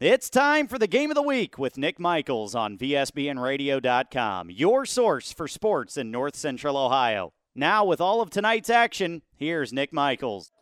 [0.00, 5.30] It's time for the game of the week with Nick Michaels on VSBNradio.com, your source
[5.30, 7.34] for sports in North Central Ohio.
[7.54, 10.52] Now, with all of tonight's action, here's Nick Michaels.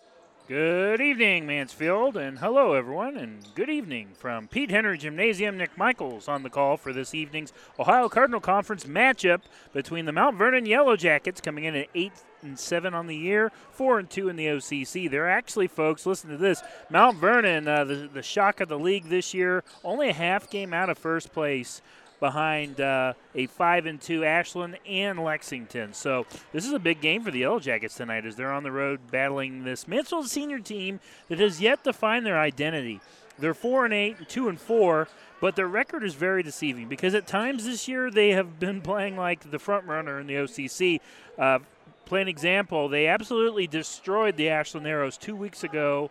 [0.48, 5.56] Good evening, Mansfield, and hello, everyone, and good evening from Pete Henry Gymnasium.
[5.56, 9.42] Nick Michaels on the call for this evening's Ohio Cardinal Conference matchup
[9.72, 12.12] between the Mount Vernon Yellow Jackets, coming in at eight
[12.42, 15.10] and seven on the year, four and two in the OCC.
[15.10, 19.04] They're actually, folks, listen to this: Mount Vernon, uh, the the shock of the league
[19.04, 21.82] this year, only a half game out of first place
[22.20, 25.92] behind uh, a five and two Ashland and Lexington.
[25.94, 28.72] So this is a big game for the Yellow Jackets tonight as they're on the
[28.72, 33.00] road battling this Mansfield senior team that has yet to find their identity.
[33.38, 35.08] They're four and eight, two and four,
[35.40, 39.16] but their record is very deceiving because at times this year they have been playing
[39.16, 41.00] like the front runner in the OCC.
[41.38, 41.60] Uh,
[42.08, 46.10] plain example, they absolutely destroyed the Ashland Arrows two weeks ago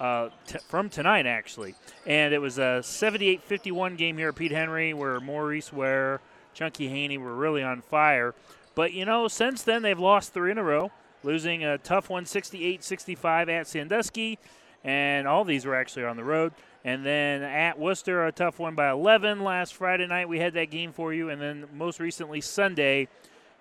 [0.00, 1.74] uh, t- from tonight, actually.
[2.06, 6.20] And it was a 78 51 game here at Pete Henry where Maurice Ware,
[6.54, 8.34] Chunky Haney were really on fire.
[8.74, 10.92] But, you know, since then they've lost three in a row,
[11.24, 14.38] losing a tough one 68 65 at Sandusky.
[14.84, 16.52] And all these were actually on the road.
[16.84, 20.28] And then at Wooster, a tough one by 11 last Friday night.
[20.28, 21.30] We had that game for you.
[21.30, 23.08] And then most recently, Sunday,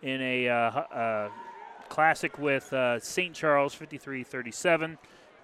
[0.02, 1.30] in a uh, uh,
[1.92, 3.36] classic with uh, St.
[3.36, 4.98] Charles, 53 37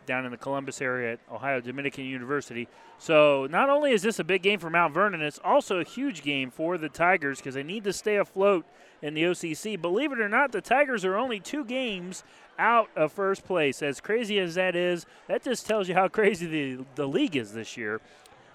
[0.06, 2.70] down in the Columbus area at Ohio Dominican University.
[2.98, 6.24] So not only is this a big game for Mount Vernon, it's also a huge
[6.24, 8.66] game for the Tigers because they need to stay afloat
[9.02, 9.80] in the OCC.
[9.80, 12.24] Believe it or not, the Tigers are only two games
[12.58, 13.84] out of first place.
[13.84, 17.52] As crazy as that is, that just tells you how crazy the, the league is
[17.52, 18.00] this year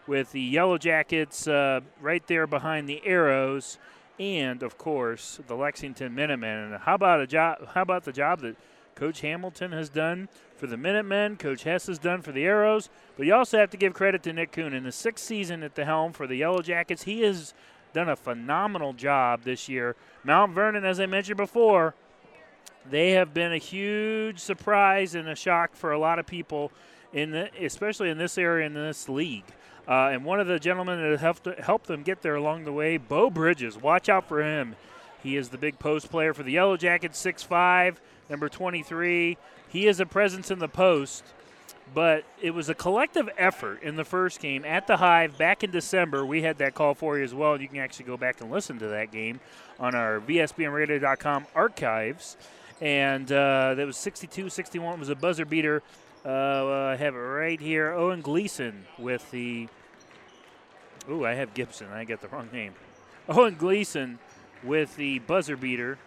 [0.07, 3.77] with the Yellow Jackets uh, right there behind the Arrows
[4.23, 6.73] and of course the Lexington Minutemen.
[6.73, 8.57] And how about a job how about the job that
[8.95, 13.27] Coach Hamilton has done for the Minutemen, Coach Hess has done for the Arrows, but
[13.27, 14.75] you also have to give credit to Nick Kuhn.
[14.75, 17.55] In the sixth season at the helm for the Yellow Jackets, he has
[17.93, 19.97] done a phenomenal job this year.
[20.25, 21.95] Mount Vernon, as I mentioned before,
[22.89, 26.73] they have been a huge surprise and a shock for a lot of people,
[27.13, 29.45] in the, especially in this area in this league.
[29.87, 32.97] Uh, and one of the gentlemen that helped helped them get there along the way,
[32.97, 33.77] Bo Bridges.
[33.77, 34.77] Watch out for him.
[35.23, 37.97] He is the big post player for the Yellow Jackets, 6'5",
[38.29, 39.37] number 23.
[39.69, 41.25] He is a presence in the post,
[41.95, 45.71] but it was a collective effort in the first game at the Hive back in
[45.71, 46.27] December.
[46.27, 47.61] We had that call for you as well.
[47.61, 49.41] You can actually go back and listen to that game
[49.79, 52.37] on our VSBNradio.com archives.
[52.81, 54.95] And uh, that was 62 61.
[54.95, 55.83] It was a buzzer beater.
[56.25, 57.93] Uh, I have it right here.
[57.93, 59.69] Owen Gleason with the.
[61.11, 61.89] Ooh, I have Gibson.
[61.89, 62.75] I got the wrong name.
[63.29, 64.19] Owen Gleason
[64.63, 65.99] with the buzzer beater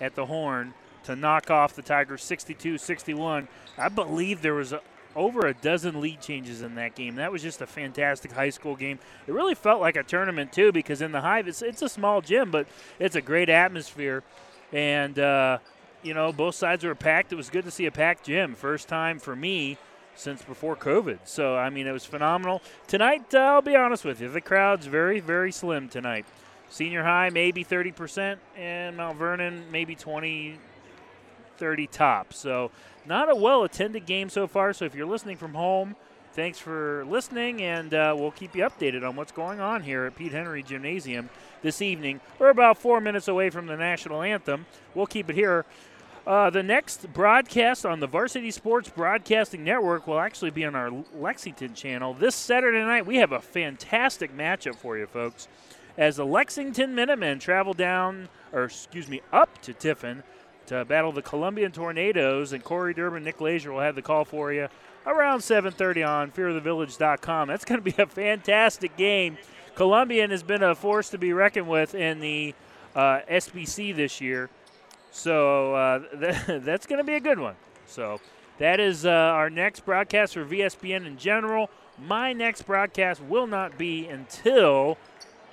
[0.00, 0.74] at the horn
[1.04, 3.48] to knock off the Tigers 62 61.
[3.78, 4.80] I believe there was a,
[5.16, 7.16] over a dozen lead changes in that game.
[7.16, 8.98] That was just a fantastic high school game.
[9.26, 12.20] It really felt like a tournament, too, because in the Hive, it's, it's a small
[12.20, 12.66] gym, but
[12.98, 14.22] it's a great atmosphere.
[14.72, 15.58] And, uh,
[16.04, 17.32] you know, both sides were packed.
[17.32, 18.54] It was good to see a packed gym.
[18.54, 19.78] First time for me
[20.14, 21.20] since before COVID.
[21.24, 22.62] So, I mean, it was phenomenal.
[22.86, 26.26] Tonight, uh, I'll be honest with you, the crowd's very, very slim tonight.
[26.68, 30.58] Senior high, maybe 30%, and Mount Vernon, maybe 20,
[31.56, 32.38] 30 tops.
[32.38, 32.70] So,
[33.06, 34.72] not a well attended game so far.
[34.72, 35.96] So, if you're listening from home,
[36.32, 40.16] thanks for listening, and uh, we'll keep you updated on what's going on here at
[40.16, 41.30] Pete Henry Gymnasium
[41.62, 42.20] this evening.
[42.38, 44.66] We're about four minutes away from the national anthem.
[44.94, 45.64] We'll keep it here.
[46.26, 50.90] Uh, the next broadcast on the Varsity Sports Broadcasting Network will actually be on our
[51.14, 52.14] Lexington channel.
[52.14, 55.48] This Saturday night, we have a fantastic matchup for you, folks.
[55.98, 60.22] As the Lexington Minutemen travel down, or excuse me, up to Tiffin
[60.66, 64.50] to battle the Columbian Tornadoes, and Corey Durbin, Nick Lazier will have the call for
[64.50, 64.68] you
[65.06, 67.48] around 7:30 on FearOfTheVillage.com.
[67.48, 69.36] That's going to be a fantastic game.
[69.74, 72.54] Columbian has been a force to be reckoned with in the
[72.94, 74.48] uh, SBC this year,
[75.14, 76.00] so uh,
[76.58, 77.54] that's going to be a good one.
[77.86, 78.20] So
[78.58, 81.70] that is uh, our next broadcast for VSBN in general.
[82.04, 84.98] My next broadcast will not be until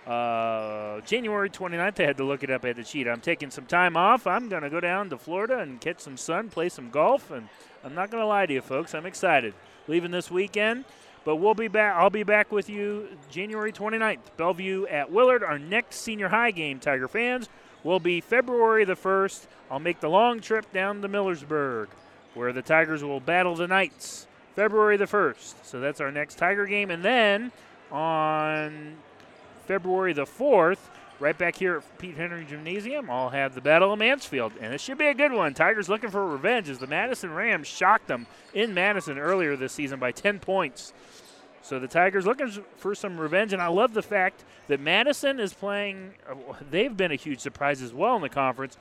[0.08, 3.08] uh, January 29th, I had to look it up at the sheet.
[3.08, 4.26] I'm taking some time off.
[4.26, 7.48] I'm going to go down to Florida and catch some sun, play some golf, and
[7.84, 8.96] I'm not going to lie to you, folks.
[8.96, 9.54] I'm excited.
[9.88, 10.86] Leaving this weekend,
[11.24, 11.96] but we'll be back.
[11.96, 15.44] I'll be back with you January 29th, Bellevue at Willard.
[15.44, 17.48] Our next senior high game, Tiger fans,
[17.84, 19.48] will be February the 1st.
[19.70, 21.88] I'll make the long trip down to Millersburg,
[22.34, 24.28] where the Tigers will battle the Knights.
[24.56, 25.54] February the 1st.
[25.64, 26.92] So that's our next Tiger game.
[26.92, 27.52] And then
[27.92, 28.98] on
[29.66, 30.80] February the 4th,
[31.20, 34.54] right back here at Pete Henry Gymnasium, I'll have the Battle of Mansfield.
[34.60, 35.54] And it should be a good one.
[35.54, 40.00] Tigers looking for revenge as the Madison Rams shocked them in Madison earlier this season
[40.00, 40.94] by 10 points.
[41.64, 45.54] So the Tigers looking for some revenge, and I love the fact that Madison is
[45.54, 46.14] playing.
[46.30, 46.36] Uh,
[46.70, 48.78] they've been a huge surprise as well in the conference,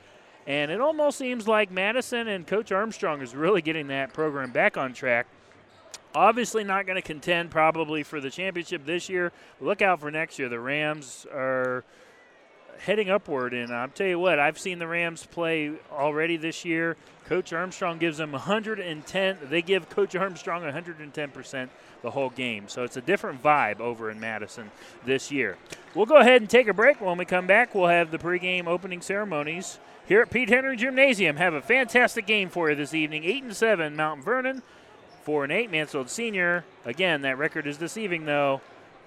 [0.47, 4.77] and it almost seems like Madison and Coach Armstrong is really getting that program back
[4.77, 5.27] on track.
[6.13, 9.31] Obviously, not going to contend probably for the championship this year.
[9.61, 10.49] Look out for next year.
[10.49, 11.85] The Rams are
[12.79, 16.97] heading upward, and I'll tell you what, I've seen the Rams play already this year.
[17.25, 19.37] Coach Armstrong gives them 110.
[19.43, 22.67] They give Coach Armstrong 110 percent the whole game.
[22.67, 24.71] So it's a different vibe over in Madison
[25.05, 25.57] this year.
[25.93, 27.01] We'll go ahead and take a break.
[27.01, 31.37] When we come back, we'll have the pregame opening ceremonies here at Pete Henry Gymnasium.
[31.37, 33.23] Have a fantastic game for you this evening.
[33.23, 34.63] Eight and seven, Mount Vernon.
[35.23, 36.65] Four and eight, Mansfield Senior.
[36.83, 38.61] Again, that record is deceiving though.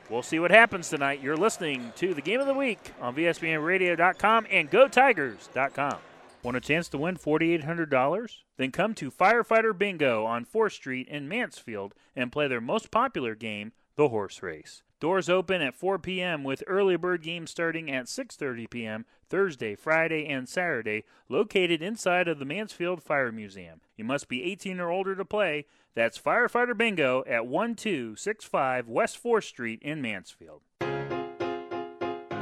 [0.09, 1.23] We'll see what happens tonight.
[1.23, 5.97] You're listening to the Game of the Week on VSBNRadio.com and GoTigers.com.
[6.45, 8.37] Want a chance to win $4,800?
[8.59, 13.35] Then come to Firefighter Bingo on 4th Street in Mansfield and play their most popular
[13.35, 14.83] game, the horse race.
[15.01, 16.45] Doors open at 4 p.m.
[16.45, 19.07] with early bird games starting at 6:30 p.m.
[19.31, 23.81] Thursday, Friday, and Saturday, located inside of the Mansfield Fire Museum.
[23.97, 25.65] You must be 18 or older to play.
[25.95, 30.61] That's Firefighter Bingo at 1265 West 4th Street in Mansfield.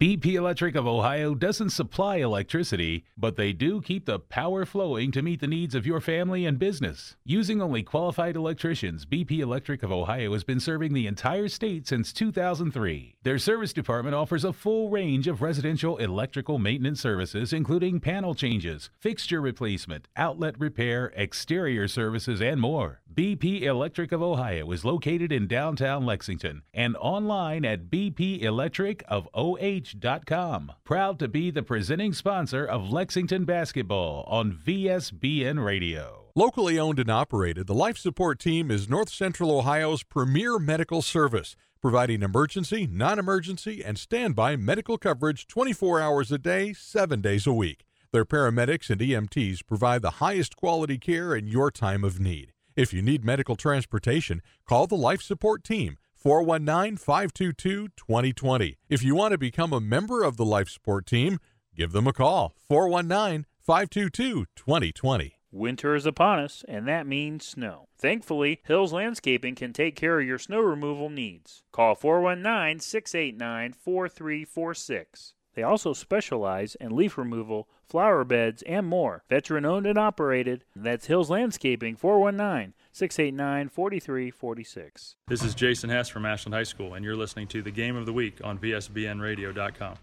[0.00, 5.22] BP Electric of Ohio doesn't supply electricity, but they do keep the power flowing to
[5.22, 7.16] meet the needs of your family and business.
[7.24, 12.12] Using only qualified electricians, BP Electric of Ohio has been serving the entire state since
[12.12, 13.16] 2003.
[13.24, 18.90] Their service department offers a full range of residential electrical maintenance services, including panel changes,
[19.00, 23.00] fixture replacement, outlet repair, exterior services, and more.
[23.18, 30.72] BP Electric of Ohio is located in downtown Lexington and online at bpelectricofoh.com.
[30.84, 36.26] Proud to be the presenting sponsor of Lexington basketball on VSBN Radio.
[36.36, 41.56] Locally owned and operated, the Life Support Team is North Central Ohio's premier medical service,
[41.82, 47.52] providing emergency, non emergency, and standby medical coverage 24 hours a day, 7 days a
[47.52, 47.84] week.
[48.12, 52.52] Their paramedics and EMTs provide the highest quality care in your time of need.
[52.78, 58.78] If you need medical transportation, call the Life Support Team 419 522 2020.
[58.88, 61.40] If you want to become a member of the Life Support Team,
[61.74, 65.40] give them a call 419 522 2020.
[65.50, 67.88] Winter is upon us, and that means snow.
[67.98, 71.64] Thankfully, Hills Landscaping can take care of your snow removal needs.
[71.72, 75.34] Call 419 689 4346.
[75.54, 79.24] They also specialize in leaf removal, flower beds, and more.
[79.28, 80.64] Veteran owned and operated.
[80.76, 85.16] That's Hills Landscaping, 419 689 4346.
[85.26, 88.06] This is Jason Hess from Ashland High School, and you're listening to the Game of
[88.06, 89.96] the Week on VSBNRadio.com.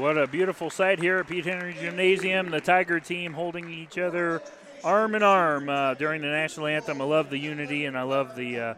[0.00, 2.50] What a beautiful sight here at Pete Henry Gymnasium.
[2.50, 4.40] The Tiger team holding each other
[4.82, 7.02] arm in arm uh, during the national anthem.
[7.02, 8.74] I love the unity and I love the uh,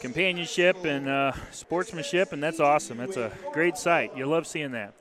[0.00, 2.98] companionship and uh, sportsmanship, and that's awesome.
[2.98, 4.16] That's a great sight.
[4.16, 4.92] You love seeing that.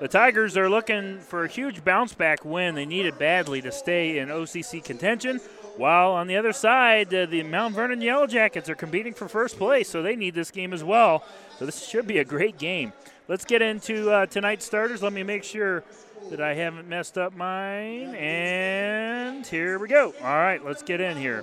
[0.00, 2.74] The Tigers are looking for a huge bounce back win.
[2.74, 5.40] They need it badly to stay in OCC contention.
[5.76, 9.58] While on the other side, uh, the Mount Vernon Yellow Jackets are competing for first
[9.58, 11.22] place, so they need this game as well.
[11.58, 12.94] So this should be a great game.
[13.32, 15.02] Let's get into uh, tonight's starters.
[15.02, 15.84] Let me make sure
[16.28, 18.14] that I haven't messed up mine.
[18.14, 20.12] And here we go.
[20.20, 21.42] All right, let's get in here.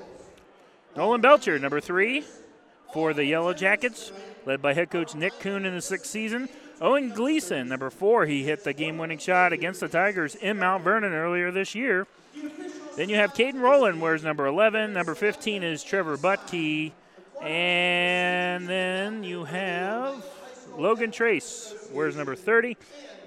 [0.96, 2.26] Nolan Belcher, number three
[2.94, 4.12] for the Yellow Jackets,
[4.46, 6.48] led by head coach Nick Kuhn in the sixth season.
[6.80, 10.84] Owen Gleason, number four, he hit the game winning shot against the Tigers in Mount
[10.84, 12.06] Vernon earlier this year.
[12.98, 14.94] Then you have Caden Rowland, wears number 11.
[14.94, 16.92] Number 15 is Trevor Butkey.
[17.42, 20.24] And then you have
[20.80, 22.78] Logan Trace wears number 30.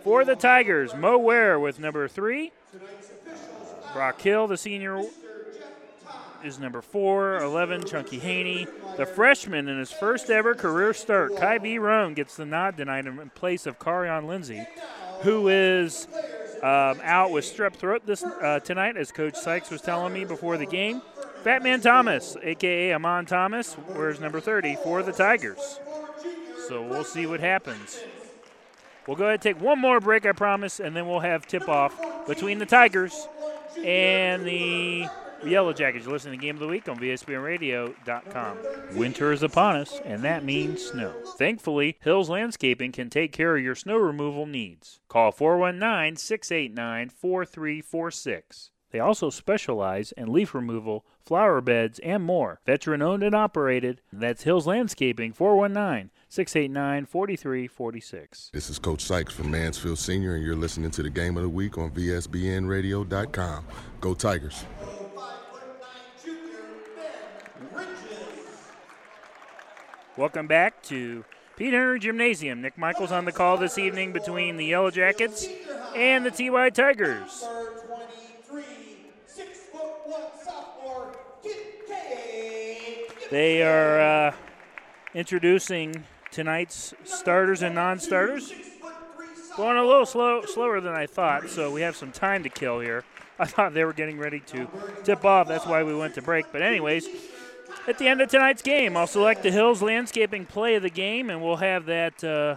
[0.03, 2.51] For the Tigers, Mo Ware with number three.
[3.93, 5.03] Brock Hill, the senior,
[6.43, 7.39] is number four.
[7.39, 8.67] 11, Chunky Haney.
[8.97, 11.79] The freshman in his first ever career start, Kai B.
[11.79, 14.67] Roan, gets the nod tonight in place of Carion Lindsay,
[15.21, 16.09] who is
[16.63, 20.57] um, out with strep throat this uh, tonight, as Coach Sykes was telling me before
[20.57, 21.03] the game.
[21.45, 25.81] Fat Man Thomas, aka Amon Thomas, wears number 30 for the Tigers.
[26.69, 28.01] So we'll see what happens.
[29.07, 31.69] We'll go ahead and take one more break, I promise, and then we'll have tip
[31.69, 31.95] off
[32.27, 33.27] between the Tigers
[33.85, 35.09] and the
[35.45, 36.05] Yellow Jackets.
[36.05, 38.59] You're listening to Game of the Week on VSBNRadio.com.
[38.97, 41.13] Winter is upon us, and that means snow.
[41.37, 45.01] Thankfully, Hills Landscaping can take care of your snow removal needs.
[45.09, 48.72] Call 419 689 4346.
[48.93, 52.61] They also specialize in leaf removal, flower beds, and more.
[52.67, 54.03] Veteran owned and operated.
[54.13, 58.51] That's Hills Landscaping, 419 689 4346.
[58.53, 61.49] This is Coach Sykes from Mansfield Senior, and you're listening to the Game of the
[61.49, 63.65] Week on VSBNRadio.com.
[64.01, 64.65] Go Tigers.
[70.19, 71.25] Welcome back to
[71.57, 72.61] Pete Henry Gymnasium.
[72.61, 75.47] Nick Michaels on the call this evening between the Yellow Jackets
[75.97, 77.47] and the TY Tigers.
[83.33, 84.35] They are uh,
[85.15, 88.53] introducing tonight's starters and non-starters.
[89.57, 92.81] Going a little slow, slower than I thought, so we have some time to kill
[92.81, 93.05] here.
[93.39, 94.69] I thought they were getting ready to
[95.03, 95.49] tip off.
[95.49, 96.53] That's why we went to break.
[96.53, 97.09] But anyways,
[97.89, 101.31] at the end of tonight's game, I'll select the Hills Landscaping play of the game,
[101.31, 102.23] and we'll have that.
[102.23, 102.57] Uh,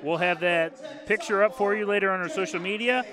[0.00, 3.04] we'll have that picture up for you later on our social media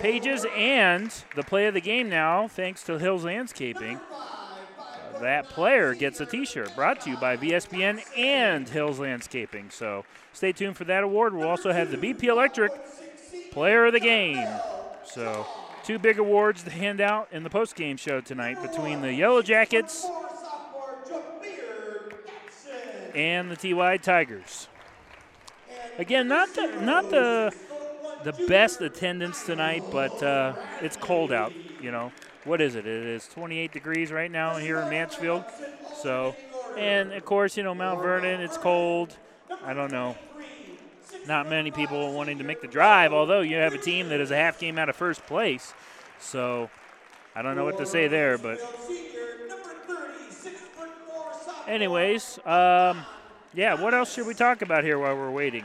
[0.00, 3.98] pages, and the play of the game now, thanks to Hills Landscaping
[5.20, 9.70] that player gets a T-shirt brought to you by VSBN and Hills Landscaping.
[9.70, 11.34] So stay tuned for that award.
[11.34, 12.72] We'll also have the BP Electric
[13.50, 14.46] Player of the Game.
[15.04, 15.46] So
[15.84, 20.06] two big awards to hand out in the post-game show tonight between the Yellow Jackets
[23.14, 24.68] and the TY Tigers.
[25.98, 27.54] Again, not the not the
[28.24, 31.52] the best attendance tonight, but uh, it's cold out.
[31.80, 32.12] You know,
[32.46, 32.86] what is it?
[32.86, 35.44] It is 28 degrees right now here in Mansfield.
[36.00, 36.36] So,
[36.78, 39.16] and of course, you know, Mount Vernon, it's cold.
[39.64, 40.16] I don't know.
[41.26, 44.30] Not many people wanting to make the drive, although you have a team that is
[44.30, 45.74] a half game out of first place.
[46.20, 46.70] So,
[47.34, 48.60] I don't know what to say there, but.
[51.66, 53.04] Anyways, um,
[53.52, 55.64] yeah, what else should we talk about here while we're waiting?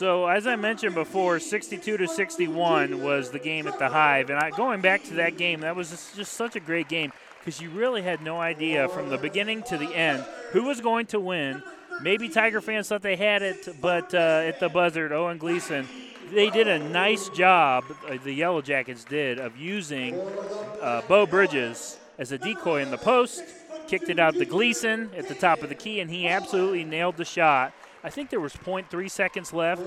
[0.00, 4.38] So as I mentioned before, 62 to 61 was the game at the Hive, and
[4.38, 7.60] I, going back to that game, that was just, just such a great game because
[7.60, 11.20] you really had no idea from the beginning to the end who was going to
[11.20, 11.62] win.
[12.00, 15.86] Maybe Tiger fans thought they had it, but uh, at the buzzard, Owen Gleason,
[16.32, 17.84] they did a nice job.
[18.08, 20.18] Uh, the Yellow Jackets did of using
[20.80, 23.44] uh, Bo Bridges as a decoy in the post,
[23.86, 27.18] kicked it out to Gleason at the top of the key, and he absolutely nailed
[27.18, 29.82] the shot I think there was 0.3 seconds left,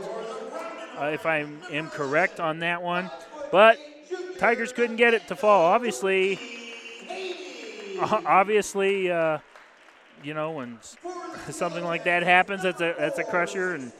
[0.99, 3.09] uh, if I am correct on that one.
[3.51, 3.79] But
[4.37, 5.65] Tigers couldn't get it to fall.
[5.65, 6.39] Obviously,
[7.99, 9.39] obviously, uh,
[10.23, 10.79] you know, when
[11.49, 13.73] something like that happens, that's a that's a crusher.
[13.73, 13.91] And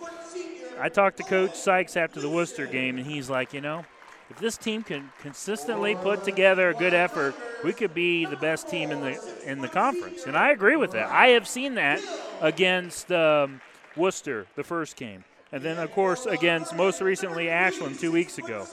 [0.80, 3.86] I talked to Coach Sykes after the Wooster game, and he's like, you know,
[4.30, 8.68] if this team can consistently put together a good effort, we could be the best
[8.68, 10.26] team in the in the conference.
[10.26, 11.10] And I agree with that.
[11.10, 12.00] I have seen that
[12.42, 13.12] against.
[13.12, 13.62] Um,
[13.96, 18.66] Wooster the first game, and then of course against most recently Ashland two weeks ago.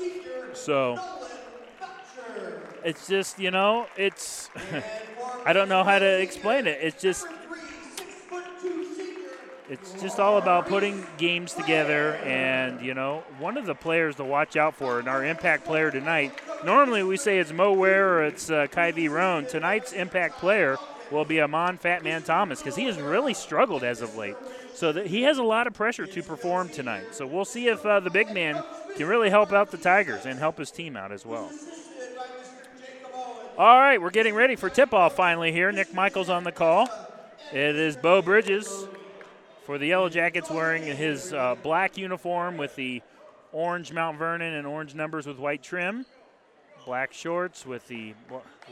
[0.53, 0.99] So
[2.85, 4.50] it's just you know it's
[5.47, 6.79] I don't know how to explain it.
[6.83, 7.27] It's just
[9.69, 14.25] it's just all about putting games together and you know one of the players to
[14.25, 16.33] watch out for and our impact player tonight.
[16.65, 19.47] Normally we say it's mo ware or it's uh, Kyvie roan.
[19.47, 20.77] Tonight's impact player
[21.11, 24.37] will be amon fatman thomas because he has really struggled as of late
[24.75, 27.15] so that he has a lot of pressure to perform tonight.
[27.15, 28.62] So we'll see if uh, the big man
[28.97, 31.50] can really help out the Tigers and help his team out as well.
[33.59, 35.71] All right, we're getting ready for tip off finally here.
[35.71, 36.89] Nick Michaels on the call.
[37.53, 38.87] It is Bo Bridges
[39.67, 43.03] for the Yellow Jackets wearing his uh, black uniform with the
[43.53, 46.07] orange Mount Vernon and orange numbers with white trim.
[46.87, 48.15] Black shorts with the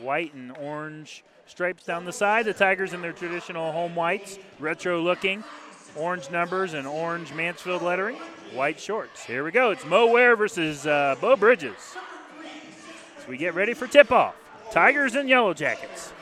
[0.01, 2.47] white and orange stripes down the side.
[2.47, 5.45] The Tigers in their traditional home whites, retro looking
[5.99, 8.17] orange numbers and orange Mansfield lettering,
[8.55, 9.25] white shorts.
[9.25, 9.71] Here we go.
[9.71, 11.97] It's Mo Ware versus uh, Bo Bridges.
[13.29, 14.35] We get ready for tip off.
[14.71, 16.13] Tigers and Yellow Jackets.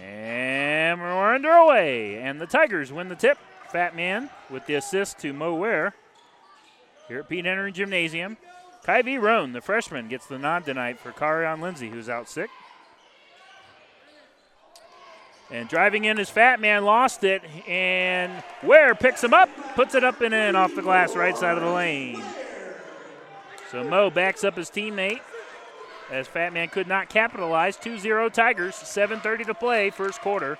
[0.00, 2.16] And we're underway.
[2.18, 3.38] And the Tigers win the tip.
[3.70, 5.94] Fat Man with the assist to Mo Ware
[7.08, 8.36] here at Pete Henry Gymnasium.
[8.84, 12.50] Kyvie Roan, the freshman, gets the nod tonight for Carion Lindsay, who's out sick.
[15.54, 20.02] And driving in his fat man lost it, and Ware picks him up, puts it
[20.02, 22.20] up and in off the glass right side of the lane.
[23.70, 25.20] So Mo backs up his teammate
[26.10, 27.76] as Fat Man could not capitalize.
[27.76, 28.74] 2-0 Tigers.
[28.74, 30.58] 7:30 to play, first quarter.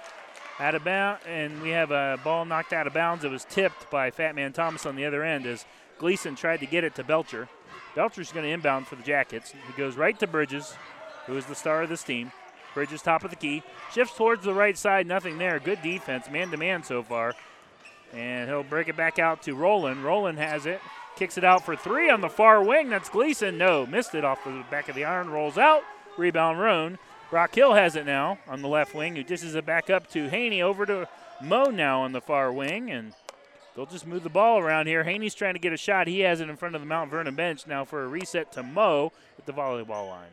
[0.61, 3.25] Out of bounds, and we have a ball knocked out of bounds.
[3.25, 5.67] It was tipped by Fat Man Thomas on the other end as
[5.99, 7.49] Gleason tried to get it to Belcher.
[7.97, 9.51] Belcher's going to inbound for the Jackets.
[9.51, 10.77] He goes right to Bridges,
[11.27, 12.31] who is the star of this team.
[12.75, 13.63] Bridges top of the key,
[13.93, 15.07] shifts towards the right side.
[15.07, 15.59] Nothing there.
[15.61, 17.35] Good defense, man to man so far.
[18.13, 20.05] And he'll break it back out to Roland.
[20.05, 20.81] Roland has it,
[21.17, 22.91] kicks it out for three on the far wing.
[22.91, 23.57] That's Gleason.
[23.59, 25.31] No, missed it off the back of the iron.
[25.31, 25.83] Rolls out.
[26.17, 26.99] Rebound Roan.
[27.31, 30.29] Brock Hill has it now on the left wing, who dishes it back up to
[30.29, 31.09] Haney over to
[31.43, 33.13] Mo now on the far wing, and
[33.75, 35.03] they'll just move the ball around here.
[35.03, 36.07] Haney's trying to get a shot.
[36.07, 38.63] He has it in front of the Mount Vernon bench now for a reset to
[38.63, 40.31] Mo at the volleyball line.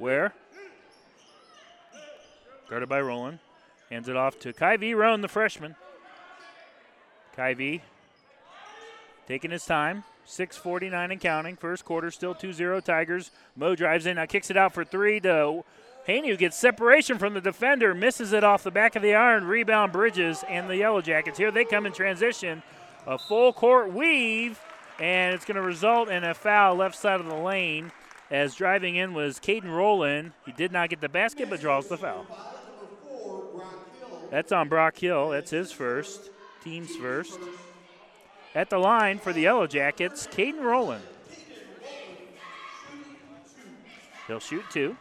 [0.00, 0.32] Ware?
[2.70, 3.38] Guarded by Roland.
[3.90, 5.76] Hands it off to Kyvie Roan, the freshman.
[7.36, 7.82] Kyvie
[9.28, 10.04] taking his time.
[10.26, 11.56] 6.49 and counting.
[11.56, 13.30] First quarter, still 2 0 Tigers.
[13.56, 15.64] Mo drives in, now kicks it out for three to
[16.06, 19.44] Haney, who gets separation from the defender, misses it off the back of the iron.
[19.44, 21.36] Rebound Bridges and the Yellow Jackets.
[21.36, 22.62] Here they come in transition.
[23.06, 24.60] A full court weave,
[24.98, 27.92] and it's going to result in a foul left side of the lane
[28.30, 30.32] as driving in was Caden Rowland.
[30.46, 32.26] He did not get the basket, but draws the foul.
[34.30, 35.30] That's on Brock Hill.
[35.30, 36.30] That's his first,
[36.62, 37.38] team's first.
[38.54, 41.04] At the line for the Yellow Jackets, Caden Rowland.
[44.28, 44.96] He'll shoot two.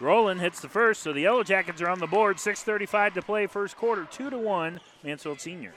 [0.00, 2.38] Rowland hits the first, so the Yellow Jackets are on the board.
[2.38, 4.80] 6:35 to play, first quarter, two to one.
[5.02, 5.74] Mansfield Senior.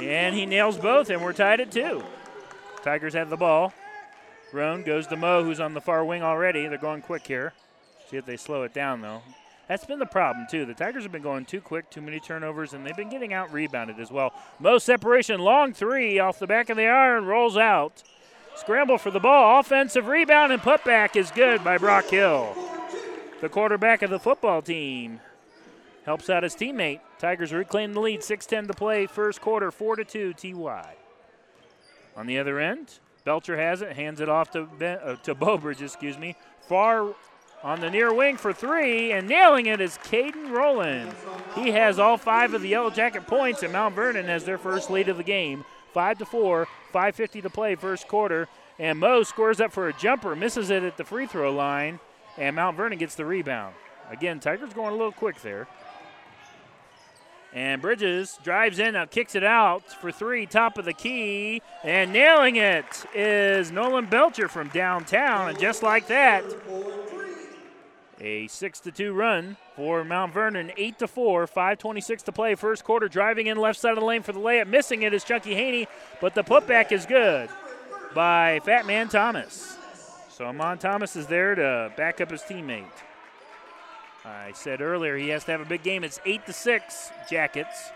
[0.00, 2.02] And he nails both, and we're tied at two.
[2.82, 3.72] Tigers have the ball.
[4.52, 6.66] Roan goes to Mo, who's on the far wing already.
[6.66, 7.52] They're going quick here.
[8.10, 9.22] See if they slow it down, though.
[9.68, 10.66] That's been the problem, too.
[10.66, 13.52] The Tigers have been going too quick, too many turnovers, and they've been getting out
[13.52, 14.34] rebounded as well.
[14.60, 18.02] Mo separation, long three off the back of the iron, rolls out.
[18.56, 19.58] Scramble for the ball.
[19.60, 22.54] Offensive rebound and putback is good by Brock Hill.
[23.40, 25.20] The quarterback of the football team
[26.04, 27.00] helps out his teammate.
[27.18, 30.94] Tigers reclaim the lead, 6:10 to play, first quarter, 4 to 2 TY.
[32.16, 35.82] On the other end, Belcher has it, hands it off to ben, uh, to Bowbridge,
[35.82, 36.36] excuse me.
[36.68, 37.14] Far
[37.62, 41.10] on the near wing for three, and nailing it is Caden Rowland.
[41.54, 44.90] He has all five of the Yellow Jacket points, and Mount Vernon has their first
[44.90, 45.64] lead of the game.
[45.94, 50.36] Five to four, 5:50 to play, first quarter, and Mo scores up for a jumper,
[50.36, 52.00] misses it at the free throw line,
[52.36, 53.74] and Mount Vernon gets the rebound.
[54.10, 55.66] Again, Tigers going a little quick there.
[57.54, 62.12] And Bridges drives in, now kicks it out for three, top of the key, and
[62.12, 65.50] nailing it is Nolan Belcher from downtown.
[65.50, 66.44] And just like that,
[68.20, 72.82] a six to two run for Mount Vernon, eight to four, 5:26 to play, first
[72.82, 73.06] quarter.
[73.06, 75.86] Driving in left side of the lane for the layup, missing it is Chunky Haney,
[76.20, 77.48] but the putback is good
[78.16, 79.78] by Fat Man Thomas.
[80.28, 82.86] So Amon Thomas is there to back up his teammate.
[84.24, 86.02] I said earlier he has to have a big game.
[86.02, 87.90] It's eight to six Jackets.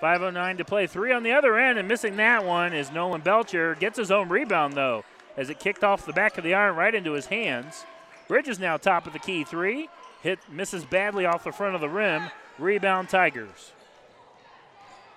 [0.00, 0.86] 5:09 to play.
[0.86, 3.76] Three on the other end, and missing that one is Nolan Belcher.
[3.76, 5.04] Gets his own rebound though,
[5.36, 7.86] as it kicked off the back of the iron right into his hands.
[8.28, 9.44] Bridges now top of the key.
[9.44, 9.88] Three
[10.22, 12.30] hit misses badly off the front of the rim.
[12.58, 13.72] Rebound Tigers.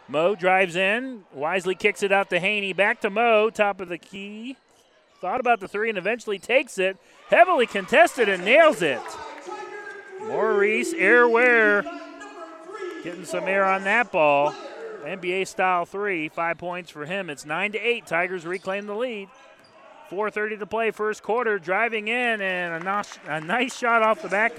[0.08, 2.74] Mo drives in, wisely kicks it out to Haney.
[2.74, 4.56] Back to Mo, top of the key.
[5.20, 6.98] Thought about the three and eventually takes it.
[7.30, 9.02] Heavily contested and nails it.
[10.28, 11.84] Maurice Airware
[13.04, 14.54] getting some air on that ball.
[15.04, 17.30] NBA style three, five points for him.
[17.30, 18.08] It's nine to eight.
[18.08, 19.30] Tigers reclaim the lead.
[20.10, 21.60] 4:30 to play, first quarter.
[21.60, 24.54] Driving in and a nice, a nice shot off the back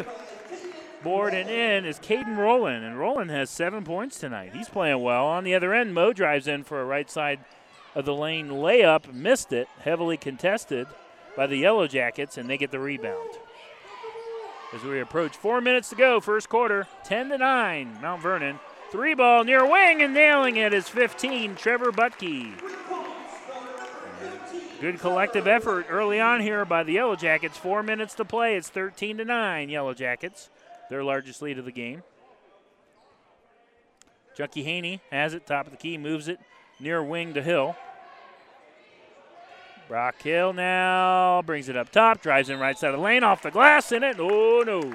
[1.03, 4.53] board and in is Caden Rowland, and Rowland has seven points tonight.
[4.55, 5.27] He's playing well.
[5.27, 7.41] On the other end, Mo drives in for a right side
[7.95, 10.87] of the lane layup, missed it, heavily contested
[11.37, 13.31] by the Yellow Jackets, and they get the rebound.
[14.77, 18.61] As we approach four minutes to go, first quarter, 10 to 9, Mount Vernon.
[18.93, 22.53] Three ball near wing and nailing it is 15, Trevor Butke.
[24.79, 27.57] Good collective effort early on here by the Yellow Jackets.
[27.57, 28.55] Four minutes to play.
[28.55, 30.51] It's 13 to 9, Yellow Jackets,
[30.91, 32.03] their largest lead of the game.
[34.37, 36.39] Chunky Haney has it, top of the key, moves it
[36.79, 37.77] near wing to Hill.
[39.89, 43.43] Brock Hill now brings it up top, drives in right side of the lane, off
[43.43, 44.17] the glass in it.
[44.19, 44.93] Oh no,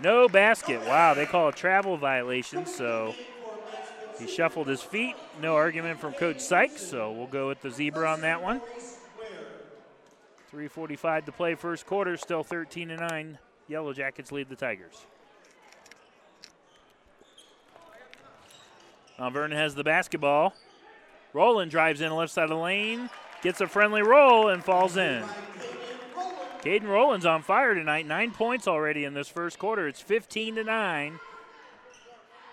[0.00, 0.80] no basket.
[0.80, 3.14] Wow, they call a travel violation, so
[4.18, 5.14] he shuffled his feet.
[5.40, 8.60] No argument from Coach Sykes, so we'll go with the zebra on that one.
[10.52, 13.38] 3:45 to play, first quarter, still 13 to 9.
[13.68, 15.06] Yellow Jackets lead the Tigers.
[19.18, 20.52] Mount Vernon has the basketball.
[21.32, 23.08] Roland drives in left side of the lane,
[23.42, 25.24] gets a friendly roll, and falls in.
[26.62, 28.06] Caden Rowland's on fire tonight.
[28.06, 29.88] Nine points already in this first quarter.
[29.88, 31.18] It's 15 to 9.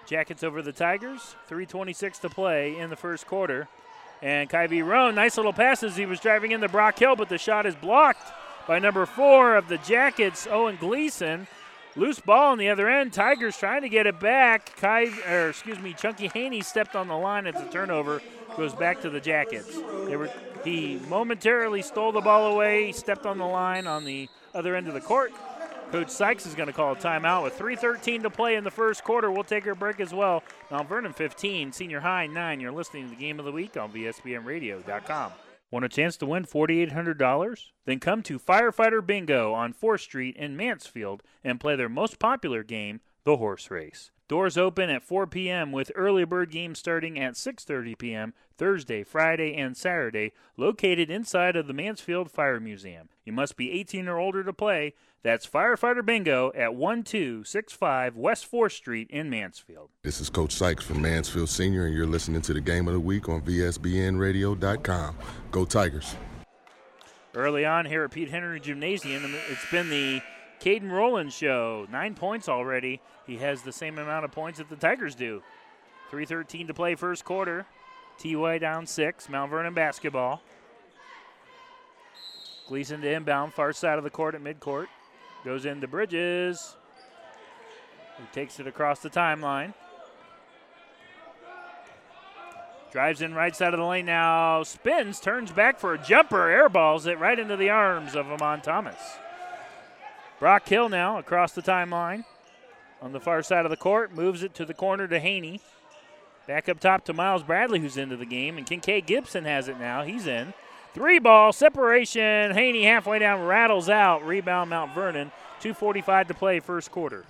[0.08, 1.36] Jackets over the Tigers.
[1.48, 3.68] 3.26 to play in the first quarter.
[4.24, 5.96] And Kyvie Roan, nice little passes.
[5.96, 8.34] He was driving into Brock Hill, but the shot is blocked
[8.68, 11.48] by number four of the Jackets, Owen Gleason.
[11.96, 13.14] Loose ball on the other end.
[13.14, 14.76] Tigers trying to get it back.
[14.78, 17.46] Kai, or excuse me, Chunky Haney stepped on the line.
[17.46, 18.22] It's a turnover.
[18.58, 19.76] Goes back to the Jackets.
[19.78, 20.30] Were
[20.64, 24.94] he momentarily stole the ball away, stepped on the line on the other end of
[24.94, 25.32] the court.
[25.92, 29.04] Coach Sykes is going to call a timeout with 3.13 to play in the first
[29.04, 29.32] quarter.
[29.32, 30.44] We'll take our break as well.
[30.70, 32.60] Mount Vernon 15, Senior High 9.
[32.60, 35.32] You're listening to the game of the week on VSBNradio.com.
[35.72, 37.66] Want a chance to win $4,800?
[37.86, 42.64] Then come to Firefighter Bingo on 4th Street in Mansfield and play their most popular
[42.64, 44.12] game, the horse race.
[44.30, 45.72] Doors open at 4 p.m.
[45.72, 48.34] with early bird games starting at 6:30 p.m.
[48.60, 53.10] Thursday, Friday, and Saturday, located inside of the Mansfield Fire Museum.
[53.26, 54.94] You must be 18 or older to play.
[55.24, 59.90] That's Firefighter Bingo at 1265 West 4th Street in Mansfield.
[60.04, 63.00] This is Coach Sykes from Mansfield Senior, and you're listening to the Game of the
[63.00, 65.18] Week on VSBNradio.com.
[65.50, 66.16] Go Tigers!
[67.34, 70.22] Early on here at Pete Henry Gymnasium, it's been the
[70.62, 71.88] Caden Rowland show.
[71.90, 73.02] Nine points already.
[73.26, 75.42] He has the same amount of points that the Tigers do.
[76.12, 77.66] 3.13 to play first quarter.
[78.18, 79.30] TY down six.
[79.30, 80.42] Mount Vernon basketball.
[82.68, 84.88] Gleason to inbound, far side of the court at midcourt.
[85.46, 86.76] Goes into Bridges.
[88.18, 89.74] He takes it across the timeline.
[92.92, 94.64] Drives in right side of the lane now.
[94.64, 98.98] Spins, turns back for a jumper, airballs it right into the arms of Amon Thomas.
[100.40, 102.24] Brock Hill now across the timeline
[103.02, 104.14] on the far side of the court.
[104.14, 105.60] Moves it to the corner to Haney.
[106.48, 108.58] Back up top to Miles Bradley, who's into the game.
[108.58, 110.04] And Kincaid Gibson has it now.
[110.04, 110.54] He's in.
[110.94, 112.52] Three ball separation.
[112.52, 114.26] Haney halfway down rattles out.
[114.26, 115.32] Rebound Mount Vernon.
[115.62, 117.26] 2.45 to play first quarter.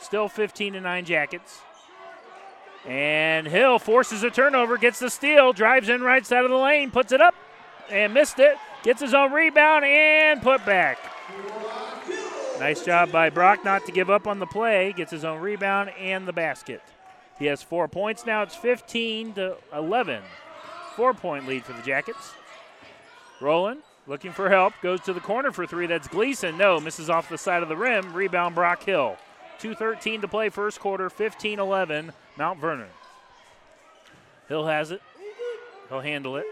[0.00, 1.60] Still 15 to 9 Jackets.
[2.84, 6.90] And Hill forces a turnover, gets the steal, drives in right side of the lane,
[6.90, 7.34] puts it up
[7.90, 8.56] and missed it.
[8.82, 10.98] Gets his own rebound and put back.
[12.60, 14.92] Nice job by Brock not to give up on the play.
[14.92, 16.82] Gets his own rebound and the basket.
[17.38, 18.42] He has four points now.
[18.42, 20.22] It's 15 to 11.
[20.96, 22.32] Four point lead for the Jackets.
[23.40, 24.74] Roland looking for help.
[24.82, 25.86] Goes to the corner for three.
[25.86, 26.58] That's Gleason.
[26.58, 28.12] No, misses off the side of the rim.
[28.12, 29.16] Rebound Brock Hill.
[29.60, 31.08] 2.13 to play first quarter.
[31.08, 32.12] 15 11.
[32.36, 32.88] Mount Vernon.
[34.48, 35.00] Hill has it.
[35.88, 36.46] He'll handle it.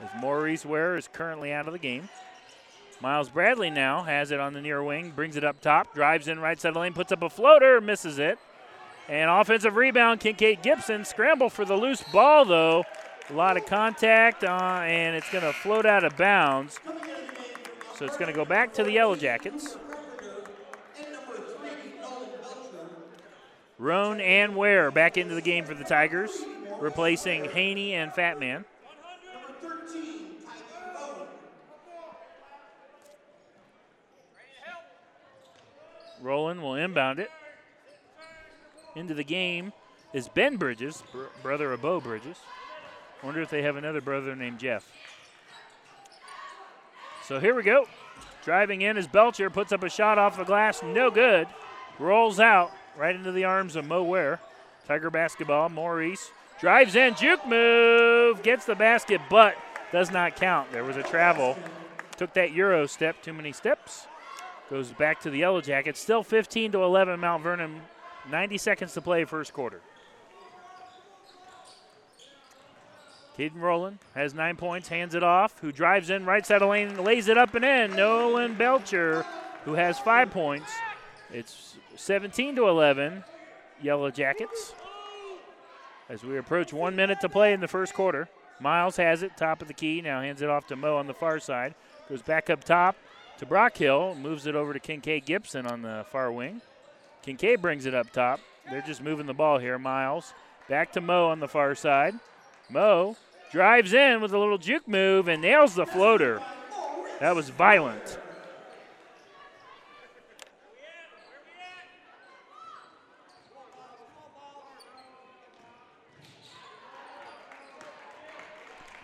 [0.00, 2.08] As Maurice Ware is currently out of the game.
[3.00, 6.40] Miles Bradley now has it on the near wing, brings it up top, drives in
[6.40, 8.38] right side of the lane, puts up a floater, misses it.
[9.08, 11.04] And offensive rebound, Kincaid Gibson.
[11.04, 12.84] Scramble for the loose ball, though.
[13.30, 16.78] A lot of contact, uh, and it's going to float out of bounds.
[17.94, 19.76] So it's going to go back to the Yellow Jackets.
[23.78, 26.30] Roan and Ware back into the game for the Tigers,
[26.80, 28.64] replacing Haney and Fatman.
[36.20, 37.30] Roland will inbound it.
[38.94, 39.72] Into the game
[40.12, 42.38] is Ben Bridges, br- brother of Bo Bridges.
[43.22, 44.86] Wonder if they have another brother named Jeff.
[47.24, 47.86] So here we go.
[48.44, 51.46] Driving in is Belcher, puts up a shot off the glass, no good.
[51.98, 54.40] Rolls out right into the arms of Mo Ware.
[54.86, 59.54] Tiger basketball, Maurice drives in, juke move, gets the basket, but
[59.92, 60.72] does not count.
[60.72, 61.56] There was a travel.
[62.16, 64.06] Took that Euro step, too many steps.
[64.70, 65.98] Goes back to the Yellow Jackets.
[65.98, 67.80] Still 15 to 11, Mount Vernon.
[68.30, 69.80] 90 seconds to play, first quarter.
[73.38, 75.58] Caden Rowland has nine points, hands it off.
[75.60, 77.96] Who drives in right side of lane, lays it up and in.
[77.96, 79.24] Nolan Belcher,
[79.64, 80.70] who has five points.
[81.32, 83.24] It's 17 to 11,
[83.80, 84.74] Yellow Jackets.
[86.08, 88.28] As we approach one minute to play in the first quarter,
[88.60, 90.02] Miles has it, top of the key.
[90.02, 91.74] Now hands it off to Mo on the far side.
[92.08, 92.96] Goes back up top
[93.38, 96.60] to Brock Hill, moves it over to Kincaid Gibson on the far wing.
[97.22, 98.40] Kincaid brings it up top.
[98.68, 99.78] They're just moving the ball here.
[99.78, 100.34] Miles
[100.68, 102.14] back to Mo on the far side.
[102.68, 103.16] Mo
[103.50, 106.42] drives in with a little juke move and nails the floater.
[107.20, 108.18] That was violent.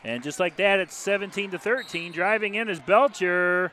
[0.05, 2.13] And just like that, it's 17 to 13.
[2.13, 3.73] Driving in is Belcher.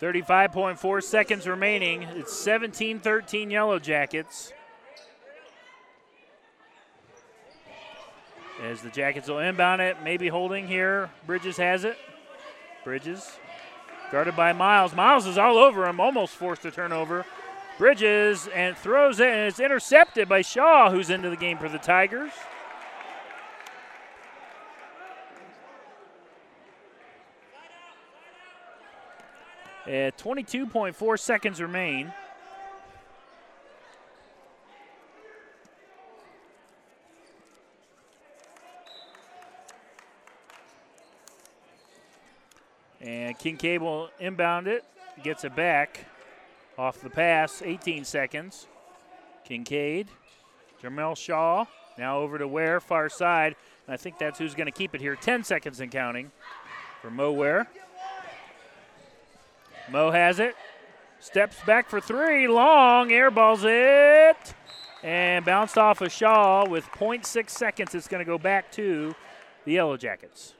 [0.00, 2.02] 35.4 seconds remaining.
[2.02, 4.52] It's 17 13 Yellow Jackets.
[8.62, 11.10] As the Jackets will inbound it, maybe holding here.
[11.26, 11.96] Bridges has it.
[12.84, 13.38] Bridges
[14.10, 14.94] guarded by Miles.
[14.94, 17.26] Miles is all over him, almost forced a turnover.
[17.78, 21.78] Bridges and throws it, and it's intercepted by Shaw, who's into the game for the
[21.78, 22.32] Tigers.
[29.86, 32.12] Uh, At 22.4 seconds remain.
[43.00, 44.84] And Kincaid will inbound it,
[45.22, 46.06] gets it back
[46.76, 48.66] off the pass, 18 seconds.
[49.44, 50.08] Kincaid,
[50.82, 53.54] Jamel Shaw, now over to Ware, far side.
[53.86, 55.14] And I think that's who's going to keep it here.
[55.14, 56.32] 10 seconds and counting
[57.00, 57.68] for Mo Ware.
[59.90, 60.56] Mo has it.
[61.20, 62.48] Steps back for three.
[62.48, 63.08] Long.
[63.10, 64.54] Airballs it.
[65.02, 67.94] And bounced off of Shaw with 0.6 seconds.
[67.94, 69.14] It's going to go back to
[69.64, 70.54] the Yellow Jackets.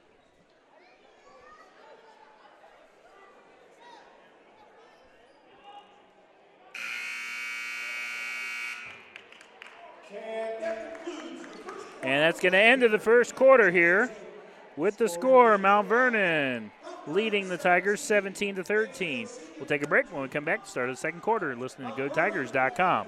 [12.03, 14.09] And that's going to end of the first quarter here
[14.77, 16.71] with the score Mount Vernon
[17.07, 19.27] leading the Tigers 17 to 13.
[19.57, 22.09] We'll take a break when we come back to start the second quarter listening to
[22.09, 23.07] GoTigers.com.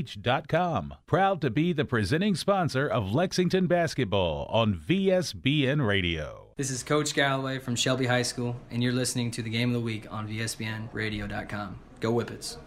[1.05, 6.47] Proud to be the presenting sponsor of Lexington basketball on VSBN Radio.
[6.57, 9.73] This is Coach Galloway from Shelby High School, and you're listening to the Game of
[9.73, 11.79] the Week on VSBNradio.com.
[11.99, 12.57] Go Whippets.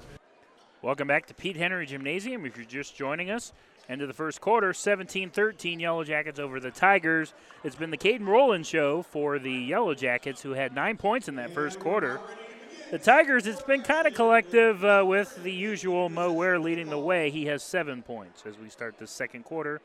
[0.83, 2.45] Welcome back to Pete Henry Gymnasium.
[2.45, 3.53] If you're just joining us,
[3.89, 7.35] End of the first quarter, 17 13 Yellow Jackets over the Tigers.
[7.63, 11.37] It's been the Caden Rowland show for the Yellow Jackets, who had nine points in
[11.37, 12.19] that first quarter.
[12.95, 16.97] The Tigers, it's been kind of collective uh, with the usual Mo Ware leading the
[16.97, 17.29] way.
[17.29, 19.81] He has seven points as we start the second quarter.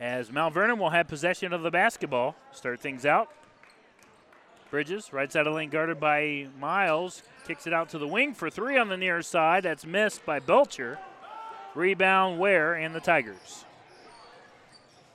[0.00, 3.28] As Mount Vernon will have possession of the basketball, start things out.
[4.68, 7.22] Bridges, right side of the lane, guarded by Miles.
[7.46, 9.62] Kicks it out to the wing for three on the near side.
[9.62, 10.98] That's missed by Belcher.
[11.76, 13.64] Rebound, Ware and the Tigers.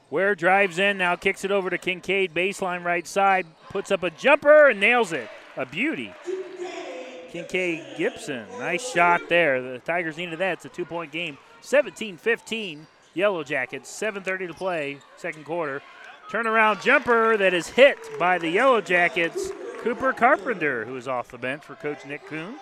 [0.10, 4.10] Ware drives in, now kicks it over to Kincaid, baseline right side, puts up a
[4.10, 5.30] jumper and nails it.
[5.58, 6.14] A beauty.
[7.30, 9.62] Kincaid Gibson, nice shot there.
[9.62, 10.54] The Tigers needed that.
[10.54, 11.38] It's a two point game.
[11.62, 15.82] 17 15, Yellow Jackets, 7.30 to play, second quarter.
[16.30, 21.38] Turnaround jumper that is hit by the Yellow Jackets, Cooper Carpenter, who is off the
[21.38, 22.56] bench for Coach Nick Kuhn.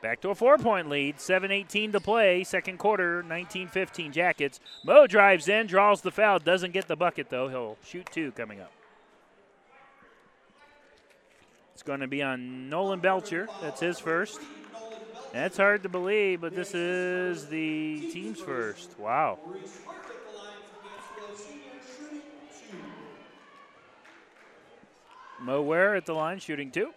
[0.00, 4.60] Back to a four point lead, 7 18 to play, second quarter, 19 15 Jackets.
[4.84, 7.48] Mo drives in, draws the foul, doesn't get the bucket though.
[7.48, 8.70] He'll shoot two coming up.
[11.74, 13.48] It's going to be on Nolan Belcher.
[13.60, 14.40] That's his first.
[15.32, 18.98] That's hard to believe, but this is the team's first.
[18.98, 19.38] Wow.
[25.40, 26.92] Mo Ware at the line shooting two.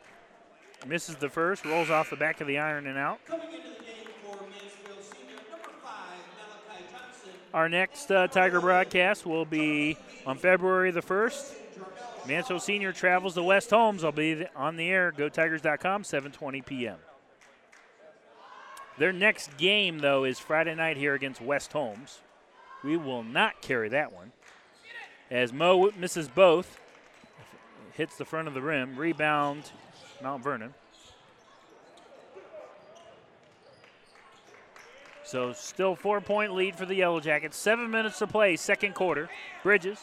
[0.87, 3.19] Misses the first, rolls off the back of the iron and out.
[7.53, 11.55] Our next uh, Tiger broadcast will be on February the 1st.
[12.27, 14.03] Mansfield Senior travels to West Holmes.
[14.03, 15.11] I'll be on the air.
[15.11, 16.97] GoTigers.com, 7:20 p.m.
[18.97, 22.19] Their next game, though, is Friday night here against West Holmes.
[22.83, 24.31] We will not carry that one.
[25.29, 26.79] As Mo misses both,
[27.93, 28.95] hits the front of the rim.
[28.95, 29.71] Rebound,
[30.21, 30.73] Mount Vernon.
[35.23, 37.55] So still four-point lead for the Yellow Jackets.
[37.55, 39.29] Seven minutes to play, second quarter.
[39.63, 39.99] Bridges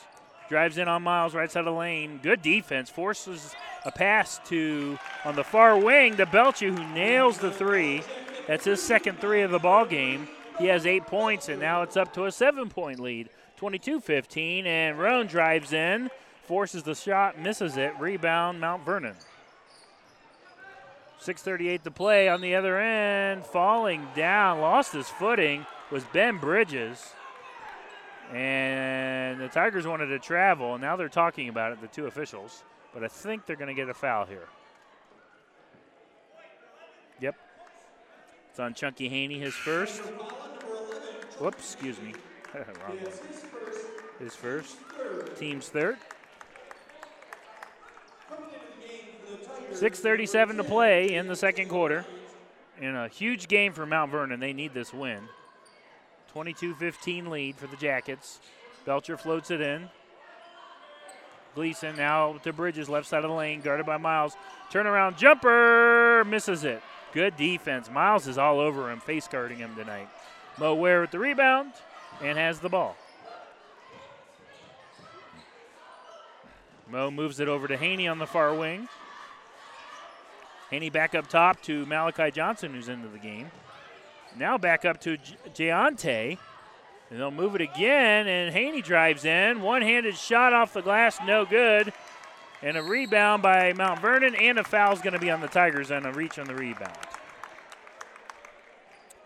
[0.48, 2.20] drives in on Miles, right side of the lane.
[2.22, 2.88] Good defense.
[2.88, 3.54] Forces
[3.85, 8.02] a pass to on the far wing to Belcher, who nails the three.
[8.46, 10.28] That's his second three of the ball game.
[10.59, 13.28] He has eight points, and now it's up to a seven-point lead.
[13.61, 16.11] 22-15, and Roan drives in
[16.48, 17.92] forces the shot, misses it.
[18.00, 19.14] Rebound, Mount Vernon.
[21.20, 23.44] 6.38 to play on the other end.
[23.44, 27.12] Falling down, lost his footing, was Ben Bridges.
[28.33, 32.62] And the Tigers wanted to travel, and now they're talking about it, the two officials.
[32.92, 34.48] But I think they're going to get a foul here.
[37.20, 37.37] Yep.
[38.50, 40.02] It's on Chunky Haney, his first.
[41.40, 42.14] Whoops, excuse me.
[42.54, 43.12] Wrong one.
[44.18, 44.76] His first.
[45.38, 45.96] Team's third.
[49.72, 52.04] 6.37 to play in the second quarter.
[52.81, 54.40] In a huge game for Mount Vernon.
[54.40, 55.20] They need this win.
[56.33, 58.40] 22 15 lead for the Jackets.
[58.85, 59.88] Belcher floats it in.
[61.54, 64.37] Gleason now to Bridges, left side of the lane, guarded by Miles.
[64.70, 66.81] Turnaround jumper, misses it.
[67.12, 67.90] Good defense.
[67.90, 70.09] Miles is all over him, face guarding him tonight.
[70.59, 71.72] Mo Ware with the rebound
[72.22, 72.96] and has the ball.
[76.90, 78.88] Mo moves it over to Haney on the far wing.
[80.70, 83.50] Haney back up top to Malachi Johnson, who's into the game.
[84.37, 85.16] Now back up to
[85.54, 86.38] Giante.
[87.11, 89.62] And they'll move it again, and Haney drives in.
[89.62, 91.92] One handed shot off the glass, no good.
[92.61, 95.90] And a rebound by Mount Vernon, and a foul's going to be on the Tigers
[95.90, 96.92] and a reach on the rebound.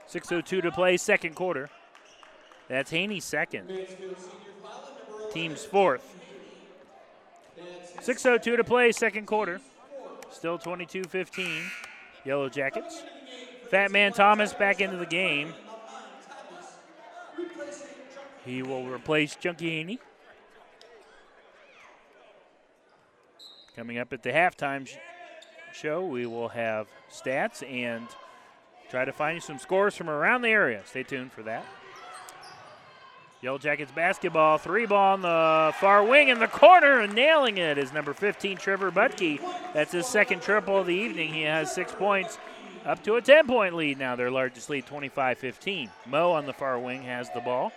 [0.09, 1.71] 6.02 to play, second quarter.
[2.69, 3.69] That's Haney's second.
[5.33, 6.17] Team's fourth.
[8.01, 9.61] 6.02 to play, second quarter.
[10.33, 11.63] Still 22 15.
[12.25, 13.03] Yellow Jackets.
[13.71, 15.53] Fat Man Thomas back into the game.
[18.45, 20.01] He will replace Chunky Haney.
[23.77, 24.97] Coming up at the halftime sh-
[25.73, 28.07] show, we will have stats and
[28.91, 30.83] try to find you some scores from around the area.
[30.85, 31.65] Stay tuned for that.
[33.43, 37.77] Yellow Jackets basketball, three ball on the far wing in the corner and nailing it
[37.77, 39.41] is number 15, Trevor Butke.
[39.75, 41.35] That's his second triple of the evening.
[41.35, 42.39] He has six points,
[42.87, 45.91] up to a 10 point lead now, their largest lead, 25 15.
[46.07, 47.73] Mo on the far wing has the ball.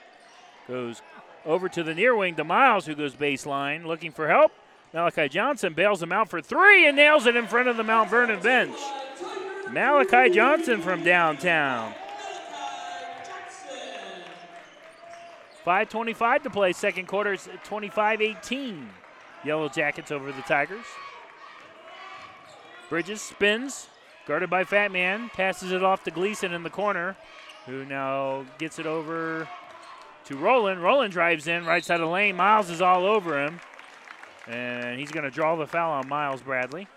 [0.67, 1.01] Goes
[1.47, 4.51] over to the near wing to Miles, who goes baseline looking for help.
[4.93, 8.11] Malachi Johnson bails him out for three and nails it in front of the Mount
[8.11, 8.77] Vernon bench.
[9.71, 11.91] Malachi Johnson from downtown.
[15.65, 18.89] 5.25 to play, second quarter, it's 25 18.
[19.43, 20.85] Yellow Jackets over the Tigers.
[22.89, 23.87] Bridges spins,
[24.27, 27.15] guarded by Fat Man, passes it off to Gleason in the corner,
[27.65, 29.47] who now gets it over
[30.25, 30.83] to Roland.
[30.83, 32.35] Roland drives in, right side of the lane.
[32.35, 33.59] Miles is all over him,
[34.47, 36.87] and he's going to draw the foul on Miles Bradley.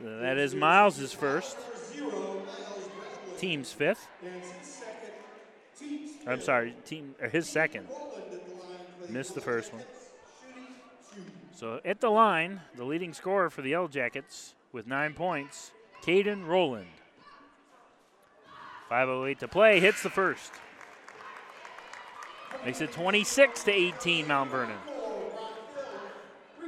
[0.00, 1.56] So that is Miles' first,
[3.38, 4.06] team's fifth.
[6.26, 7.88] I'm sorry, team or his second.
[9.08, 9.82] Missed the first one.
[11.54, 15.70] So at the line, the leading scorer for the Yellow Jackets with nine points,
[16.02, 16.88] Caden Roland.
[18.90, 20.52] 5.08 to play, hits the first.
[22.64, 24.76] Makes it 26 to 18, Mount Vernon.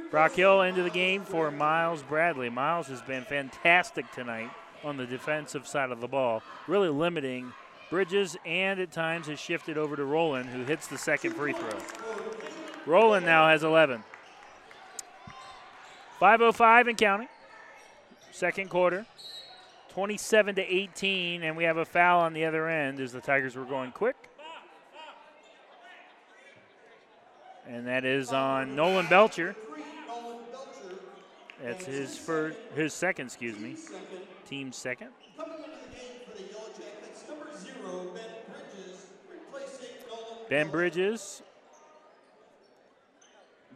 [0.09, 2.49] Brock Hill into the game for Miles Bradley.
[2.49, 4.49] Miles has been fantastic tonight
[4.83, 7.51] on the defensive side of the ball, really limiting
[7.89, 11.77] Bridges and at times has shifted over to Roland, who hits the second free throw.
[12.85, 14.03] Roland now has 11.
[16.19, 17.27] 5.05 and counting.
[18.31, 19.05] Second quarter.
[19.89, 23.55] 27 to 18, and we have a foul on the other end as the Tigers
[23.55, 24.15] were going quick.
[27.67, 29.55] And that is on Nolan Belcher.
[31.63, 33.75] That's his first, his second, excuse me.
[34.47, 35.09] Team second.
[40.49, 41.41] Ben Bridges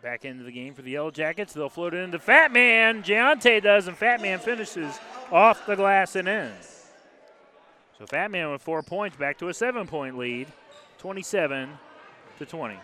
[0.02, 1.54] back into the game for the Yellow Jackets.
[1.54, 3.04] They'll float it into Fat Man.
[3.04, 5.00] Giante does, and Fat Man finishes
[5.32, 6.52] off the glass and in.
[8.00, 10.48] So Fat Man with four points back to a seven point lead,
[10.98, 11.70] 27
[12.40, 12.80] to 20.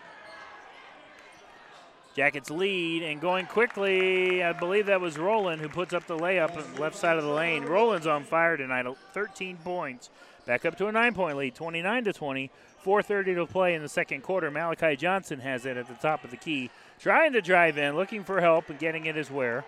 [2.16, 4.42] Jackets lead and going quickly.
[4.42, 7.24] I believe that was Roland who puts up the layup on the left side of
[7.24, 7.64] the lane.
[7.64, 10.10] Roland's on fire tonight, uh, 13 points.
[10.46, 12.50] Back up to a nine point lead, 29 to 20.
[12.84, 14.50] 4.30 to play in the second quarter.
[14.50, 16.70] Malachi Johnson has it at the top of the key.
[16.98, 19.64] Trying to drive in, looking for help and getting it as Ware.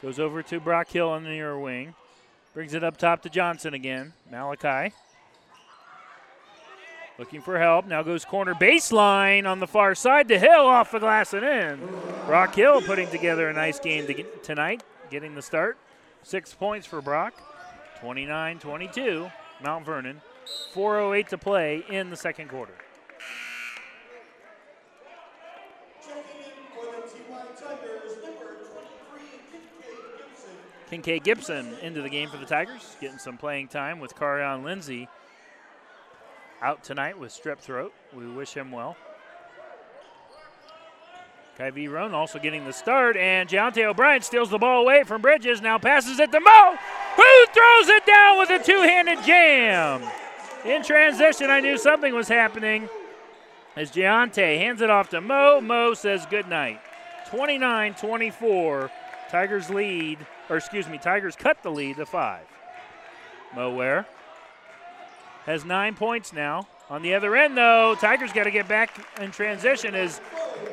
[0.00, 1.94] Goes over to Brock Hill on the near wing.
[2.54, 4.14] Brings it up top to Johnson again.
[4.30, 4.94] Malachi.
[7.18, 7.86] Looking for help.
[7.86, 11.88] Now goes corner baseline on the far side to Hill off the glass and in.
[12.26, 15.76] Brock Hill putting together a nice game to get tonight, getting the start.
[16.22, 17.34] Six points for Brock.
[18.00, 19.30] 29 22.
[19.62, 20.20] Mount Vernon.
[20.74, 22.74] 4.08 to play in the second quarter.
[30.90, 35.08] Kincaid Gibson into the game for the Tigers, getting some playing time with Carion Lindsay
[36.62, 37.92] out tonight with strep throat.
[38.14, 38.96] We wish him well.
[41.58, 45.60] Kyvie Roan also getting the start, and Deontay O'Brien steals the ball away from Bridges.
[45.60, 46.76] Now passes it to Mo,
[47.16, 50.02] who throws it down with a two-handed jam.
[50.64, 52.88] In transition, I knew something was happening.
[53.76, 56.80] As Deontay hands it off to Mo, Mo says good night.
[57.28, 58.90] 29-24,
[59.30, 62.46] Tigers lead, or excuse me, Tigers cut the lead to five.
[63.54, 64.06] Mo Ware
[65.46, 66.66] has nine points now.
[66.90, 70.20] On the other end, though, Tigers got to get back in transition as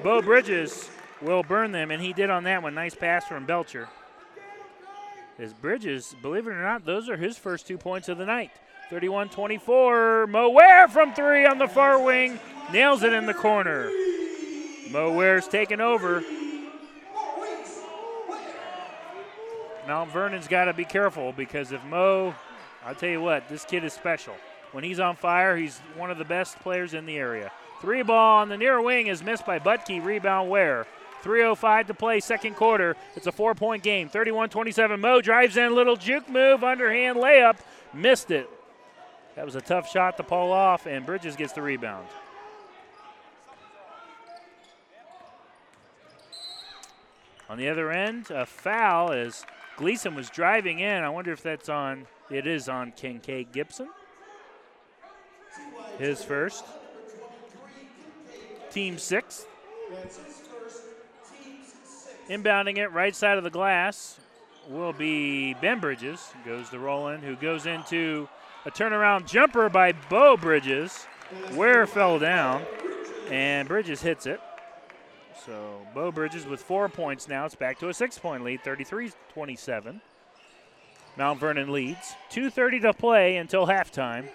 [0.04, 0.90] Bo Bridges
[1.22, 2.76] will burn them, and he did on that one.
[2.76, 3.88] Nice pass from Belcher.
[5.38, 8.52] As Bridges, believe it or not, those are his first two points of the night.
[8.90, 10.28] 31 24.
[10.28, 12.40] Mo Ware from three on the far wing.
[12.74, 13.90] Nails it in the corner.
[14.92, 16.24] Mo Ware's taken over.
[19.88, 22.36] Mount Vernon's got to be careful because if Mo,
[22.86, 24.36] I'll tell you what, this kid is special.
[24.72, 27.52] When he's on fire, he's one of the best players in the area.
[27.82, 30.04] Three ball on the near wing is missed by Butke.
[30.04, 30.86] Rebound Ware.
[31.24, 32.96] 3.05 to play, second quarter.
[33.16, 34.10] It's a four point game.
[34.10, 35.00] 31 27.
[35.00, 37.58] Mo drives in, little juke move, underhand layup.
[37.94, 38.50] Missed it.
[39.36, 42.08] That was a tough shot to pull off, and Bridges gets the rebound.
[47.50, 49.46] On the other end, a foul as
[49.76, 51.04] Gleason was driving in.
[51.04, 53.90] I wonder if that's on, it is on Kincaid Gibson.
[56.00, 56.66] His first.
[58.72, 59.46] Team sixth.
[62.30, 64.20] Inbounding it right side of the glass
[64.70, 66.32] will be Ben Bridges.
[66.46, 68.30] Goes to Roland, who goes into
[68.66, 71.06] a turnaround jumper by Bo Bridges.
[71.54, 72.64] Ware fell down,
[73.30, 74.40] and Bridges hits it.
[75.46, 77.46] So Bo Bridges with four points now.
[77.46, 80.02] It's back to a six point lead, 33 27.
[81.18, 82.16] Mount Vernon leads.
[82.32, 84.30] 2.30 to play until halftime.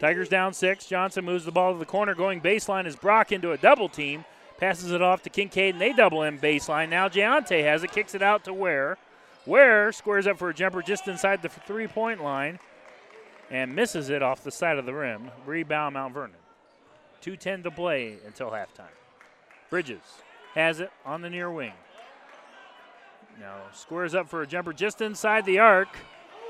[0.00, 0.86] Tigers down six.
[0.86, 2.14] Johnson moves the ball to the corner.
[2.14, 4.24] Going baseline is Brock into a double team.
[4.58, 6.88] Passes it off to Kincaid, and they double him baseline.
[6.88, 8.98] Now Giante has it, kicks it out to Ware.
[9.46, 12.58] Ware squares up for a jumper just inside the three point line
[13.50, 15.30] and misses it off the side of the rim.
[15.44, 16.36] Rebound Mount Vernon.
[17.22, 18.94] 2.10 to play until halftime.
[19.70, 20.02] Bridges
[20.54, 21.72] has it on the near wing.
[23.40, 25.88] Now squares up for a jumper just inside the arc.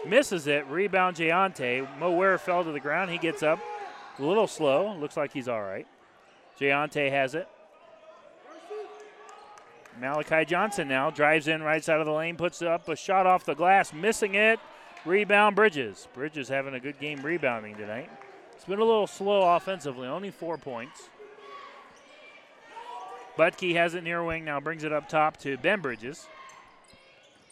[0.06, 0.66] Misses it.
[0.66, 1.86] Rebound Giante.
[1.98, 3.10] Mo Ware fell to the ground.
[3.10, 3.58] He gets up.
[4.18, 4.94] A little slow.
[4.96, 5.86] Looks like he's all right.
[6.58, 7.48] Giante has it.
[10.00, 13.44] Malachi Johnson now drives in right side of the lane, puts up a shot off
[13.44, 14.58] the glass, missing it.
[15.04, 16.08] Rebound Bridges.
[16.14, 18.10] Bridges having a good game rebounding tonight.
[18.54, 21.10] It's been a little slow offensively, only four points.
[23.36, 26.26] Butke has it near wing, now brings it up top to Ben Bridges.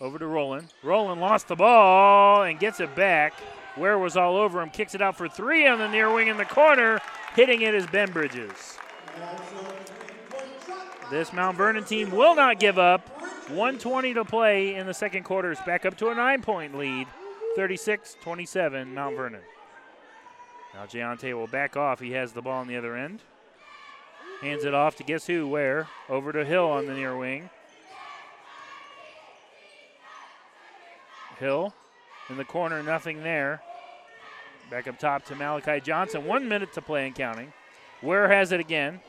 [0.03, 0.66] Over to Roland.
[0.82, 3.34] Roland lost the ball and gets it back.
[3.76, 6.36] Ware was all over him, kicks it out for three on the near wing in
[6.36, 7.00] the corner.
[7.36, 8.78] Hitting it is Ben Bridges.
[11.09, 13.09] This Mount Vernon team will not give up.
[13.48, 15.53] 120 to play in the second quarter.
[15.53, 17.07] It's back up to a nine point lead.
[17.55, 19.40] 36 27, Mount Vernon.
[20.74, 22.00] Now Giante will back off.
[22.00, 23.20] He has the ball on the other end.
[24.40, 25.86] Hands it off to guess who, Ware?
[26.09, 27.50] Over to Hill on the near wing.
[31.43, 31.74] Hill
[32.30, 33.61] in the corner, nothing there.
[34.70, 36.24] Back up top to Malachi Johnson.
[36.24, 37.53] One minute to play and counting.
[38.01, 39.01] Ware has it again.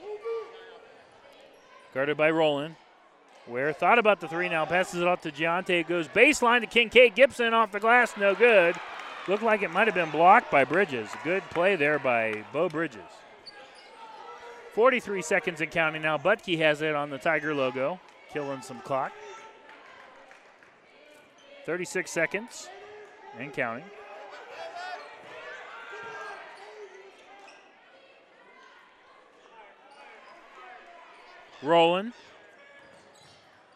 [1.93, 2.75] Guarded by Roland.
[3.47, 5.87] Ware thought about the three now, passes it off to Giante.
[5.87, 8.75] Goes baseline to Kincaid Gibson off the glass, no good.
[9.27, 11.09] Looked like it might have been blocked by Bridges.
[11.23, 12.99] Good play there by Bo Bridges.
[14.73, 16.17] 43 seconds and counting now.
[16.17, 17.99] Butke has it on the Tiger logo,
[18.31, 19.11] killing some clock.
[21.65, 22.69] 36 seconds
[23.39, 23.85] and counting.
[31.61, 32.13] Roland.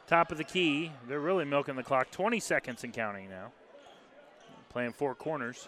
[0.08, 0.92] Top of the key.
[1.08, 2.12] They're really milking the clock.
[2.12, 3.52] 20 seconds and counting now.
[4.70, 5.68] Playing four corners.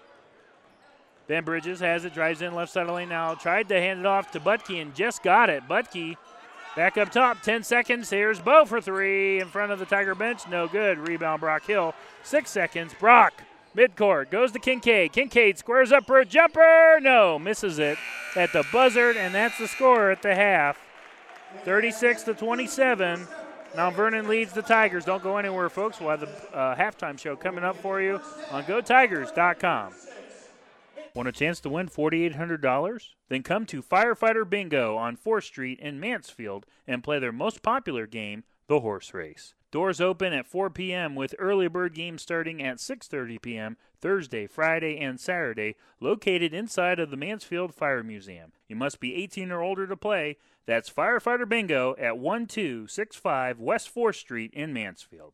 [1.28, 3.36] Ben Bridges has it, drives in left side of lane now.
[3.36, 5.68] Tried to hand it off to Butke and just got it.
[5.68, 6.18] Butke
[6.76, 7.42] back up top.
[7.42, 8.10] 10 seconds.
[8.10, 10.48] Here's Bo for three in front of the Tiger bench.
[10.50, 10.98] No good.
[11.00, 11.94] Rebound Brock Hill.
[12.24, 12.94] Six seconds.
[13.00, 13.44] Brock
[13.76, 15.12] midcourt goes to Kincaid.
[15.12, 17.00] Kincaid squares up for a jumper.
[17.02, 17.98] No, misses it
[18.36, 20.78] at the buzzard, and that's the score at the half.
[21.66, 23.28] 36 to 27.
[23.76, 25.06] Mount Vernon leads the Tigers.
[25.06, 26.00] Don't go anywhere, folks.
[26.00, 28.20] We'll have the uh, halftime show coming up for you
[28.52, 29.94] on GoTigers.com.
[31.20, 33.10] Want a chance to win $4,800?
[33.28, 38.08] Then come to Firefighter Bingo on 4th Street in Mansfield and play their most popular
[38.08, 39.54] game, the horse race.
[39.70, 41.16] Doors open at 4 p.m.
[41.16, 43.76] with early bird games starting at 6:30 p.m.
[44.00, 48.54] Thursday, Friday, and Saturday, located inside of the Mansfield Fire Museum.
[48.70, 50.38] You must be 18 or older to play.
[50.68, 55.34] That's Firefighter Bingo at 1265 West 4th Street in Mansfield.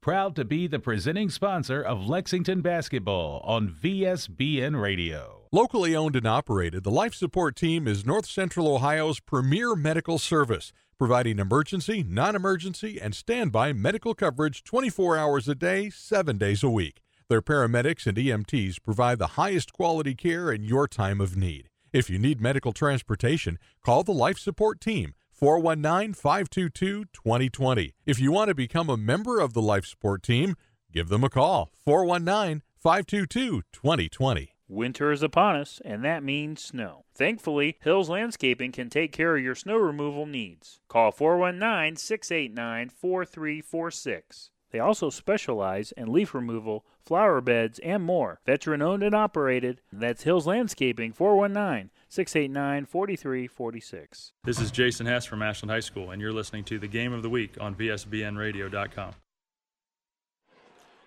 [0.00, 5.46] Proud to be the presenting sponsor of Lexington basketball on VSBN Radio.
[5.50, 10.72] Locally owned and operated, the Life Support Team is North Central Ohio's premier medical service,
[10.98, 16.68] providing emergency, non emergency, and standby medical coverage 24 hours a day, 7 days a
[16.68, 17.00] week.
[17.28, 21.68] Their paramedics and EMTs provide the highest quality care in your time of need.
[21.92, 27.94] If you need medical transportation, call the Life Support Team 419 522 2020.
[28.04, 30.56] If you want to become a member of the Life Support Team,
[30.92, 34.56] give them a call 419 522 2020.
[34.66, 37.04] Winter is upon us, and that means snow.
[37.14, 40.80] Thankfully, Hills Landscaping can take care of your snow removal needs.
[40.88, 44.50] Call 419 689 4346.
[44.72, 48.40] They also specialize in leaf removal, flower beds, and more.
[48.44, 49.82] Veteran owned and operated.
[49.92, 54.32] That's Hills Landscaping, 419 689 4346.
[54.44, 57.22] This is Jason Hess from Ashland High School, and you're listening to the Game of
[57.22, 59.12] the Week on VSBNradio.com.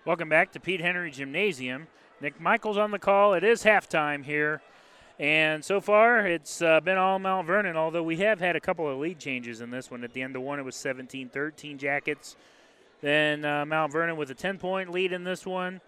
[0.04, 1.88] Welcome back to Pete Henry Gymnasium.
[2.20, 3.34] Nick Michaels on the call.
[3.34, 4.62] It is halftime here.
[5.18, 8.88] And so far, it's uh, been all Mount Vernon, although we have had a couple
[8.88, 10.04] of lead changes in this one.
[10.04, 12.36] At the end of one, it was 17 13 Jackets.
[13.00, 15.80] Then uh, Mount Vernon with a 10 point lead in this one.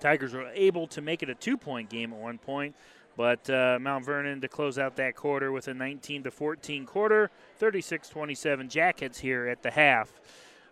[0.00, 2.74] Tigers were able to make it a two point game at one point,
[3.20, 7.30] but uh, Mount Vernon to close out that quarter with a 19 to 14 quarter,
[7.58, 10.22] 36 27 Jackets here at the half.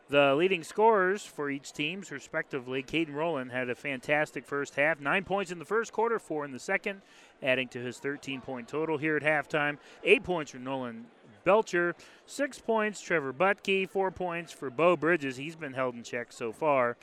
[0.09, 4.99] The leading scorers for each teams, respectively, Caden Rowland had a fantastic first half.
[4.99, 7.03] Nine points in the first quarter, four in the second,
[7.42, 9.76] adding to his 13 point total here at halftime.
[10.03, 11.05] Eight points for Nolan
[11.44, 11.94] Belcher.
[12.24, 13.86] Six points, Trevor Butke.
[13.86, 15.36] Four points for Bo Bridges.
[15.36, 16.96] He's been held in check so far.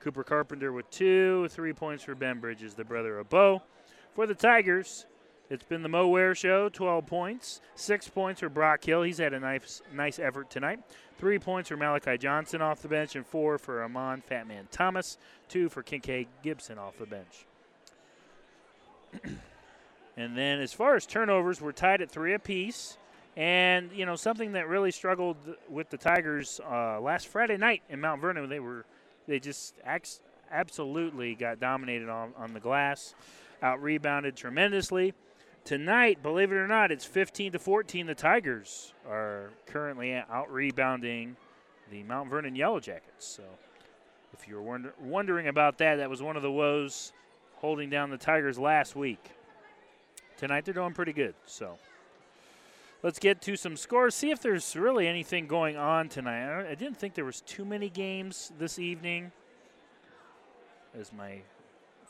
[0.00, 1.46] Cooper Carpenter with two.
[1.50, 3.62] Three points for Ben Bridges, the brother of Bo.
[4.18, 5.06] For the Tigers,
[5.48, 7.60] it's been the Mo Ware show, 12 points.
[7.76, 9.02] Six points for Brock Hill.
[9.02, 10.80] He's had a nice, nice effort tonight.
[11.18, 15.18] Three points for Malachi Johnson off the bench, and four for Amon Fatman Thomas.
[15.48, 17.46] Two for Kincaid Gibson off the bench.
[20.16, 22.98] and then as far as turnovers, we're tied at three apiece.
[23.36, 25.36] And you know something that really struggled
[25.68, 28.84] with the Tigers uh, last Friday night in Mount Vernon, they were
[29.28, 29.76] they just
[30.50, 33.14] absolutely got dominated on, on the glass,
[33.62, 35.14] out rebounded tremendously.
[35.64, 38.06] Tonight, believe it or not, it's 15 to 14.
[38.06, 41.36] The Tigers are currently out rebounding
[41.90, 43.26] the Mount Vernon Yellow Jackets.
[43.26, 43.42] So,
[44.32, 47.12] if you were wonder- wondering about that, that was one of the woes
[47.56, 49.30] holding down the Tigers last week.
[50.36, 51.34] Tonight, they're doing pretty good.
[51.44, 51.78] So.
[53.00, 54.16] Let's get to some scores.
[54.16, 56.68] See if there's really anything going on tonight.
[56.68, 59.30] I didn't think there was too many games this evening.
[60.98, 61.42] As my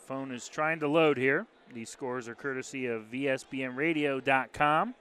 [0.09, 4.94] phone is trying to load here, these scores are courtesy of VSBNRadio.com.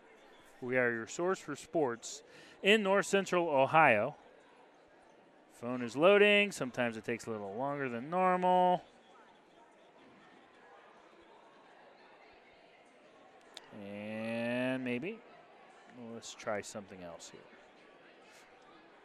[0.62, 2.24] We are your source for sports
[2.62, 4.18] in North Central Ohio.
[5.62, 6.52] Phone is loading.
[6.52, 8.84] Sometimes it takes a little longer than normal.
[13.90, 15.20] And maybe
[16.14, 17.57] let's try something else here.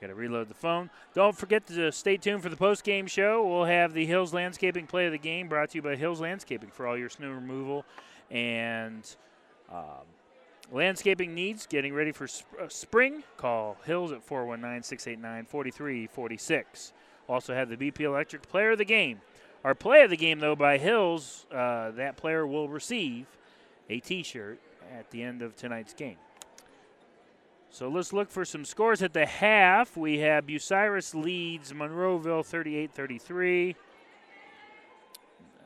[0.02, 0.90] Got to reload the phone.
[1.14, 3.46] Don't forget to stay tuned for the post game show.
[3.46, 6.70] We'll have the Hills Landscaping play of the game brought to you by Hills Landscaping
[6.70, 7.84] for all your snow removal
[8.28, 9.08] and
[9.70, 10.02] um,
[10.72, 11.66] landscaping needs.
[11.66, 13.22] Getting ready for sp- uh, spring?
[13.36, 16.92] Call Hills at 419 689 4346.
[17.28, 19.20] Also have the BP Electric player of the game.
[19.62, 23.26] Our play of the game, though, by Hills, uh, that player will receive
[23.88, 24.58] a t shirt
[24.92, 26.16] at the end of tonight's game.
[27.74, 29.96] So let's look for some scores at the half.
[29.96, 33.76] We have Bucyrus leads Monroeville 38 33.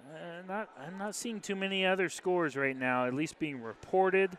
[0.08, 4.38] Uh, not, I'm not seeing too many other scores right now, at least being reported.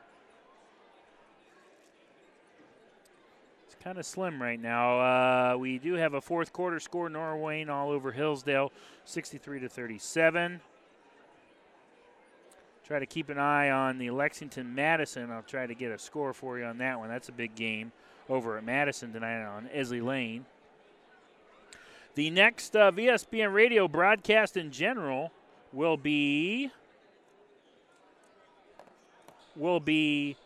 [3.65, 5.01] It's kind of slim right now.
[5.01, 8.71] Uh, we do have a fourth quarter score, Norwayne all over Hillsdale,
[9.03, 10.61] 63 to 37.
[12.87, 15.29] Try to keep an eye on the Lexington Madison.
[15.29, 17.09] I'll try to get a score for you on that one.
[17.09, 17.91] That's a big game
[18.29, 20.45] over at Madison tonight on Esley Lane.
[22.15, 25.33] The next uh, VSBN radio broadcast in general
[25.73, 26.71] will be
[29.57, 30.37] will be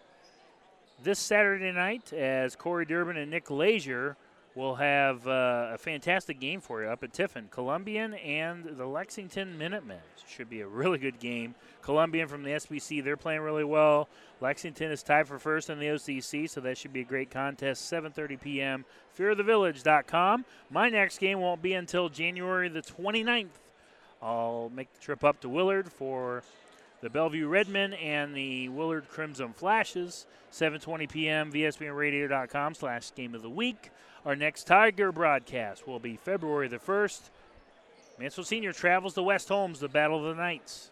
[1.04, 4.18] this Saturday night as Corey Durbin and Nick Lazier
[4.56, 7.48] will have uh, a fantastic game for you up at Tiffin.
[7.52, 10.00] Columbian and the Lexington Minutemen.
[10.28, 11.56] Should be a really good game.
[11.82, 14.08] Columbian from the SBC, they're playing really well.
[14.40, 17.92] Lexington is tied for first in the OCC, so that should be a great contest.
[17.92, 18.86] 7:30 p.m.
[19.18, 20.46] FearOfTheVillage.com.
[20.70, 23.48] My next game won't be until January the 29th.
[24.22, 26.44] I'll make the trip up to Willard for
[27.02, 30.26] the Bellevue Redmen and the Willard Crimson Flashes.
[30.52, 31.52] 7:20 p.m.
[31.52, 33.92] VSBNRadio.com slash Game of the Week.
[34.24, 37.22] Our next Tiger broadcast will be February the 1st.
[38.20, 40.92] Mansfield Senior travels to West Holmes, the Battle of the Knights.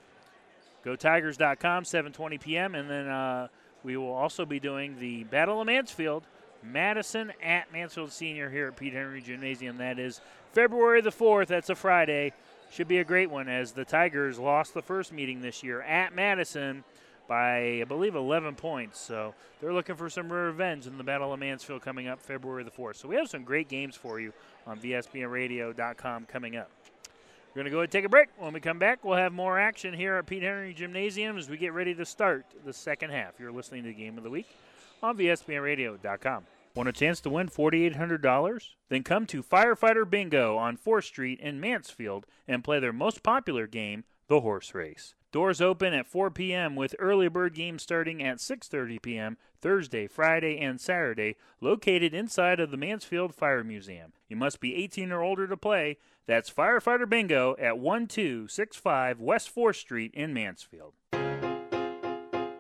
[0.83, 2.73] Go Tigers.com, 7:20 p.m.
[2.73, 3.49] And then uh,
[3.83, 6.23] we will also be doing the Battle of Mansfield,
[6.63, 9.77] Madison at Mansfield Senior here at Pete Henry Gymnasium.
[9.77, 10.21] That is
[10.53, 11.47] February the 4th.
[11.47, 12.33] That's a Friday.
[12.71, 16.15] Should be a great one as the Tigers lost the first meeting this year at
[16.15, 16.83] Madison
[17.29, 18.99] by, I believe, 11 points.
[18.99, 22.71] So they're looking for some revenge in the Battle of Mansfield coming up February the
[22.71, 22.97] 4th.
[22.97, 24.33] So we have some great games for you
[24.67, 26.69] on VSBNradio.com coming up.
[27.49, 28.29] We're going to go ahead and take a break.
[28.37, 31.57] When we come back, we'll have more action here at Pete Henry Gymnasium as we
[31.57, 33.39] get ready to start the second half.
[33.39, 34.47] You're listening to the Game of the Week
[35.01, 36.43] on VSBNradio.com.
[36.75, 38.69] Want a chance to win $4,800?
[38.89, 43.65] Then come to Firefighter Bingo on 4th Street in Mansfield and play their most popular
[43.65, 45.15] game, the horse race.
[45.31, 46.75] Doors open at 4 p.m.
[46.75, 49.37] with early bird games starting at 6:30 p.m.
[49.61, 54.13] Thursday, Friday, and Saturday, located inside of the Mansfield Fire Museum.
[54.27, 55.97] You must be 18 or older to play.
[56.25, 60.93] That's Firefighter Bingo at 1265 West 4th Street in Mansfield.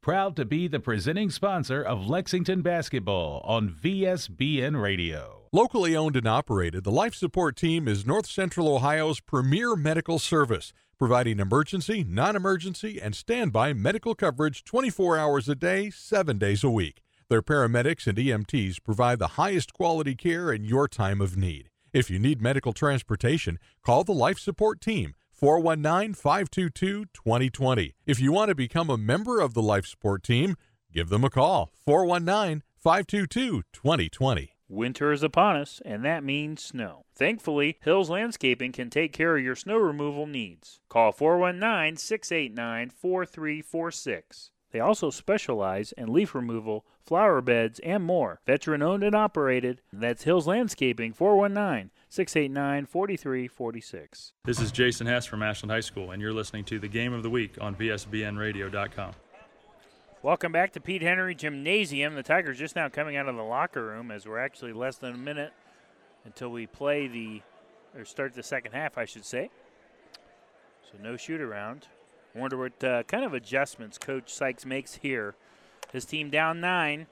[0.00, 5.48] Proud to be the presenting sponsor of Lexington basketball on VSBN Radio.
[5.52, 10.74] Locally owned and operated, the Life Support Team is North Central Ohio's premier medical service,
[10.98, 16.70] providing emergency, non emergency, and standby medical coverage 24 hours a day, 7 days a
[16.70, 17.00] week.
[17.30, 21.70] Their paramedics and EMTs provide the highest quality care in your time of need.
[21.92, 27.94] If you need medical transportation, call the Life Support Team 419 522 2020.
[28.06, 30.56] If you want to become a member of the Life Support Team,
[30.92, 34.50] give them a call 419 522 2020.
[34.68, 37.04] Winter is upon us, and that means snow.
[37.14, 40.80] Thankfully, Hills Landscaping can take care of your snow removal needs.
[40.88, 44.50] Call 419 689 4346.
[44.70, 48.40] They also specialize in leaf removal, flower beds, and more.
[48.46, 49.80] Veteran owned and operated.
[49.92, 54.32] That's Hills Landscaping 419 689 4346.
[54.44, 57.22] This is Jason Hess from Ashland High School, and you're listening to the Game of
[57.22, 59.12] the Week on VSBNradio.com.
[60.22, 62.14] Welcome back to Pete Henry Gymnasium.
[62.14, 65.14] The Tigers just now coming out of the locker room as we're actually less than
[65.14, 65.52] a minute
[66.24, 67.40] until we play the,
[67.96, 69.50] or start the second half, I should say.
[70.90, 71.86] So no shoot around.
[72.34, 75.34] Wonder what uh, kind of adjustments Coach Sykes makes here.
[75.92, 77.06] His team down nine.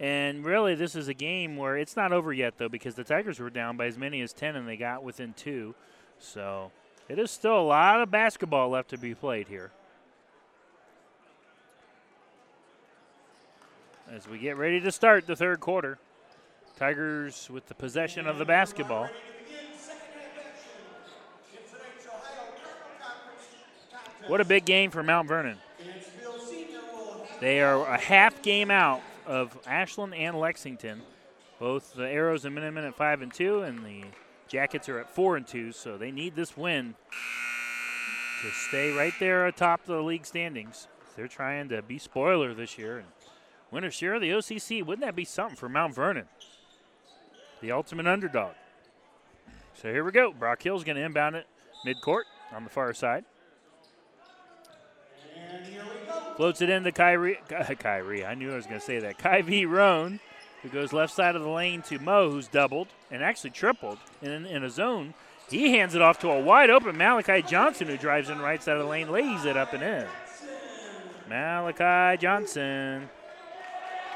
[0.00, 3.38] And really, this is a game where it's not over yet, though, because the Tigers
[3.38, 5.74] were down by as many as 10 and they got within two.
[6.18, 6.72] So
[7.08, 9.70] it is still a lot of basketball left to be played here.
[14.10, 15.98] As we get ready to start the third quarter,
[16.78, 19.08] Tigers with the possession of the basketball.
[24.26, 25.58] What a big game for Mount Vernon.
[27.40, 31.02] They are a half game out of Ashland and Lexington.
[31.58, 34.04] Both the Arrows and Minutemen at five and two, and the
[34.48, 35.72] Jackets are at four and two.
[35.72, 36.94] So they need this win
[38.42, 40.86] to stay right there atop the league standings.
[41.16, 43.08] They're trying to be spoiler this year and
[43.70, 44.84] win a share of the OCC.
[44.84, 46.26] Wouldn't that be something for Mount Vernon?
[47.60, 48.54] The ultimate underdog.
[49.74, 50.32] So here we go.
[50.32, 51.46] Brock Hill's going to inbound it
[51.86, 53.24] midcourt on the far side.
[56.36, 57.38] Floats it into Kyrie.
[57.78, 59.18] Kyrie, I knew I was going to say that.
[59.18, 60.20] Kyrie Roan,
[60.62, 64.46] who goes left side of the lane to Mo, who's doubled and actually tripled in,
[64.46, 65.14] in a zone.
[65.50, 68.76] He hands it off to a wide open Malachi Johnson, who drives in right side
[68.76, 70.06] of the lane, lays it up and in.
[71.28, 73.08] Malachi Johnson,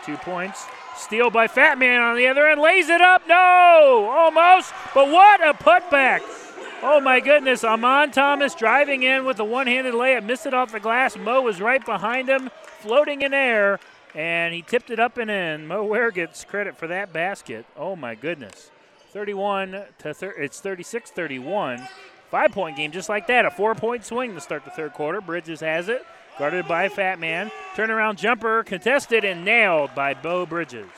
[0.04, 0.64] two points.
[0.96, 3.28] Steal by Fat Man on the other end, lays it up.
[3.28, 6.45] No, almost, but what a putback!
[6.82, 10.72] Oh my goodness, Amon Thomas driving in with a one handed layup, missed it off
[10.72, 11.16] the glass.
[11.16, 12.50] Mo was right behind him,
[12.80, 13.80] floating in air,
[14.14, 15.66] and he tipped it up and in.
[15.66, 17.64] Mo Ware gets credit for that basket.
[17.76, 18.70] Oh my goodness.
[19.12, 21.88] 31 to thir- it's 36 31.
[22.30, 23.46] Five point game just like that.
[23.46, 25.20] A four point swing to start the third quarter.
[25.20, 26.04] Bridges has it,
[26.38, 27.50] guarded by Fat Man.
[27.74, 30.88] Turnaround jumper contested and nailed by Bo Bridges.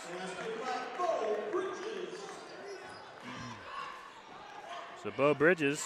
[5.09, 5.83] So Bo Bridges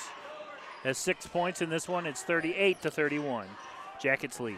[0.82, 2.06] has six points in this one.
[2.06, 3.46] It's 38 to 31.
[4.00, 4.56] Jackets lead.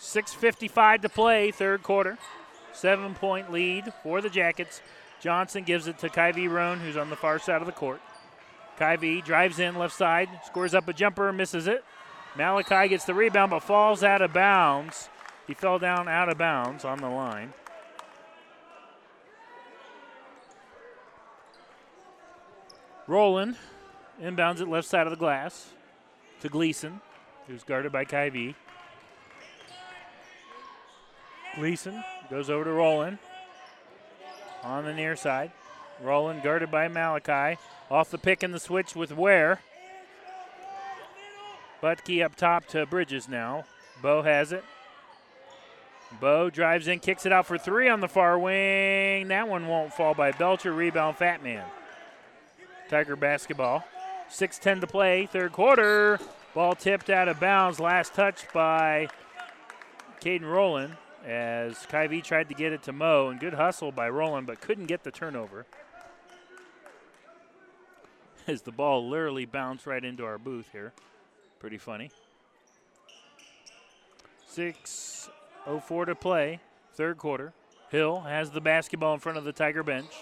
[0.00, 2.16] 6.55 to play, third quarter.
[2.72, 4.80] Seven point lead for the Jackets.
[5.20, 8.00] Johnson gives it to Kyvie Roan, who's on the far side of the court.
[8.78, 11.84] Kyvie drives in left side, scores up a jumper, misses it.
[12.34, 15.10] Malachi gets the rebound but falls out of bounds.
[15.46, 17.52] He fell down out of bounds on the line.
[23.06, 23.56] Roland
[24.22, 25.72] inbounds it left side of the glass
[26.40, 27.00] to Gleason,
[27.46, 28.54] who's guarded by Kyvie.
[31.56, 33.18] Gleason goes over to Roland
[34.62, 35.52] on the near side.
[36.02, 37.58] Roland guarded by Malachi.
[37.90, 39.60] Off the pick and the switch with Ware.
[41.82, 43.64] Butke up top to Bridges now.
[44.02, 44.64] Bo has it.
[46.20, 49.28] Bo drives in, kicks it out for three on the far wing.
[49.28, 50.72] That one won't fall by Belcher.
[50.72, 51.64] Rebound, Fat Man.
[52.94, 53.82] Tiger basketball.
[54.30, 56.20] 6.10 to play, third quarter.
[56.54, 57.80] Ball tipped out of bounds.
[57.80, 59.08] Last touch by
[60.20, 64.46] Caden Rowland as Kyvie tried to get it to Mo, and good hustle by Rowland,
[64.46, 65.66] but couldn't get the turnover.
[68.46, 70.92] As the ball literally bounced right into our booth here.
[71.58, 72.12] Pretty funny.
[74.54, 76.60] 6.04 to play,
[76.92, 77.54] third quarter.
[77.90, 80.12] Hill has the basketball in front of the Tiger bench.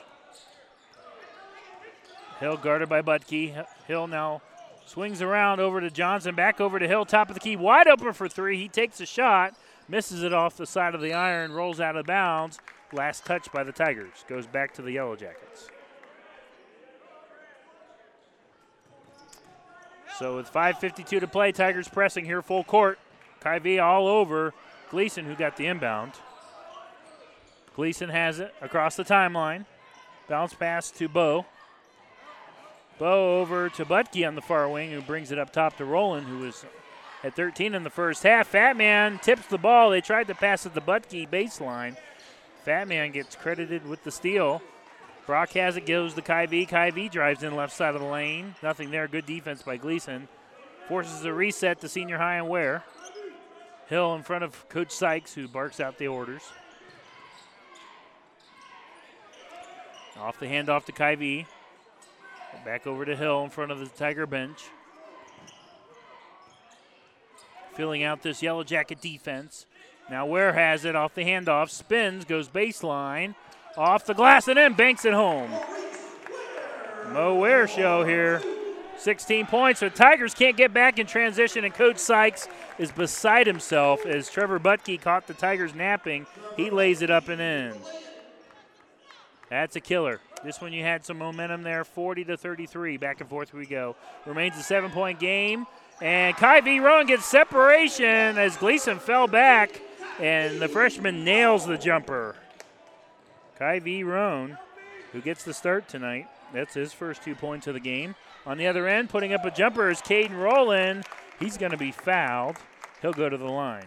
[2.43, 3.65] Hill guarded by Butke.
[3.87, 4.43] Hill now
[4.85, 8.13] swings around over to Johnson, back over to Hill, top of the key, wide open
[8.13, 8.57] for three.
[8.57, 9.55] He takes a shot,
[9.89, 12.59] misses it off the side of the iron, rolls out of bounds.
[12.93, 14.25] Last touch by the Tigers.
[14.29, 15.69] Goes back to the Yellow Jackets.
[20.19, 22.99] So with 5.52 to play, Tigers pressing here full court.
[23.41, 24.53] Kyvie all over
[24.91, 26.15] Gleason, who got the inbound.
[27.77, 29.65] Gleason has it across the timeline.
[30.29, 31.47] Bounce pass to Bo.
[32.99, 36.27] Bo over to Butke on the far wing, who brings it up top to Roland,
[36.27, 36.65] who was
[37.25, 38.49] at 13 in the first half.
[38.49, 39.91] Fat Man tips the ball.
[39.91, 41.97] They tried to pass it to Butke baseline.
[42.65, 44.63] Fat Man gets credited with the steal.
[45.27, 46.69] Brock has it, goes to Kyvie.
[46.69, 48.55] Kyvie drives in left side of the lane.
[48.63, 49.07] Nothing there.
[49.07, 50.29] Good defense by Gleason.
[50.89, 52.83] Forces a reset to senior high and Ware.
[53.87, 56.43] Hill in front of Coach Sykes, who barks out the orders.
[60.19, 61.47] Off the handoff to Kyvie.
[62.65, 64.65] Back over to Hill in front of the Tiger bench.
[67.75, 69.67] Filling out this Yellow Jacket defense.
[70.11, 73.35] Now Ware has it off the handoff, spins, goes baseline,
[73.77, 75.51] off the glass, and then banks it home.
[77.13, 78.43] Mo Ware show here.
[78.99, 79.81] 16 points.
[79.81, 82.49] So Tigers can't get back in transition, and Coach Sykes
[82.79, 86.27] is beside himself as Trevor Butke caught the Tigers napping.
[86.57, 87.75] He lays it up and in.
[89.51, 90.21] That's a killer.
[90.45, 92.97] This one you had some momentum there, 40 to 33.
[92.97, 93.95] Back and forth we go.
[94.27, 95.67] Remains a seven-point game,
[96.01, 99.81] and Kyvie Roan gets separation as Gleason fell back,
[100.19, 102.35] and the freshman nails the jumper.
[103.61, 104.59] Kyvie Roan,
[105.13, 106.27] who gets the start tonight.
[106.53, 108.17] That's his first two points of the game.
[108.45, 111.05] On the other end, putting up a jumper is Caden Rowland.
[111.39, 112.57] He's going to be fouled.
[113.01, 113.87] He'll go to the line.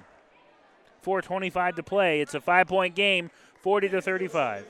[1.05, 2.21] 4.25 to play.
[2.21, 3.29] It's a five point game,
[3.61, 4.65] 40 to 35.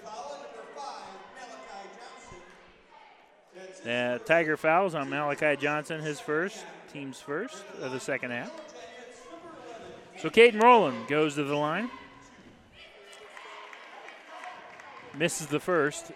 [3.86, 8.52] Uh, Tiger fouls on Malachi Johnson, his first, team's first of the second half.
[10.18, 11.90] So Caden Rowland goes to the line.
[15.14, 16.12] Misses the first.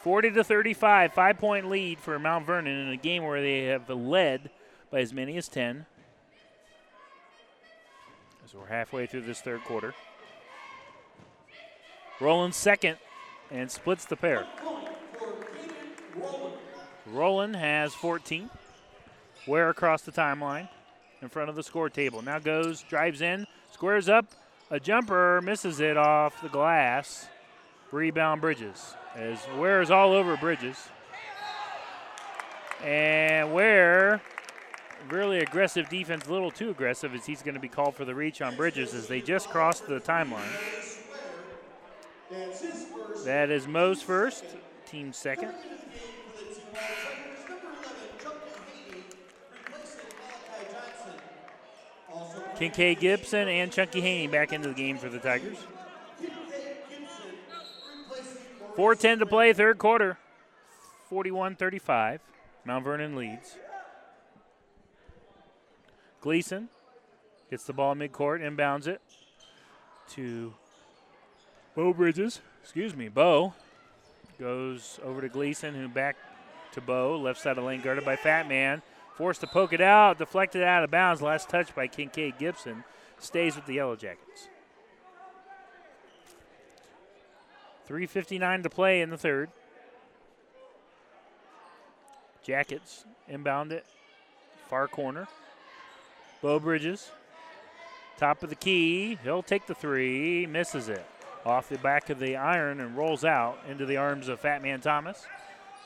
[0.00, 3.88] 40 to 35, five point lead for Mount Vernon in a game where they have
[3.88, 4.50] led
[4.90, 5.86] by as many as 10.
[8.44, 9.94] As we're halfway through this third quarter.
[12.20, 12.98] Rowland second
[13.50, 14.46] and splits the pair.
[17.06, 18.50] Rowland has 14.
[19.46, 20.68] Ware across the timeline
[21.20, 22.22] in front of the score table.
[22.22, 24.26] Now goes, drives in, squares up,
[24.70, 27.28] a jumper, misses it off the glass.
[27.90, 28.94] Rebound Bridges.
[29.14, 30.88] As Ware is all over Bridges.
[32.82, 34.20] And Ware,
[35.08, 38.14] really aggressive defense, a little too aggressive, as he's going to be called for the
[38.14, 40.40] reach on Bridges as they just crossed the timeline.
[43.24, 44.44] That is Mo's first,
[44.86, 45.52] team second.
[52.56, 55.58] Kincaid Gibson and Chunky Haney back into the game for the Tigers.
[58.76, 60.18] 4.10 to play, third quarter.
[61.08, 62.20] 41 35.
[62.64, 63.56] Mount Vernon leads.
[66.20, 66.68] Gleason
[67.50, 69.00] gets the ball midcourt, inbounds it
[70.10, 70.54] to
[71.74, 72.40] Bo Bridges.
[72.62, 73.52] Excuse me, Bo
[74.38, 76.16] goes over to Gleason, who back
[76.74, 77.18] to Bo.
[77.18, 78.82] left side of the lane guarded by Fat Man.
[79.16, 81.22] Forced to poke it out, deflected out of bounds.
[81.22, 82.84] Last touch by Kincaid Gibson.
[83.18, 84.48] Stays with the Yellow Jackets.
[87.88, 89.50] 3.59 to play in the third.
[92.42, 93.86] Jackets inbound it.
[94.68, 95.28] Far corner.
[96.42, 97.10] Bo Bridges.
[98.18, 99.18] Top of the key.
[99.22, 100.46] He'll take the three.
[100.46, 101.06] Misses it.
[101.46, 104.80] Off the back of the iron and rolls out into the arms of Fat Man
[104.80, 105.26] Thomas.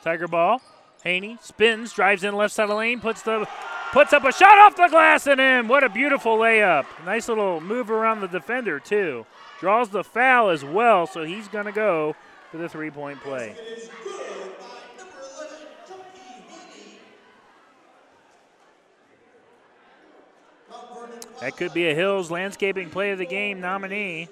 [0.03, 0.63] Tiger ball.
[1.05, 3.49] Haney spins, drives in left side of the lane, puts the
[3.93, 5.69] puts up a shot off the glass and in.
[5.69, 6.87] What a beautiful layup.
[7.05, 9.25] Nice little move around the defender, too.
[9.61, 12.15] Draws the foul as well, so he's to go
[12.51, 13.55] for the three point play.
[21.41, 24.29] That could be a Hills Landscaping Play of the Game nominee.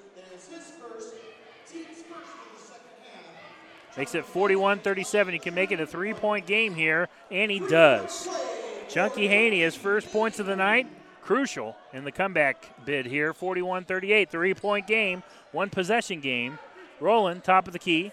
[3.97, 5.33] Makes it 41 37.
[5.33, 8.27] He can make it a three point game here, and he does.
[8.89, 10.87] Chunky Haney, his first points of the night,
[11.21, 13.33] crucial in the comeback bid here.
[13.33, 16.59] 41 38, three point game, one possession game.
[16.99, 18.11] Rowland, top of the key.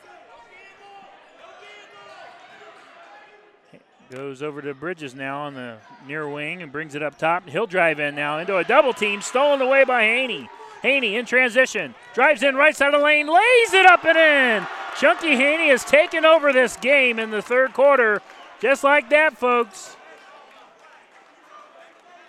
[4.10, 7.48] Goes over to Bridges now on the near wing and brings it up top.
[7.48, 10.48] He'll drive in now into a double team, stolen away by Haney.
[10.84, 14.68] Haney in transition, drives in right side of the lane, lays it up and in.
[15.00, 18.20] Chunky Haney has taken over this game in the third quarter.
[18.60, 19.96] Just like that, folks.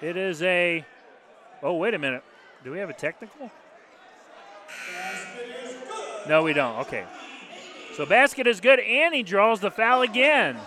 [0.01, 0.85] It is a.
[1.61, 2.23] Oh, wait a minute.
[2.63, 3.51] Do we have a technical?
[6.25, 6.79] No, we don't.
[6.79, 7.03] Okay.
[7.95, 10.57] So basket is good, and he draws the foul again.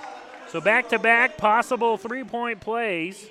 [0.49, 3.31] So back to back possible three point plays.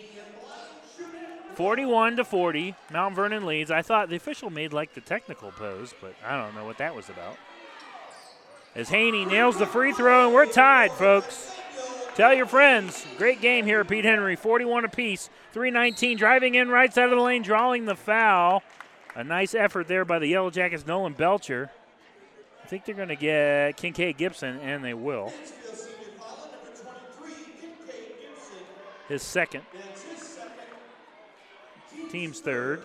[1.57, 2.75] 41 to 40.
[2.93, 3.71] Mount Vernon leads.
[3.71, 6.95] I thought the official made like the technical pose, but I don't know what that
[6.95, 7.35] was about.
[8.75, 11.55] As Haney nails the free throw, and we're tied, folks.
[12.13, 13.03] Tell your friends.
[13.17, 14.35] Great game here Pete Henry.
[14.35, 15.31] 41 apiece.
[15.53, 18.61] 319 driving in right side of the lane, drawing the foul.
[19.15, 21.71] A nice effort there by the Yellow Jackets, Nolan Belcher.
[22.63, 25.33] I think they're going to get Kincaid Gibson, and they will.
[29.09, 29.63] His second.
[32.09, 32.83] Team's third.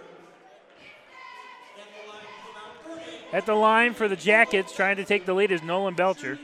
[3.33, 6.39] At the line for the Jackets, trying to take the lead is Nolan Belcher.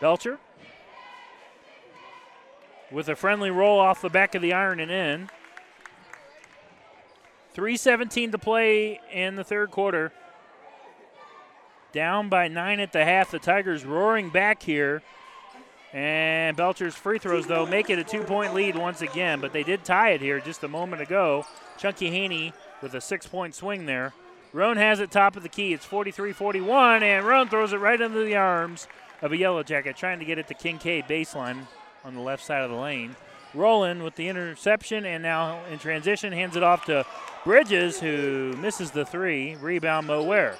[0.00, 0.38] Belcher
[2.90, 5.28] with a friendly roll off the back of the iron and in.
[7.56, 10.12] 3.17 to play in the third quarter.
[11.92, 13.30] Down by nine at the half.
[13.30, 15.02] The Tigers roaring back here.
[15.94, 19.62] And Belcher's free throws, though, make it a two point lead once again, but they
[19.62, 21.46] did tie it here just a moment ago.
[21.78, 24.12] Chunky Haney with a six point swing there.
[24.52, 25.72] Roan has it top of the key.
[25.72, 28.88] It's 43 41, and Roan throws it right into the arms
[29.22, 31.66] of a Yellow Jacket, trying to get it to Kincaid baseline
[32.04, 33.14] on the left side of the lane.
[33.54, 37.06] Rowland with the interception, and now in transition, hands it off to
[37.44, 39.54] Bridges, who misses the three.
[39.54, 40.56] Rebound, Mo Ware.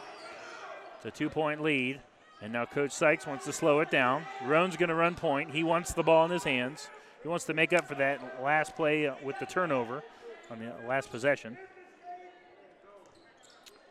[0.97, 2.01] It's a two point lead.
[2.45, 4.27] And now Coach Sykes wants to slow it down.
[4.45, 5.53] Roan's going to run point.
[5.53, 6.91] He wants the ball in his hands.
[7.23, 10.03] He wants to make up for that last play uh, with the turnover
[10.51, 11.57] on the last possession.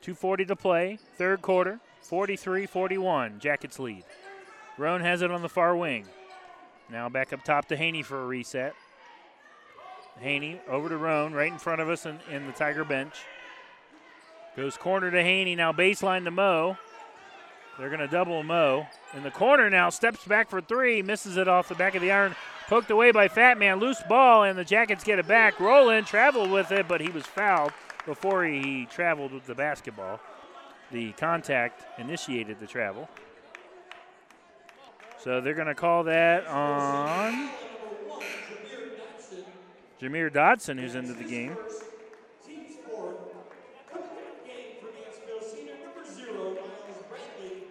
[0.04, 3.39] 2.40 to play, third quarter, 43 41.
[3.39, 4.04] Jackets lead.
[4.78, 6.06] Roan has it on the far wing.
[6.91, 8.76] Now back up top to Haney for a reset.
[10.20, 13.16] Haney over to Roan, right in front of us in, in the Tiger bench.
[14.56, 16.78] Goes corner to Haney, now baseline to Mo.
[17.78, 18.86] They're going to double Mo.
[19.15, 22.11] In the corner now, steps back for three, misses it off the back of the
[22.11, 22.36] iron.
[22.67, 25.59] Poked away by Fat Man, loose ball, and the Jackets get it back.
[25.59, 27.74] Roland traveled with it, but he was fouled
[28.05, 30.19] before he traveled with the basketball.
[30.91, 33.09] The contact initiated the travel.
[35.19, 37.49] So they're going to call that on
[40.01, 41.55] Jameer Dodson, who's into the game.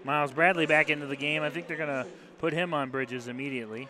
[0.05, 1.43] Miles Bradley back into the game.
[1.43, 2.07] I think they're going to
[2.39, 3.89] put him on Bridges immediately.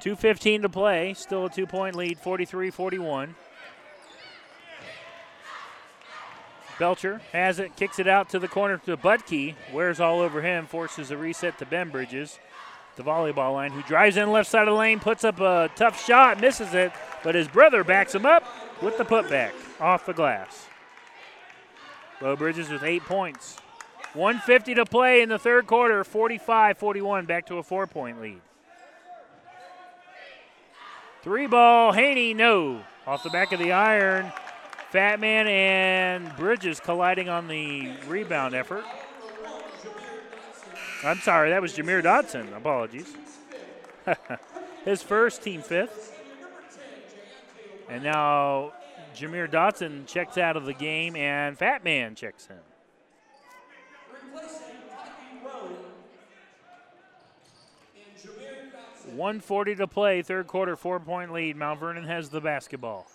[0.00, 1.14] 2.15 to play.
[1.14, 3.34] Still a two point lead, 43 41.
[6.78, 9.54] Belcher has it, kicks it out to the corner to Budke.
[9.70, 12.38] Ware's all over him, forces a reset to Ben Bridges,
[12.96, 16.02] the volleyball line, who drives in left side of the lane, puts up a tough
[16.02, 16.90] shot, misses it,
[17.22, 18.44] but his brother backs him up
[18.80, 20.69] with the putback off the glass.
[22.20, 23.56] Bo Bridges with eight points.
[24.14, 28.40] 150 to play in the third quarter, 45 41, back to a four point lead.
[31.22, 32.82] Three ball, Haney, no.
[33.06, 34.32] Off the back of the iron.
[34.90, 38.84] Fat Man and Bridges colliding on the rebound effort.
[41.04, 42.52] I'm sorry, that was Jameer Dodson.
[42.52, 43.14] Apologies.
[44.84, 46.18] His first, team fifth.
[47.88, 48.72] And now
[49.14, 52.56] Jameer Dotson checks out of the game, and Fat Man checks in.
[59.16, 61.56] 140 to play, third quarter, four point lead.
[61.56, 63.06] Mount Vernon has the basketball.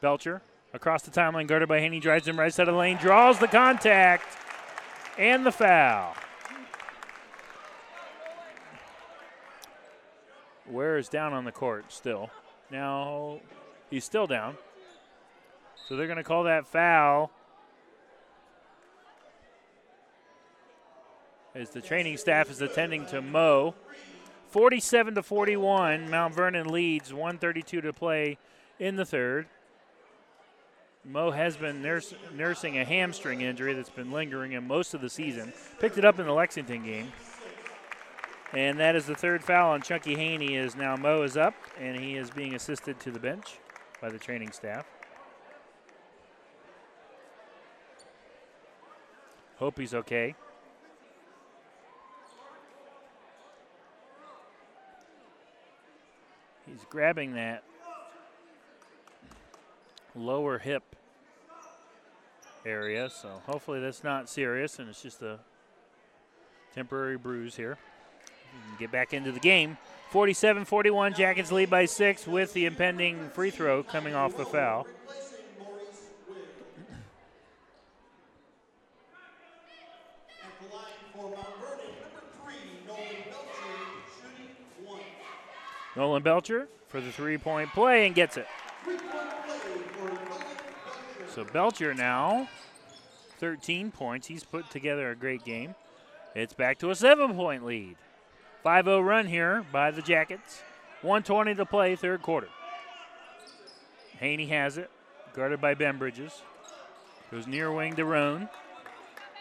[0.00, 0.42] Belcher
[0.74, 3.46] across the timeline, guarded by Haney, drives him right side of the lane, draws the
[3.46, 4.24] contact,
[5.16, 6.14] and the foul.
[10.66, 12.30] Ware is down on the court still.
[12.70, 13.40] Now
[13.92, 14.56] he's still down.
[15.86, 17.30] So they're going to call that foul.
[21.54, 23.74] As the training staff is attending to Mo.
[24.48, 28.38] 47 to 41, Mount Vernon leads, 132 to play
[28.78, 29.46] in the third.
[31.04, 35.10] Mo has been nurse, nursing a hamstring injury that's been lingering him most of the
[35.10, 35.52] season.
[35.80, 37.12] Picked it up in the Lexington game.
[38.52, 41.98] And that is the third foul on Chunky Haney as now Mo is up and
[41.98, 43.58] he is being assisted to the bench
[44.02, 44.84] by the training staff.
[49.58, 50.34] Hope he's okay.
[56.66, 57.62] He's grabbing that
[60.16, 60.82] lower hip
[62.66, 65.38] area, so hopefully that's not serious and it's just a
[66.74, 67.78] temporary bruise here.
[68.80, 69.78] Get back into the game.
[70.12, 74.86] 47 41, Jackets lead by six with the impending free throw coming off the foul.
[85.96, 88.46] Nolan Belcher for the three point play and gets it.
[91.34, 92.50] So Belcher now,
[93.38, 94.26] 13 points.
[94.26, 95.74] He's put together a great game.
[96.34, 97.96] It's back to a seven point lead.
[98.62, 100.62] 5 0 run here by the Jackets.
[101.02, 102.48] 120 to play, third quarter.
[104.20, 104.88] Haney has it,
[105.34, 106.42] guarded by Ben Bridges.
[107.32, 108.48] Goes near wing to Roan.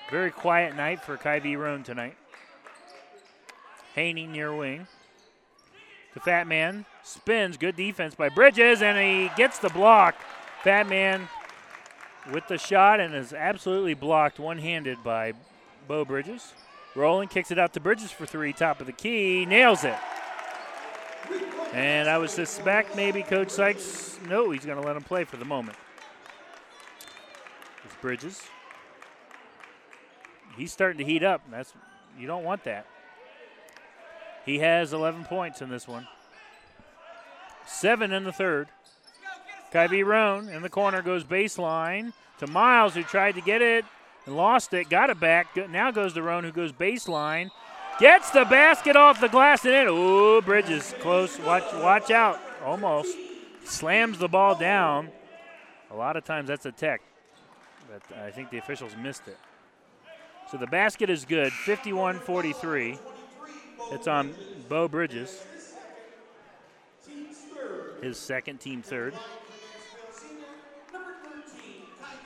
[0.10, 2.18] Very quiet night for Kyvie Roan tonight.
[3.94, 4.88] Haney near wing.
[6.14, 7.58] The Fat Man spins.
[7.58, 10.16] Good defense by Bridges, and he gets the block.
[10.64, 11.28] Fat Man
[12.32, 15.34] with the shot and is absolutely blocked one handed by
[15.88, 16.54] Bo Bridges.
[16.96, 19.96] Roland, kicks it out to Bridges for three, top of the key, nails it.
[21.74, 25.38] And I would suspect maybe Coach Sykes, no, he's going to let him play for
[25.38, 25.78] the moment.
[27.86, 28.42] It's Bridges.
[30.58, 31.42] He's starting to heat up.
[31.50, 31.74] That's
[32.20, 32.86] you don't want that.
[34.46, 36.08] He has 11 points in this one.
[37.66, 38.68] Seven in the third.
[39.72, 43.86] Kyvie Roan in the corner goes baseline to Miles, who tried to get it
[44.26, 44.90] and lost it.
[44.90, 45.56] Got it back.
[45.70, 47.50] Now goes to Roan, who goes baseline.
[48.00, 49.88] Gets the basket off the glass and in.
[49.88, 51.40] Ooh, Bridges close.
[51.40, 52.40] Watch, watch out.
[52.64, 53.16] Almost
[53.64, 55.10] slams the ball down.
[55.92, 57.02] A lot of times that's a tech,
[57.90, 59.38] but I think the officials missed it.
[60.50, 61.52] So the basket is good.
[61.52, 62.98] 51 43.
[63.92, 64.34] It's on
[64.70, 65.44] Bo Bridges.
[68.02, 69.14] His second, team third.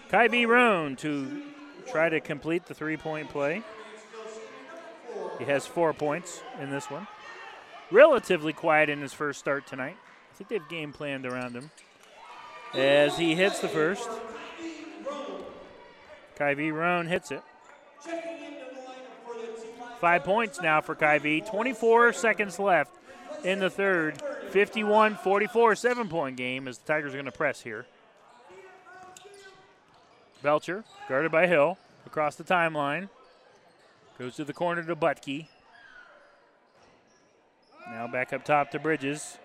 [0.09, 1.41] Kyvie Roan to
[1.91, 3.63] try to complete the three point play.
[5.39, 7.07] He has four points in this one.
[7.91, 9.97] Relatively quiet in his first start tonight.
[10.31, 11.71] I think they've game planned around him.
[12.73, 14.09] As he hits the first,
[16.37, 17.41] Kyvie Roan hits it.
[20.01, 21.49] Five points now for Kyvie.
[21.49, 22.91] 24 seconds left
[23.43, 24.21] in the third.
[24.49, 27.85] 51 44, seven point game as the Tigers are going to press here.
[30.45, 31.75] Belcher, guarded by Hill,
[32.05, 33.09] across the timeline.
[34.19, 35.47] Goes to the corner to Butke.
[37.89, 39.39] Now back up top to Bridges.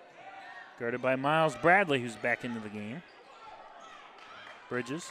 [0.79, 3.01] Guarded by Miles Bradley, who's back into the game.
[4.69, 5.09] Bridges.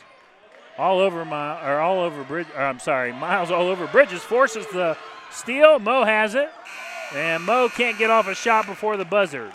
[0.79, 4.97] All over my or all over Bridge I'm sorry, Miles all over Bridges forces the
[5.33, 5.81] steal.
[5.81, 6.51] Mo has it.
[7.17, 9.51] And Mo can't get off a shot before the buzzer.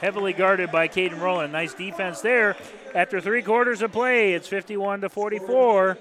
[0.00, 1.52] Heavily guarded by Caden Rowland.
[1.52, 2.56] Nice defense there.
[2.94, 5.98] After three quarters of play, it's 51 to 44.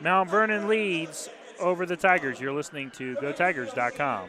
[0.00, 1.28] Mount Vernon leads
[1.60, 2.40] over the Tigers.
[2.40, 4.28] You're listening to GoTigers.com.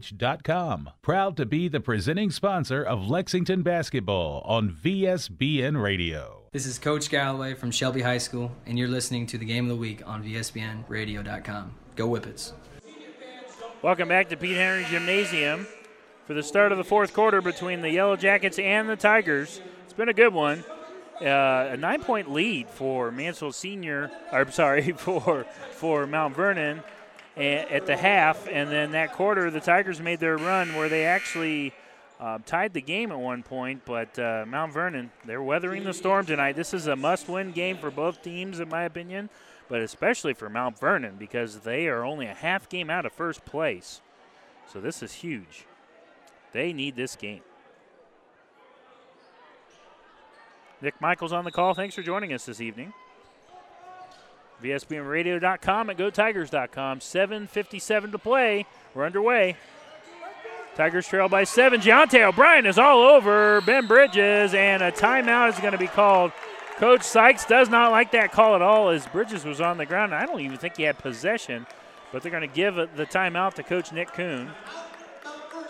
[1.01, 6.41] Proud to be the presenting sponsor of Lexington basketball on VSBN Radio.
[6.51, 9.69] This is Coach Galloway from Shelby High School, and you're listening to the Game of
[9.69, 11.75] the Week on VSBNRadio.com.
[11.95, 12.53] Go Whippets.
[13.81, 15.65] Welcome back to Pete Henry Gymnasium
[16.27, 19.61] for the start of the fourth quarter between the Yellow Jackets and the Tigers.
[19.85, 20.63] It's been a good one.
[21.21, 24.09] Uh, a nine-point lead for Mansfield Senior.
[24.31, 26.83] I'm sorry for for Mount Vernon
[27.37, 31.73] at the half, and then that quarter, the Tigers made their run where they actually
[32.19, 33.83] uh, tied the game at one point.
[33.85, 36.55] But uh, Mount Vernon, they're weathering the storm tonight.
[36.55, 39.29] This is a must-win game for both teams, in my opinion,
[39.69, 43.45] but especially for Mount Vernon because they are only a half game out of first
[43.45, 44.01] place.
[44.71, 45.65] So this is huge.
[46.51, 47.41] They need this game.
[50.81, 51.73] Nick Michaels on the call.
[51.73, 52.93] Thanks for joining us this evening.
[54.61, 56.99] VSBNradio.com and GoTigers.com.
[56.99, 58.65] 7.57 to play.
[58.93, 59.57] We're underway.
[60.75, 61.81] Tigers trail by seven.
[61.81, 66.31] Deontay O'Brien is all over Ben Bridges, and a timeout is going to be called.
[66.77, 70.15] Coach Sykes does not like that call at all as Bridges was on the ground.
[70.15, 71.67] I don't even think he had possession,
[72.11, 74.49] but they're going to give the timeout to Coach Nick Kuhn.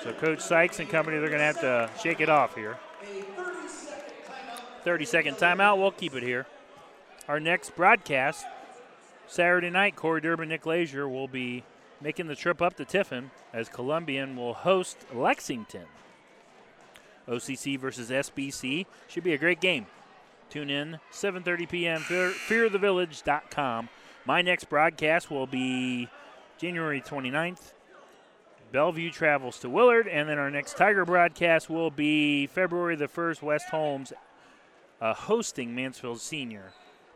[0.04, 2.78] So Coach Sykes and company, they're going to have to shake it off here.
[4.84, 5.78] 30 second timeout.
[5.78, 6.46] We'll keep it here.
[7.28, 8.46] Our next broadcast,
[9.32, 11.64] Saturday night, Corey Durbin, Nick Leisure will be
[12.02, 15.86] making the trip up to Tiffin as Columbian will host Lexington.
[17.30, 19.86] OCC versus SBC should be a great game.
[20.50, 22.02] Tune in 7:30 p.m.
[22.02, 23.88] Fear, fearthevillage.com.
[24.26, 26.10] My next broadcast will be
[26.58, 27.72] January 29th.
[28.74, 33.42] Bellevue travels to Willard, and then our next Tiger broadcast will be February the 1st.
[33.42, 34.12] West Holmes
[35.00, 36.74] uh, hosting Mansfield Senior.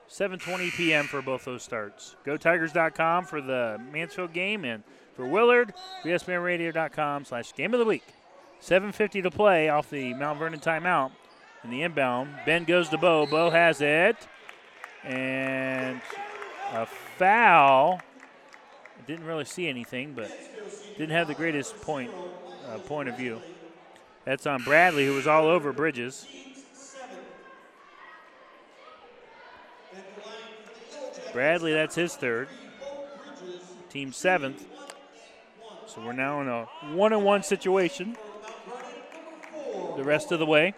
[0.10, 1.06] 7:20 p.m.
[1.06, 2.15] for both those starts.
[2.26, 4.84] GoTigers.com for the Mansfield game and
[5.15, 5.73] for Willard,
[6.03, 8.03] VSBNRadio.com slash Game of the Week.
[8.61, 11.11] 7:50 to play off the Mount Vernon timeout
[11.64, 12.30] in the inbound.
[12.45, 13.26] Ben goes to Bo.
[13.26, 14.15] Bo has it,
[15.03, 16.02] and
[16.73, 18.02] a foul.
[19.07, 20.32] Didn't really see anything, but
[20.98, 22.11] didn't have the greatest point
[22.68, 23.41] uh, point of view.
[24.23, 26.26] That's on Bradley, who was all over Bridges.
[31.36, 32.48] Bradley, that's his third.
[33.90, 34.66] Team seventh.
[35.86, 36.64] So we're now in a
[36.95, 38.16] one on one situation
[39.98, 40.74] the rest of the way.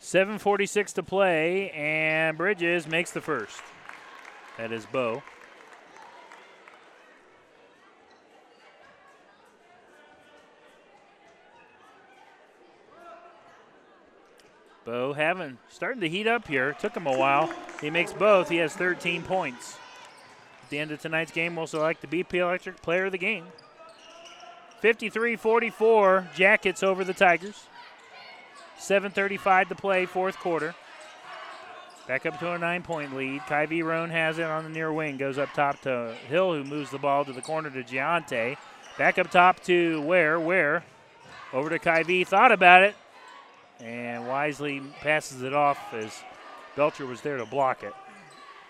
[0.00, 3.60] Seven forty-six to play, and Bridges makes the first.
[4.56, 5.22] That is Bo.
[14.84, 16.72] Bo having starting to heat up here.
[16.74, 17.52] Took him a while.
[17.80, 18.48] He makes both.
[18.48, 19.76] He has 13 points.
[20.64, 23.44] At the end of tonight's game, we'll select the BP Electric Player of the Game.
[24.82, 27.66] 53-44, Jackets over the Tigers.
[28.78, 30.74] 7:35 to play, fourth quarter.
[32.08, 33.42] Back up to a nine point lead.
[33.42, 35.18] Kyvie Roan has it on the near wing.
[35.18, 38.56] Goes up top to Hill, who moves the ball to the corner to Giante.
[38.98, 40.40] Back up top to Ware.
[40.40, 40.82] Ware
[41.52, 42.26] over to Kyvie.
[42.26, 42.96] Thought about it
[43.82, 46.22] and wisely passes it off as
[46.76, 47.92] Belcher was there to block it.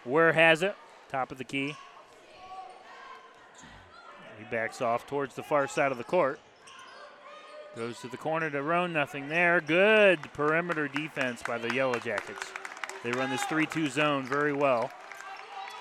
[0.04, 0.74] Ware has it.
[1.10, 1.76] Top of the key.
[4.38, 6.40] He backs off towards the far side of the court.
[7.76, 9.60] Goes to the corner to Roan, nothing there.
[9.60, 12.52] Good perimeter defense by the Yellow Jackets.
[13.04, 14.90] They run this 3 2 zone very well.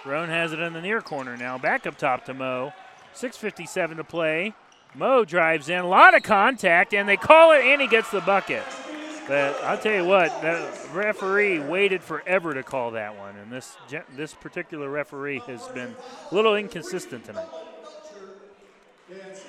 [0.06, 1.58] Roan has it in the near corner now.
[1.58, 2.74] Back up top to Mo.
[3.16, 4.54] 6.57 to play.
[4.96, 5.80] Mo drives in.
[5.80, 8.64] A lot of contact, and they call it, and he gets the bucket.
[9.28, 13.78] But I'll tell you what, the referee waited forever to call that one, and this
[14.16, 15.96] this particular referee has been
[16.32, 17.48] a little inconsistent tonight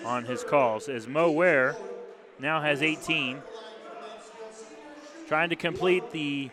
[0.05, 0.89] on his calls.
[0.89, 1.75] As Mo Ware
[2.39, 3.41] now has 18,
[5.27, 6.51] trying to complete the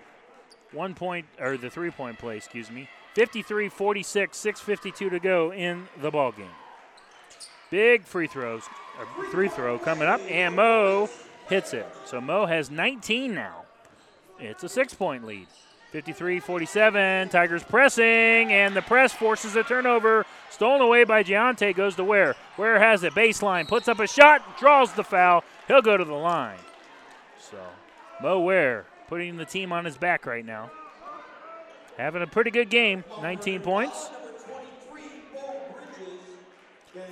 [0.71, 2.89] one point or the three point play, excuse me.
[3.15, 6.47] 53-46, 6:52 to go in the ball game.
[7.69, 8.63] Big free throws,
[9.31, 11.09] free throw coming up, and Mo
[11.49, 11.85] hits it.
[12.05, 13.63] So Mo has 19 now.
[14.39, 15.47] It's a six point lead.
[15.91, 17.29] 53 47.
[17.29, 20.25] Tigers pressing, and the press forces a turnover.
[20.51, 21.75] Stolen away by Giante.
[21.75, 22.35] Goes to Ware.
[22.57, 23.13] Ware has it.
[23.13, 23.67] Baseline.
[23.67, 24.59] Puts up a shot.
[24.59, 25.43] Draws the foul.
[25.67, 26.59] He'll go to the line.
[27.39, 27.57] So
[28.21, 30.69] Mo Ware putting the team on his back right now.
[31.97, 33.03] Having a pretty good game.
[33.21, 34.09] 19 points.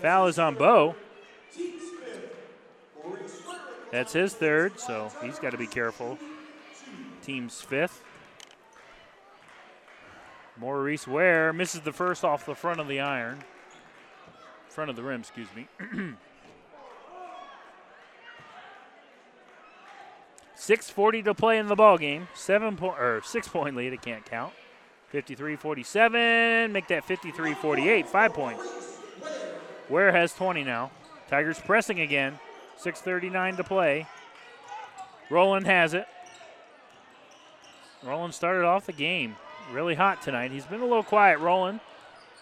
[0.02, 0.96] Foul is on Bo.
[3.92, 6.18] That's his third, so he's got to be careful.
[7.22, 8.04] Team's fifth.
[10.60, 13.44] Maurice Ware misses the first off the front of the iron.
[14.70, 15.68] Front of the rim, excuse me.
[20.56, 22.28] Six forty to play in the ball game.
[22.34, 23.94] Seven point or six point lead.
[23.94, 24.54] It can't count.
[25.14, 26.72] 53-47.
[26.72, 28.06] Make that 53-48.
[28.08, 28.64] Five points.
[29.90, 30.92] Ware has 20 now.
[31.30, 32.38] Tigers pressing again.
[32.84, 34.08] 6.39 to play.
[35.30, 36.08] Roland has it.
[38.04, 39.36] Roland started off the game
[39.72, 40.52] really hot tonight.
[40.52, 41.80] He's been a little quiet, Roland.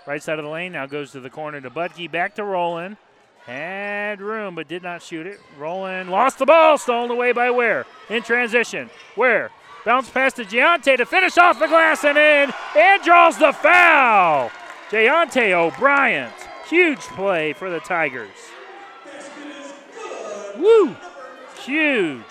[0.06, 2.12] Right side of the lane now goes to the corner to Butke.
[2.12, 2.98] Back to Roland.
[3.46, 5.40] Had room, but did not shoot it.
[5.58, 7.86] Roland lost the ball, stolen away by Ware.
[8.10, 8.90] In transition.
[9.16, 9.52] Ware
[9.86, 14.52] bounce pass to Giante to finish off the glass and in, and draws the foul.
[14.90, 16.32] Giante O'Brien.
[16.68, 18.30] Huge play for the Tigers.
[20.58, 20.96] Woo!
[21.64, 22.22] Huge.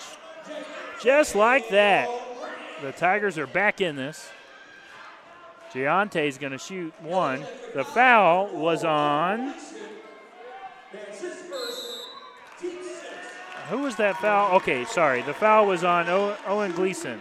[1.01, 2.09] Just like that.
[2.81, 4.29] The Tigers are back in this.
[5.73, 7.43] Giante is going to shoot one.
[7.73, 9.53] The foul was on.
[13.69, 14.55] Who was that foul?
[14.57, 15.21] Okay, sorry.
[15.21, 16.07] The foul was on
[16.47, 17.19] Owen Gleason,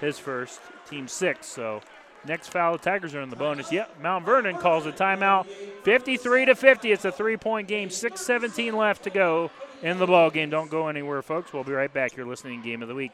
[0.00, 1.46] his first, team six.
[1.46, 1.80] So
[2.26, 3.70] next foul, the Tigers are in the bonus.
[3.70, 5.46] Yep, Mount Vernon calls a timeout.
[5.84, 6.92] 53 to 50.
[6.92, 7.90] It's a three point game.
[7.90, 9.50] 6:17 left to go
[9.82, 10.50] in the ball game.
[10.50, 11.52] Don't go anywhere, folks.
[11.52, 12.16] We'll be right back.
[12.16, 13.12] You're listening Game of the Week.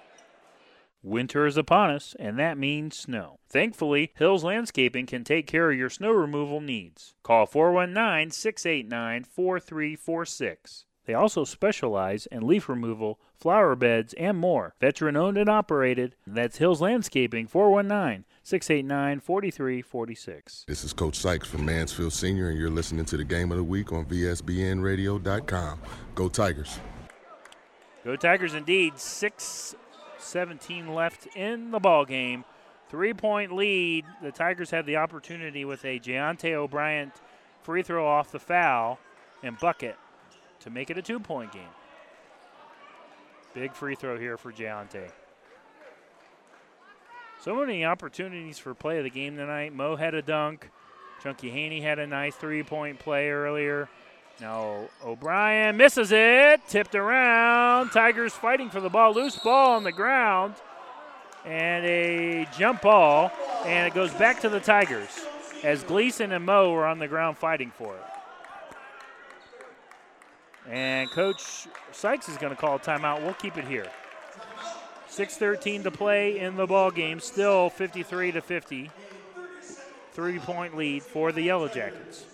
[1.05, 3.41] Winter is upon us, and that means snow.
[3.49, 7.15] Thankfully, Hills Landscaping can take care of your snow removal needs.
[7.25, 10.85] Call 419 689 4346.
[11.05, 14.75] They also specialize in leaf removal, flower beds, and more.
[14.81, 16.15] Veteran owned and operated.
[16.25, 20.65] That's Hills Landscaping 419 689 4346.
[20.67, 23.65] This is Coach Sykes from Mansfield Senior, and you're listening to the Game of the
[23.65, 25.81] Week on VSBNradio.com.
[26.15, 26.81] Go Tigers.
[28.05, 28.99] Go Tigers indeed.
[28.99, 29.75] 6
[30.19, 32.45] 17 left in the ball game.
[32.89, 34.05] Three point lead.
[34.23, 37.13] The Tigers had the opportunity with a Giante O'Brien
[37.63, 38.99] free throw off the foul
[39.43, 39.97] and bucket
[40.61, 41.63] to make it a two point game.
[43.55, 45.11] Big free throw here for Giante.
[47.43, 49.75] So many opportunities for play of the game tonight.
[49.75, 50.71] Mo had a dunk.
[51.25, 53.89] Chunky Haney had a nice three point play earlier.
[54.41, 56.61] Now O'Brien misses it.
[56.69, 57.91] Tipped around.
[57.91, 59.13] Tigers fighting for the ball.
[59.13, 60.55] Loose ball on the ground.
[61.45, 63.33] And a jump ball.
[63.67, 65.11] And it goes back to the Tigers
[65.65, 68.05] as Gleason and Mo were on the ground fighting for it.
[70.71, 73.21] And Coach Sykes is going to call a timeout.
[73.25, 73.91] We'll keep it here.
[75.13, 77.21] 6:13 to play in the ball game.
[77.21, 78.91] Still 53 to 50.
[80.13, 82.25] Three-point lead for the Yellow Jackets.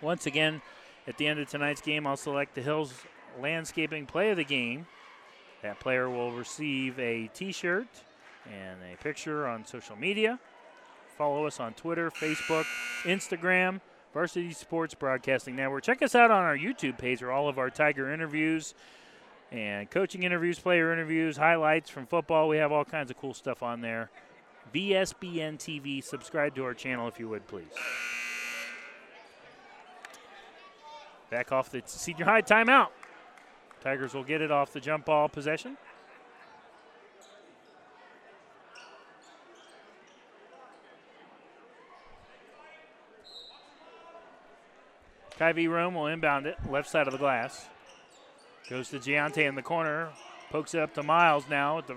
[0.00, 0.62] Once again,
[1.06, 2.94] at the end of tonight's game, I'll select the Hills
[3.40, 4.86] Landscaping Play of the Game.
[5.62, 7.88] That player will receive a T-shirt
[8.46, 10.38] and a picture on social media.
[11.18, 12.64] Follow us on Twitter, Facebook,
[13.02, 13.80] Instagram.
[14.14, 15.84] Varsity Sports Broadcasting Network.
[15.84, 18.74] Check us out on our YouTube page for all of our Tiger interviews
[19.56, 22.48] and coaching interviews, player interviews, highlights from football.
[22.48, 24.10] We have all kinds of cool stuff on there.
[24.74, 26.02] VSBN TV.
[26.02, 27.64] Subscribe to our channel if you would, please.
[31.30, 32.88] Back off the senior high timeout.
[33.82, 35.76] Tigers will get it off the jump ball possession.
[45.38, 47.68] Kyvie Roan will inbound it, left side of the glass.
[48.68, 50.08] Goes to Giante in the corner,
[50.50, 51.96] pokes it up to Miles now at the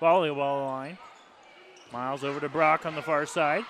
[0.00, 0.98] volleyball line.
[1.90, 3.64] Miles over to Brock on the far side.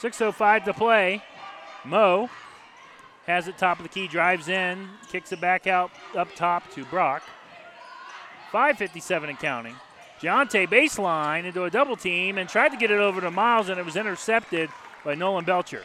[0.00, 1.22] 6.05 to play.
[1.84, 2.28] Mo
[3.26, 6.84] has it top of the key, drives in, kicks it back out up top to
[6.86, 7.22] Brock.
[8.52, 9.76] 5.57 and counting.
[10.20, 13.78] Giante baseline into a double team and tried to get it over to Miles, and
[13.78, 14.70] it was intercepted
[15.04, 15.82] by Nolan Belcher.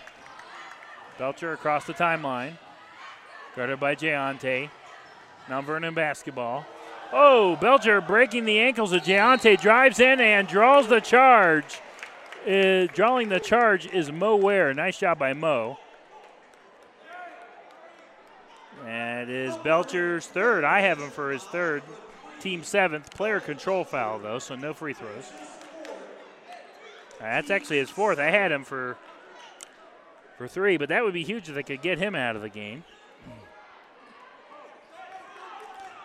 [1.18, 2.57] Belcher across the timeline.
[3.55, 4.69] Guarded by Giante.
[5.49, 6.65] Mount Vernon basketball.
[7.14, 11.80] Oh, Belcher breaking the ankles of Giante, drives in and draws the charge.
[12.45, 14.74] Uh, drawing the charge is Mo Ware.
[14.74, 15.78] Nice job by Mo.
[18.84, 20.64] That is Belcher's third.
[20.64, 21.84] I have him for his third.
[22.40, 23.11] Team seventh.
[23.11, 25.30] Player control foul, though, so no free throws.
[27.19, 28.19] That's actually his fourth.
[28.19, 28.95] I had him for
[30.38, 32.49] for three, but that would be huge if they could get him out of the
[32.49, 32.84] game.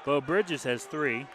[0.05, 1.27] Bo Bridges has three.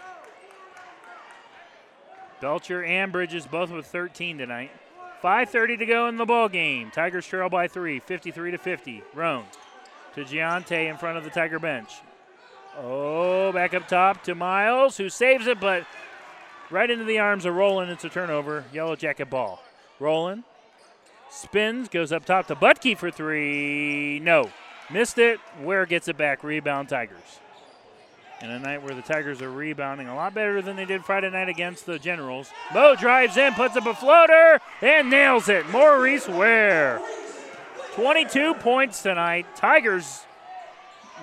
[2.41, 4.71] Belcher and Bridges both with 13 tonight.
[5.23, 6.91] 5.30 to go in the ball game.
[6.91, 9.03] Tigers trail by three, 53 to 50.
[9.13, 9.45] Roan
[10.13, 11.91] to Giante in front of the Tiger bench.
[12.77, 15.85] Oh, back up top to Miles, who saves it, but
[16.69, 17.91] right into the arms of Roland.
[17.91, 18.65] It's a turnover.
[18.71, 19.63] Yellow Jacket ball.
[19.99, 20.43] Roland
[21.29, 24.19] spins, goes up top to Butke for three.
[24.19, 24.51] No,
[24.91, 25.39] missed it.
[25.61, 26.43] Ware gets it back.
[26.43, 27.39] Rebound Tigers.
[28.41, 31.29] In a night where the Tigers are rebounding a lot better than they did Friday
[31.29, 32.51] night against the Generals.
[32.73, 35.67] Mo drives in, puts up a floater, and nails it.
[35.69, 37.01] Maurice Ware.
[37.95, 39.47] 22 points tonight.
[39.55, 40.21] Tigers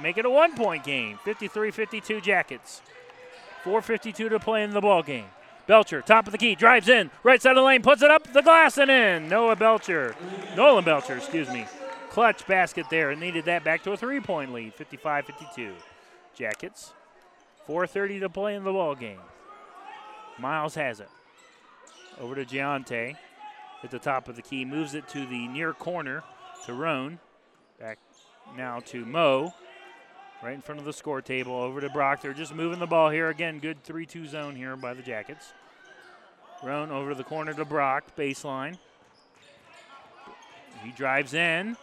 [0.03, 1.21] make it a one point game.
[1.25, 2.83] 53 52 Jackets.
[3.63, 5.27] 4.52 to play in the ball game.
[5.67, 8.31] Belcher, top of the key, drives in, right side of the lane, puts it up
[8.35, 9.29] the glass and in.
[9.31, 10.15] Noah Belcher,
[10.57, 11.65] Nolan Belcher, excuse me.
[12.11, 15.73] Clutch basket there and needed that back to a three point lead, 55 52.
[16.35, 16.93] Jackets.
[17.69, 19.21] 4.30 to play in the ball game.
[20.39, 21.09] Miles has it.
[22.21, 23.17] Over to Giante
[23.83, 26.23] at the top of the key, moves it to the near corner
[26.67, 27.19] to Roan.
[27.79, 27.99] Back
[28.57, 29.53] now to Mo.
[30.43, 31.55] Right in front of the score table.
[31.55, 32.21] Over to Brock.
[32.21, 33.31] They're just moving the ball here.
[33.31, 35.53] Again, good 3 2 zone here by the Jackets.
[36.63, 38.05] Roan over to the corner to Brock.
[38.17, 38.79] Baseline.
[40.83, 41.77] He drives in.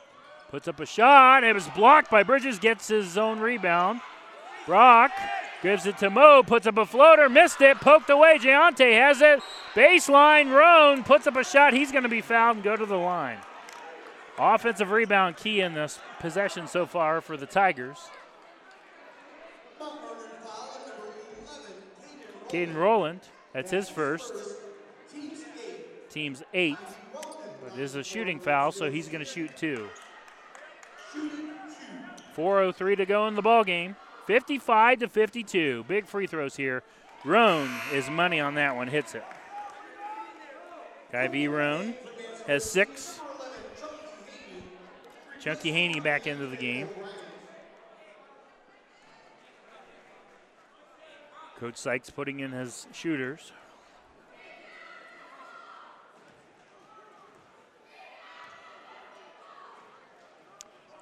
[0.49, 1.43] Puts up a shot.
[1.43, 2.59] It was blocked by Bridges.
[2.59, 4.01] Gets his zone rebound.
[4.67, 5.11] Brock
[5.61, 6.43] gives it to Mo.
[6.43, 7.29] Puts up a floater.
[7.29, 7.77] Missed it.
[7.79, 8.37] Poked away.
[8.37, 9.41] Giante has it.
[9.73, 10.53] Baseline.
[10.53, 11.73] Roan puts up a shot.
[11.73, 13.37] He's going to be fouled and go to the line.
[14.37, 17.97] Offensive rebound key in this possession so far for the Tigers.
[22.49, 23.21] Caden Rowland,
[23.53, 24.33] that's his first.
[26.09, 26.77] Team's eight.
[27.63, 29.87] But it is a shooting foul, so he's going to shoot two.
[32.35, 33.95] 4.03 to go in the ball game.
[34.25, 35.85] 55 to 52.
[35.87, 36.83] Big free throws here.
[37.23, 39.23] Roan is money on that one, hits it.
[41.13, 41.93] Kyvie Roan
[42.47, 43.19] has six.
[45.39, 46.87] Chunky Haney back into the game.
[51.59, 53.51] Coach Sykes putting in his shooters.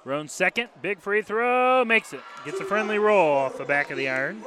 [0.04, 2.20] Roan second, big free throw, makes it.
[2.44, 4.42] Gets a friendly roll off the back of the iron.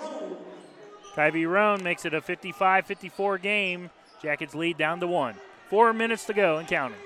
[1.16, 3.90] Kyvie Roan makes it a 55 54 game.
[4.22, 5.36] Jackets lead down to one.
[5.70, 7.00] Four minutes to go and counting.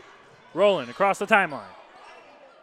[0.53, 1.61] Roland across the timeline.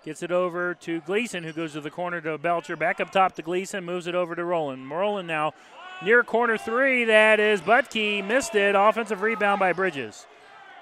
[0.05, 2.77] Gets it over to Gleason, who goes to the corner to Belcher.
[2.77, 4.91] Back up top to Gleason, moves it over to Roland.
[4.91, 5.53] Roland now
[6.03, 7.05] near corner three.
[7.05, 8.27] That is Butke.
[8.27, 8.75] Missed it.
[8.75, 10.27] Offensive rebound by Bridges.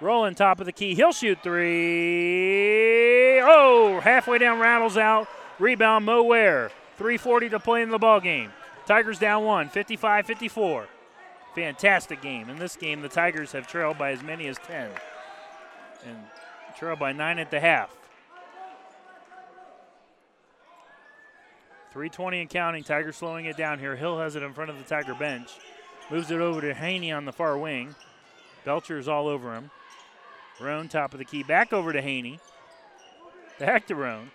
[0.02, 0.94] Roland top of the key.
[0.94, 3.40] He'll shoot three.
[3.40, 5.28] Oh, halfway down, rattles out.
[5.58, 6.70] Rebound, Mo Ware.
[6.98, 8.50] 3.40 to play in the ball game.
[8.86, 10.88] Tigers down one, 55 54.
[11.54, 12.48] Fantastic game.
[12.50, 14.90] In this game, the Tigers have trailed by as many as 10
[16.06, 16.16] and
[16.78, 17.90] trailed by nine at the half.
[21.92, 22.82] 320 and counting.
[22.82, 23.94] Tigers slowing it down here.
[23.96, 25.50] Hill has it in front of the Tiger bench.
[26.10, 27.94] Moves it over to Haney on the far wing.
[28.64, 29.70] Belcher is all over him.
[30.60, 31.42] Roan top of the key.
[31.42, 32.38] Back over to Haney.
[33.58, 34.30] Back to Roan.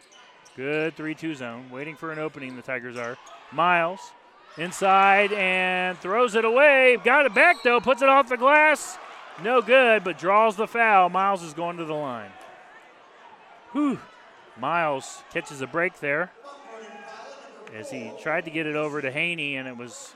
[0.55, 1.69] Good 3 2 zone.
[1.69, 3.17] Waiting for an opening, the Tigers are.
[3.51, 3.99] Miles
[4.57, 6.97] inside and throws it away.
[7.03, 7.79] Got it back though.
[7.79, 8.97] Puts it off the glass.
[9.43, 11.09] No good, but draws the foul.
[11.09, 12.31] Miles is going to the line.
[13.71, 13.99] Whew.
[14.59, 16.31] Miles catches a break there
[17.75, 20.13] as he tried to get it over to Haney, and it was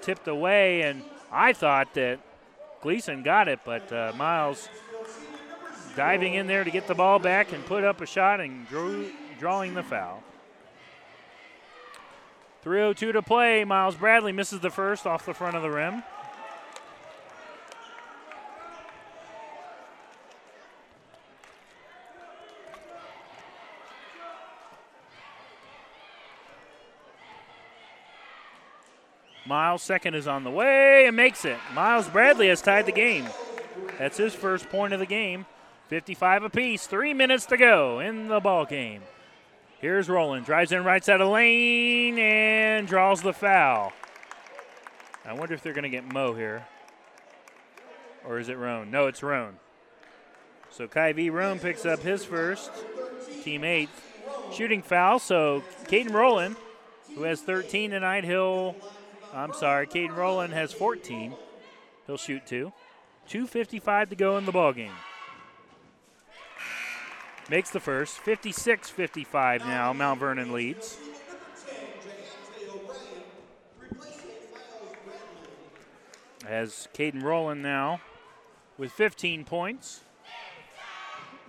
[0.00, 0.82] tipped away.
[0.82, 2.18] And I thought that
[2.82, 4.68] Gleason got it, but uh, Miles
[5.96, 9.10] diving in there to get the ball back and put up a shot and drew,
[9.38, 10.22] drawing the foul.
[12.64, 13.64] 3.02 to play.
[13.64, 16.02] Miles Bradley misses the first off the front of the rim.
[29.46, 31.58] Miles' second is on the way and makes it.
[31.74, 33.26] Miles Bradley has tied the game.
[33.98, 35.44] That's his first point of the game.
[35.88, 36.86] 55 apiece.
[36.86, 39.02] Three minutes to go in the ball game.
[39.80, 40.46] Here's Roland.
[40.46, 43.92] Drives in right side of lane and draws the foul.
[45.24, 46.66] I wonder if they're going to get Mo here.
[48.26, 48.90] Or is it Roan?
[48.90, 49.56] No, it's Roan.
[50.70, 52.70] So Kyvie Roan picks up his first,
[53.42, 54.02] team eighth.
[54.52, 56.56] Shooting foul, so Caden Roland,
[57.14, 58.74] who has 13 tonight, he'll
[59.34, 61.34] I'm sorry, Caden Rowland has 14.
[62.06, 62.72] He'll shoot two.
[63.28, 64.92] 2.55 to go in the ball game.
[67.50, 68.18] Makes the first.
[68.18, 69.92] 56 55 now.
[69.92, 70.98] Mount Vernon leads.
[76.46, 78.00] As Caden Rowland now
[78.78, 80.00] with 15 points.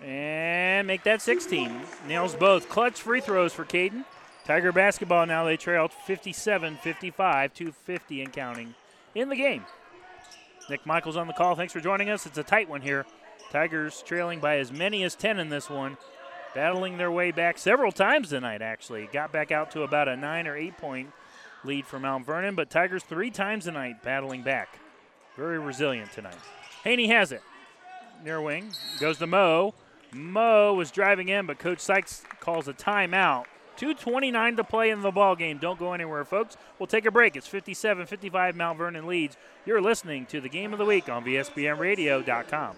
[0.01, 1.81] And make that 16.
[2.07, 2.69] Nails both.
[2.69, 4.03] Clutch free throws for Caden.
[4.45, 8.75] Tiger basketball now they trail 57 55, 250 and counting
[9.15, 9.65] in the game.
[10.69, 11.55] Nick Michaels on the call.
[11.55, 12.25] Thanks for joining us.
[12.25, 13.05] It's a tight one here.
[13.51, 15.97] Tigers trailing by as many as 10 in this one,
[16.53, 19.07] battling their way back several times tonight, actually.
[19.11, 21.11] Got back out to about a nine or eight point
[21.63, 24.79] lead for Mount Vernon, but Tigers three times tonight battling back.
[25.35, 26.37] Very resilient tonight.
[26.83, 27.41] Haney has it.
[28.23, 28.71] Near wing.
[28.99, 29.73] Goes to Mo.
[30.13, 33.45] Mo was driving in, but Coach Sykes calls a timeout.
[33.77, 35.57] 2.29 to play in the ball game.
[35.57, 36.55] Don't go anywhere, folks.
[36.79, 37.35] We'll take a break.
[37.35, 39.35] It's 57 55 Mount Vernon leads.
[39.65, 42.77] You're listening to the game of the week on VSBNradio.com.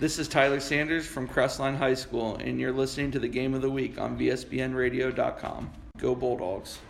[0.00, 3.62] This is Tyler Sanders from Crestline High School, and you're listening to the Game of
[3.62, 5.70] the Week on VSBNRadio.com.
[5.98, 6.80] Go Bulldogs.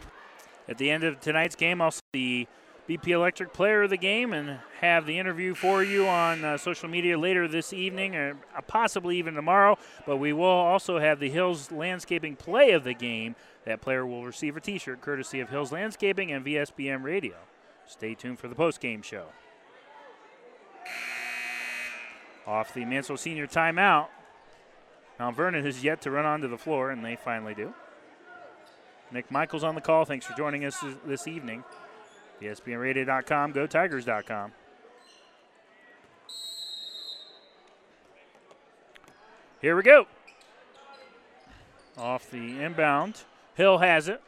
[0.69, 2.49] At the end of tonight's game, I'll see the
[2.89, 6.89] BP Electric Player of the Game and have the interview for you on uh, social
[6.89, 9.77] media later this evening or uh, possibly even tomorrow.
[10.07, 13.37] But we will also have the Hills Landscaping Play of the Game
[13.67, 17.37] that player will receive a t shirt courtesy of Hills Landscaping and VSBN Radio.
[17.87, 19.27] Stay tuned for the post game show.
[22.47, 24.09] Off the Mansfield Senior timeout.
[25.19, 27.73] Mount Vernon has yet to run onto the floor, and they finally do.
[29.13, 30.05] Nick Michaels on the call.
[30.05, 31.65] Thanks for joining us this evening.
[32.43, 34.53] VSBNRadio.com, GoTigers.com.
[39.61, 40.07] Here we go.
[41.97, 43.23] Off the inbound.
[43.55, 44.21] Hill has it.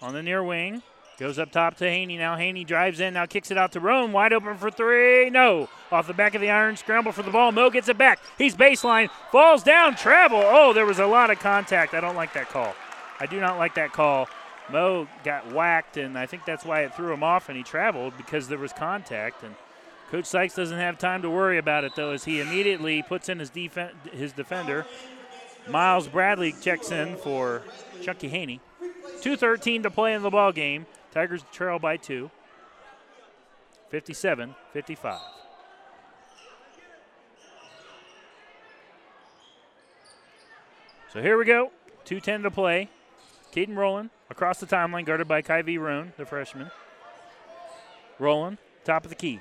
[0.00, 0.82] On the near wing.
[1.18, 2.16] Goes up top to Haney.
[2.16, 3.14] Now Haney drives in.
[3.14, 4.12] Now kicks it out to Roan.
[4.12, 5.30] Wide open for three.
[5.30, 5.68] No.
[5.90, 6.76] Off the back of the iron.
[6.76, 7.50] Scramble for the ball.
[7.50, 8.20] Mo gets it back.
[8.38, 9.10] He's baseline.
[9.32, 9.96] Falls down.
[9.96, 10.40] Travel.
[10.44, 11.92] Oh, there was a lot of contact.
[11.92, 12.72] I don't like that call.
[13.18, 14.28] I do not like that call.
[14.70, 18.16] Mo got whacked, and I think that's why it threw him off, and he traveled
[18.16, 19.42] because there was contact.
[19.42, 19.56] And
[20.12, 23.40] Coach Sykes doesn't have time to worry about it, though, as he immediately puts in
[23.40, 24.86] his, def- his defender
[25.68, 27.62] Miles Bradley checks in for
[28.02, 28.60] Chunky Haney.
[29.20, 30.86] 2.13 to play in the ball game.
[31.12, 32.30] Tigers trail by two.
[33.90, 35.20] 57 55.
[41.12, 41.72] So here we go.
[42.04, 42.88] 2.10 to play.
[43.52, 46.70] Caden Rowland across the timeline, guarded by Kyvie Roan, the freshman.
[48.18, 49.40] Rowland, top of the key.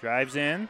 [0.00, 0.68] Drives in,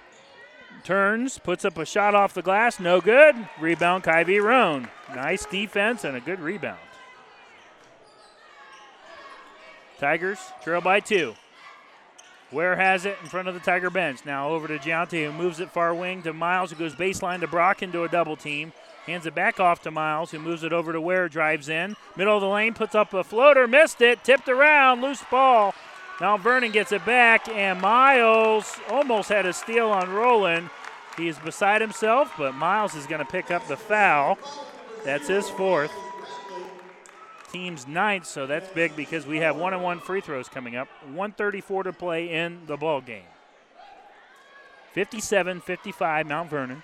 [0.85, 3.37] turns, puts up a shot off the glass, no good.
[3.61, 4.89] Rebound, Kyvie Roan.
[5.15, 6.81] Nice defense and a good rebound.
[9.99, 11.35] Tigers trail by two.
[12.51, 14.21] Ware has it in front of the Tiger bench.
[14.25, 17.47] Now over to Giante, who moves it far wing to Miles, who goes baseline to
[17.47, 18.73] Brock into a double team.
[19.07, 21.97] Hands it back off to Miles, who moves it over to Ware, drives in.
[22.17, 25.75] Middle of the lane, puts up a floater, missed it, tipped around, loose ball.
[26.21, 30.71] Now Vernon gets it back, and Miles almost had a steal on Roland.
[31.17, 34.39] He is beside himself, but Miles is going to pick up the foul.
[35.05, 35.93] That's his fourth.
[37.53, 40.89] Team's ninth, so that's big because we have one on one free throws coming up.
[41.05, 43.25] 134 to play in the ball game.
[44.93, 46.83] 57 55, Mount Vernon.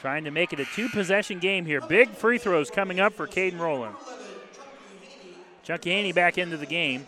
[0.00, 1.80] Trying to make it a two possession game here.
[1.80, 3.96] Big free throws coming up for Caden Rowland.
[5.62, 7.06] Chunky Haney back into the game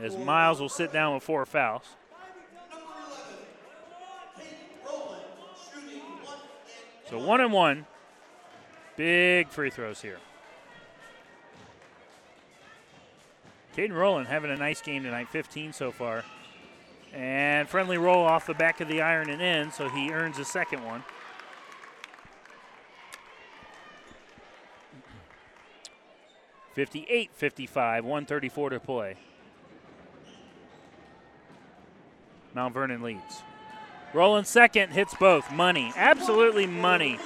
[0.00, 1.82] as Miles will sit down with four fouls.
[7.10, 7.86] So one and one.
[8.96, 10.18] Big free throws here.
[13.76, 16.24] Caden Rowland having a nice game tonight, 15 so far.
[17.12, 20.44] And friendly roll off the back of the iron and in, so he earns a
[20.44, 21.04] second one.
[26.74, 29.16] Fifty-eight, fifty-five, 134 to play.
[32.52, 33.42] Mount Vernon leads.
[34.12, 35.52] Roland second, hits both.
[35.52, 37.18] Money, absolutely money.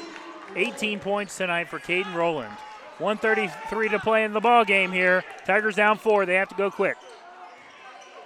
[0.57, 2.53] 18 points tonight for Caden Rowland.
[2.99, 5.23] 133 to play in the ball game here.
[5.47, 6.27] Tigers down four.
[6.27, 6.97] They have to go quick.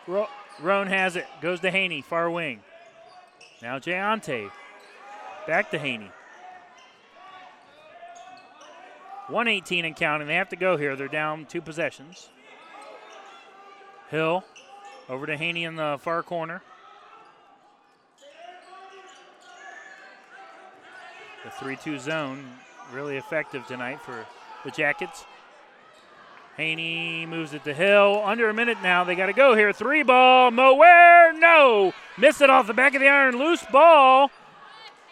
[0.07, 0.29] Ro-
[0.61, 1.27] Roan has it.
[1.41, 2.61] Goes to Haney, far wing.
[3.61, 4.51] Now Giante.
[5.47, 6.11] Back to Haney.
[9.29, 10.27] 118 and counting.
[10.29, 10.97] They have to go here.
[10.97, 12.29] They're down two possessions.
[14.11, 14.45] Hill
[15.09, 16.63] over to Haney in the far corner.
[21.45, 22.45] The 3 2 zone
[22.93, 24.27] really effective tonight for
[24.65, 25.25] the Jackets.
[26.57, 28.23] Haney moves it to Hill.
[28.25, 29.05] Under a minute now.
[29.05, 29.73] They got to go here.
[29.73, 30.51] Three ball.
[30.51, 31.33] Mo Ware.
[31.33, 31.93] No.
[32.19, 33.39] Miss it off the back of the iron.
[33.39, 34.31] Loose ball.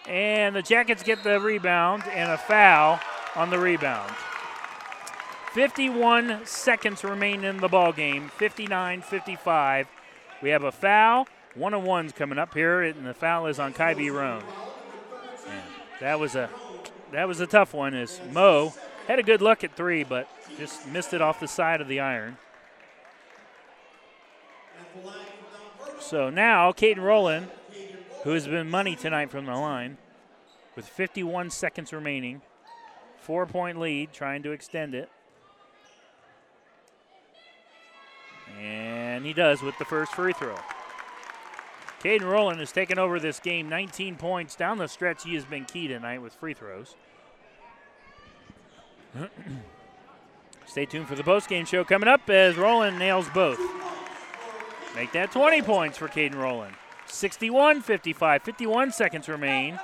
[0.06, 3.00] And the Jackets get the rebound and a foul
[3.34, 4.12] on the rebound.
[5.52, 8.28] 51 seconds remain in the ball game.
[8.36, 9.88] 59 55.
[10.42, 11.26] We have a foul.
[11.54, 14.42] One on one's coming up here, and the foul is on Kyvie Roan.
[16.00, 16.48] That was a
[17.12, 18.72] that was a tough one as Mo
[19.06, 20.28] had a good look at three, but
[20.58, 22.38] just missed it off the side of the iron.
[26.00, 27.48] So now Caden Rowland,
[28.24, 29.98] who has been money tonight from the line,
[30.74, 32.40] with 51 seconds remaining,
[33.18, 35.10] four point lead, trying to extend it.
[38.58, 40.56] And he does with the first free throw.
[42.00, 45.24] Caden Rowland has taken over this game, 19 points down the stretch.
[45.24, 46.94] He has been key tonight with free throws.
[50.66, 53.60] Stay tuned for the post-game show coming up as Rowland nails both.
[54.94, 56.74] Make that 20 points for Caden Rowland.
[57.06, 59.78] 61 55, 51 seconds remain.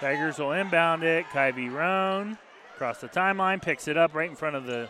[0.00, 1.26] Tigers will inbound it.
[1.26, 2.38] Kyvie Roan
[2.76, 4.88] across the timeline, picks it up right in front of the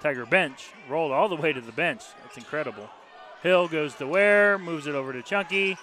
[0.00, 2.02] Tiger bench, rolled all the way to the bench.
[2.22, 2.88] That's incredible.
[3.42, 5.76] Hill goes to Ware, moves it over to Chunky.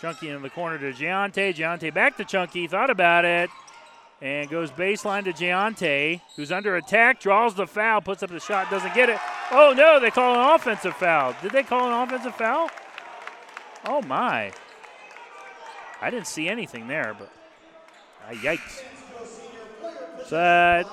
[0.00, 1.54] Chunky in the corner to Giante.
[1.54, 3.50] Giante back to Chunky, thought about it,
[4.20, 8.70] and goes baseline to Giante, who's under attack, draws the foul, puts up the shot,
[8.70, 9.18] doesn't get it.
[9.50, 11.34] Oh no, they call an offensive foul.
[11.42, 12.70] Did they call an offensive foul?
[13.86, 14.52] Oh my.
[16.00, 17.32] I didn't see anything there, but
[18.28, 18.82] uh, yikes.
[20.26, 20.84] So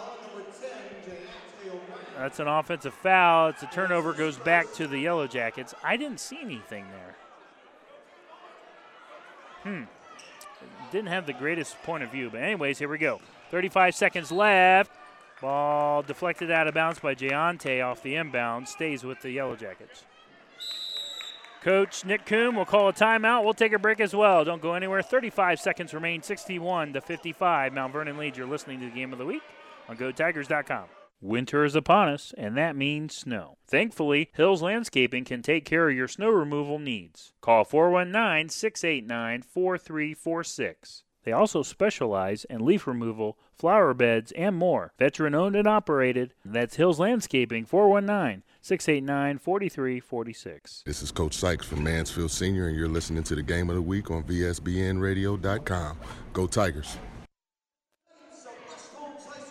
[2.18, 3.50] that's an offensive foul.
[3.50, 5.76] It's a turnover, goes back to the Yellow Jackets.
[5.84, 7.16] I didn't see anything there.
[9.66, 9.84] Hmm.
[10.92, 13.20] Didn't have the greatest point of view, but anyways, here we go.
[13.50, 14.92] 35 seconds left.
[15.42, 18.68] Ball deflected out of bounds by Giante off the inbound.
[18.70, 20.04] Stays with the Yellow Jackets.
[21.62, 23.44] Coach Nick Kuhn will call a timeout.
[23.44, 24.46] We'll take a break as well.
[24.46, 25.02] Don't go anywhere.
[25.02, 26.22] 35 seconds remain.
[26.22, 27.74] 61 to 55.
[27.74, 28.38] Mount Vernon leads.
[28.38, 29.42] You're listening to the game of the week
[29.90, 30.86] on GoTigers.com.
[31.26, 33.58] Winter is upon us, and that means snow.
[33.68, 37.34] Thankfully, Hills Landscaping can take care of your snow removal needs.
[37.42, 41.04] Call 419 689 4346.
[41.24, 44.94] They also specialize in leaf removal, flower beds, and more.
[45.00, 46.36] Veteran owned and operated.
[46.46, 50.84] That's Hills Landscaping 419 689 4346.
[50.86, 53.82] This is Coach Sykes from Mansfield Senior, and you're listening to the game of the
[53.82, 55.98] week on VSBNradio.com.
[56.34, 56.98] Go Tigers.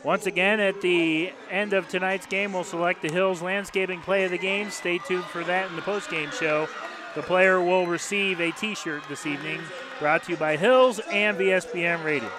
[0.05, 4.31] Once again, at the end of tonight's game, we'll select the Hills Landscaping Play of
[4.31, 4.71] the Game.
[4.71, 6.69] Stay tuned for that in the post-game show.
[7.15, 9.63] The player will receive a T-shirt this evening,
[9.99, 12.31] brought to you by Hills and VSBN Radio.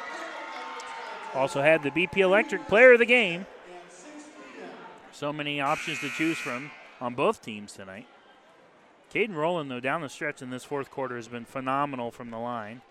[1.33, 3.47] Also had the BP Electric Player of the Game.
[5.11, 6.69] So many options to choose from
[7.01, 8.05] on both teams tonight.
[9.11, 12.37] Caden Rowland, though, down the stretch in this fourth quarter has been phenomenal from the
[12.37, 12.81] line.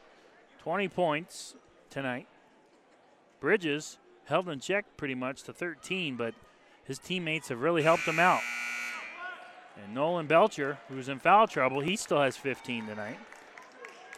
[0.63, 1.55] 20 points
[1.91, 2.27] tonight.
[3.41, 6.35] Bridges held in check pretty much to 13, but
[6.85, 8.43] his teammates have really helped him out.
[9.83, 13.19] And Nolan Belcher, who's in foul trouble, he still has 15 tonight.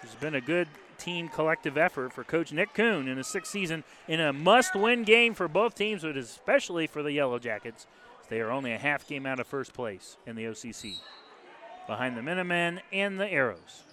[0.03, 0.69] It's been a good
[0.99, 5.03] team collective effort for Coach Nick Kuhn in his sixth season in a must win
[5.03, 7.87] game for both teams, but especially for the Yellow Jackets.
[8.29, 10.97] They are only a half game out of first place in the OCC,
[11.87, 13.85] behind the Minutemen and the Arrows.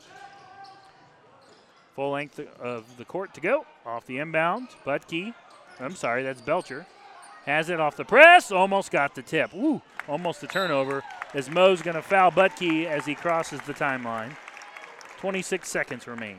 [1.96, 3.66] Full length of the court to go.
[3.86, 4.70] Off the inbound.
[4.84, 5.36] Butke.
[5.80, 6.86] I'm sorry, that's Belcher.
[7.46, 8.52] Has it off the press.
[8.52, 9.54] Almost got the tip.
[9.54, 9.82] Woo!
[10.08, 14.36] Almost a turnover as Mo's going to foul Butke as he crosses the timeline.
[15.20, 16.38] 26 seconds remain.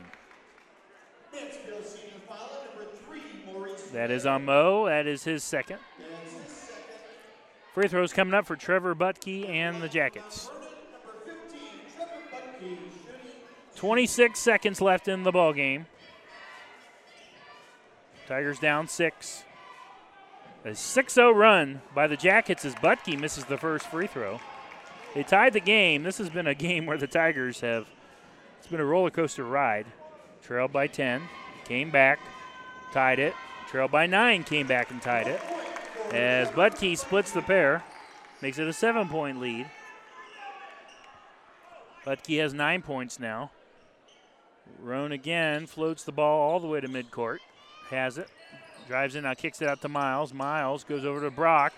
[3.93, 4.85] That is on Mo.
[4.85, 5.79] That is his second.
[7.73, 10.49] Free throws coming up for Trevor Butke and the Jackets.
[13.75, 15.85] 26 seconds left in the ball game.
[18.27, 19.43] Tigers down six.
[20.63, 24.39] A 6 0 run by the Jackets as Butke misses the first free throw.
[25.13, 26.01] They tied the game.
[26.01, 27.87] This has been a game where the Tigers have,
[28.57, 29.85] it's been a roller coaster ride.
[30.41, 31.21] Trailed by 10,
[31.65, 32.19] came back,
[32.93, 33.33] tied it.
[33.67, 35.41] Trailed by 9, came back and tied it.
[36.11, 37.83] As Butke splits the pair,
[38.41, 39.69] makes it a seven point lead.
[42.05, 43.51] Butke has nine points now.
[44.79, 47.39] Roan again floats the ball all the way to midcourt.
[47.89, 48.27] Has it.
[48.87, 50.33] Drives in now, kicks it out to Miles.
[50.33, 51.73] Miles goes over to Brock.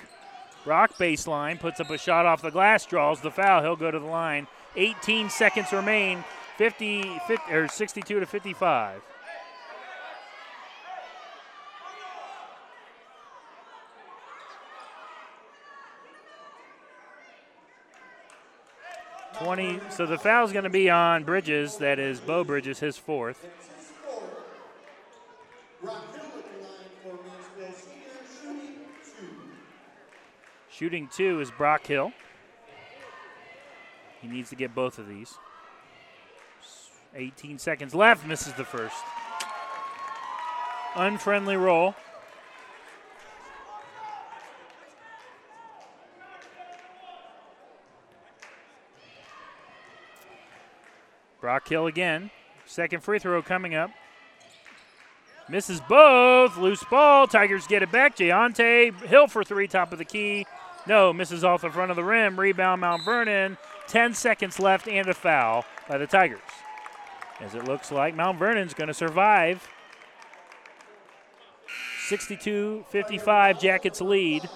[0.64, 3.62] Brock baseline, puts up a shot off the glass, draws the foul.
[3.62, 4.48] He'll go to the line.
[4.76, 6.24] 18 seconds remain.
[6.58, 9.02] 50, 50 or 62 to 55.
[19.40, 19.80] Twenty.
[19.92, 21.78] So the foul's going to be on Bridges.
[21.78, 23.48] That is Bo Bridges, his fourth.
[30.70, 32.12] Shooting two is Brock Hill.
[34.22, 35.38] He needs to get both of these.
[37.16, 38.96] 18 seconds left, misses the first.
[40.96, 41.96] Unfriendly roll.
[51.40, 52.32] Brock Hill again.
[52.66, 53.92] Second free throw coming up.
[55.50, 56.58] Misses both.
[56.58, 57.28] Loose ball.
[57.28, 58.18] Tigers get it back.
[58.18, 60.46] Giante Hill for three, top of the key.
[60.86, 62.40] No, misses off the front of the rim.
[62.40, 63.58] Rebound Mount Vernon.
[63.88, 66.40] 10 seconds left and a foul by the Tigers.
[67.40, 69.68] As it looks like Mount Vernon's going to survive.
[72.08, 74.50] 62 55 Jackets lead.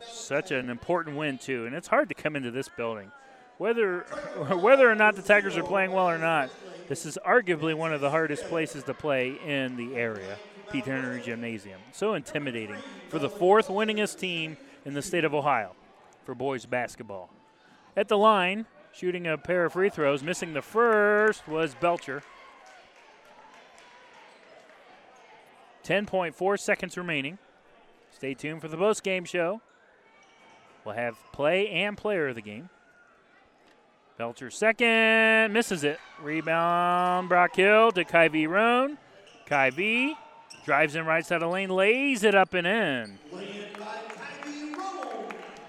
[0.00, 1.66] Such an important win, too.
[1.66, 3.10] And it's hard to come into this building.
[3.58, 4.00] Whether,
[4.60, 6.50] whether or not the Tigers are playing well or not,
[6.88, 10.36] this is arguably one of the hardest places to play in the area,
[10.70, 11.80] Pete Henry Gymnasium.
[11.92, 12.76] So intimidating
[13.08, 15.74] for the fourth winningest team in the state of Ohio
[16.24, 17.30] for boys basketball.
[17.96, 22.22] At the line, shooting a pair of free throws, missing the first was Belcher.
[25.84, 27.38] 10.4 seconds remaining.
[28.10, 29.60] Stay tuned for the post game show.
[30.84, 32.70] We'll have play and player of the game.
[34.18, 36.00] Belcher second, misses it.
[36.22, 38.96] Rebound, Brock Hill to Kyvie Roan.
[39.46, 40.14] Kyvie
[40.64, 43.18] drives in right side of the lane, lays it up and in.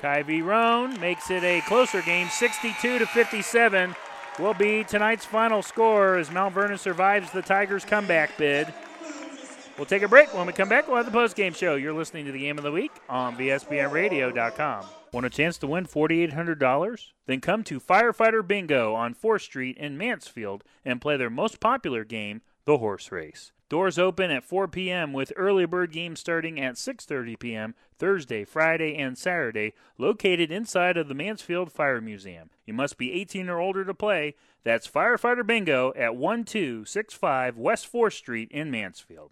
[0.01, 3.95] Kyvie Roan makes it a closer game, 62 to 57.
[4.39, 8.73] Will be tonight's final score as Mount Vernon survives the Tigers' comeback bid.
[9.77, 10.33] We'll take a break.
[10.33, 11.75] When we come back, we'll have the post-game show.
[11.75, 14.85] You're listening to the Game of the Week on VSBNRadio.com.
[15.13, 17.11] Want a chance to win $4,800?
[17.27, 22.03] Then come to Firefighter Bingo on 4th Street in Mansfield and play their most popular
[22.03, 23.51] game, the horse race.
[23.69, 25.13] Doors open at 4 p.m.
[25.13, 27.75] with early bird games starting at 6:30 p.m.
[27.99, 32.49] Thursday, Friday, and Saturday, located inside of the Mansfield Fire Museum.
[32.65, 34.35] You must be 18 or older to play.
[34.63, 39.31] That's Firefighter Bingo at 1265 West 4th Street in Mansfield.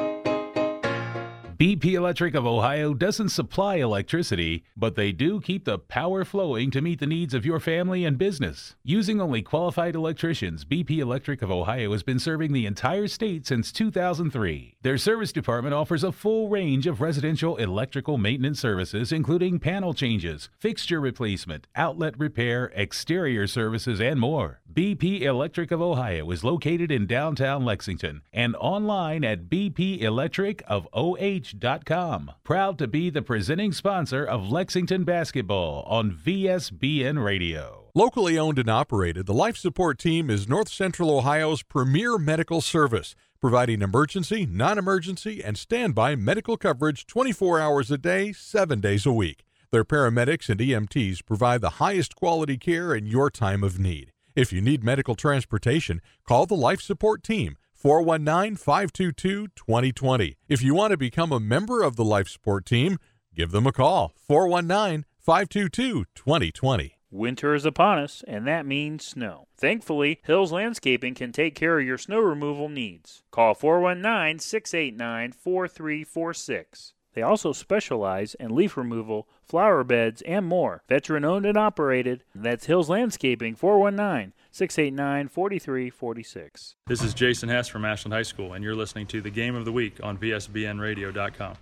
[1.61, 6.81] BP Electric of Ohio doesn't supply electricity, but they do keep the power flowing to
[6.81, 8.75] meet the needs of your family and business.
[8.83, 13.71] Using only qualified electricians, BP Electric of Ohio has been serving the entire state since
[13.71, 14.77] 2003.
[14.81, 20.49] Their service department offers a full range of residential electrical maintenance services, including panel changes,
[20.57, 24.61] fixture replacement, outlet repair, exterior services, and more.
[24.73, 32.31] BP Electric of Ohio is located in downtown Lexington and online at bpelectricofoh.com.
[32.43, 37.89] Proud to be the presenting sponsor of Lexington basketball on VSBN Radio.
[37.93, 43.13] Locally owned and operated, the Life Support Team is North Central Ohio's premier medical service,
[43.41, 49.11] providing emergency, non emergency, and standby medical coverage 24 hours a day, 7 days a
[49.11, 49.43] week.
[49.71, 54.13] Their paramedics and EMTs provide the highest quality care in your time of need.
[54.35, 60.37] If you need medical transportation, call the Life Support Team 419 522 2020.
[60.47, 62.97] If you want to become a member of the Life Support Team,
[63.35, 66.97] give them a call 419 522 2020.
[67.13, 69.47] Winter is upon us, and that means snow.
[69.57, 73.23] Thankfully, Hills Landscaping can take care of your snow removal needs.
[73.31, 76.93] Call 419 689 4346.
[77.13, 80.83] They also specialize in leaf removal, flower beds, and more.
[80.87, 82.23] Veteran owned and operated.
[82.33, 86.75] That's Hills Landscaping, 419 689 4346.
[86.87, 89.65] This is Jason Hess from Ashland High School, and you're listening to the Game of
[89.65, 91.55] the Week on VSBNradio.com.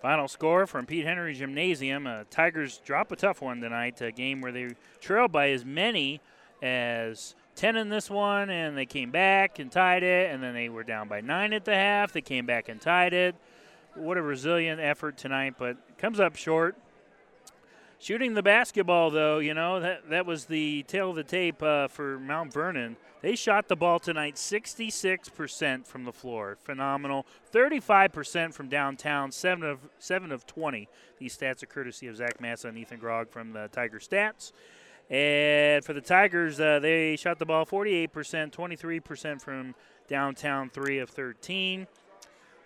[0.00, 2.08] Final score from Pete Henry Gymnasium.
[2.08, 4.70] Uh, Tigers drop a tough one tonight, a game where they
[5.00, 6.20] trailed by as many
[6.60, 10.68] as 10 in this one, and they came back and tied it, and then they
[10.68, 12.12] were down by 9 at the half.
[12.12, 13.36] They came back and tied it.
[13.94, 16.76] What a resilient effort tonight, but comes up short.
[17.98, 21.88] Shooting the basketball, though, you know, that, that was the tale of the tape uh,
[21.88, 22.96] for Mount Vernon.
[23.20, 26.56] They shot the ball tonight 66% from the floor.
[26.64, 27.26] Phenomenal.
[27.52, 30.88] 35% from downtown, 7 of, 7 of 20.
[31.18, 34.52] These stats are courtesy of Zach Massa and Ethan Grog from the Tiger Stats.
[35.08, 38.08] And for the Tigers, uh, they shot the ball 48%,
[38.50, 39.74] 23% from
[40.08, 41.86] downtown, 3 of 13.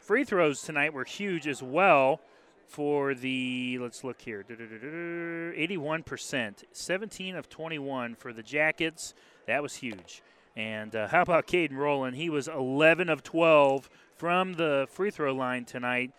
[0.06, 2.20] Free throws tonight were huge as well
[2.68, 9.14] for the, let's look here, 81%, 17 of 21 for the Jackets.
[9.48, 10.22] That was huge.
[10.54, 12.14] And uh, how about Caden Roland?
[12.14, 16.12] He was 11 of 12 from the free throw line tonight.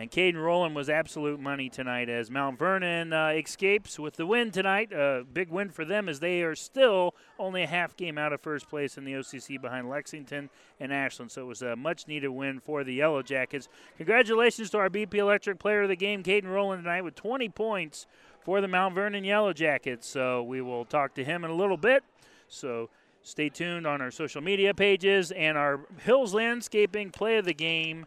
[0.00, 4.50] And Caden Roland was absolute money tonight as Mount Vernon uh, escapes with the win
[4.50, 4.92] tonight.
[4.94, 8.32] A uh, big win for them as they are still only a half game out
[8.32, 10.48] of first place in the OCC behind Lexington
[10.80, 11.30] and Ashland.
[11.30, 13.68] So it was a much needed win for the Yellow Jackets.
[13.98, 18.06] Congratulations to our BP Electric player of the game, Caden Roland, tonight with 20 points
[18.42, 20.08] for the Mount Vernon Yellow Jackets.
[20.08, 22.04] So we will talk to him in a little bit.
[22.48, 22.88] So
[23.22, 28.06] stay tuned on our social media pages and our Hills Landscaping play of the game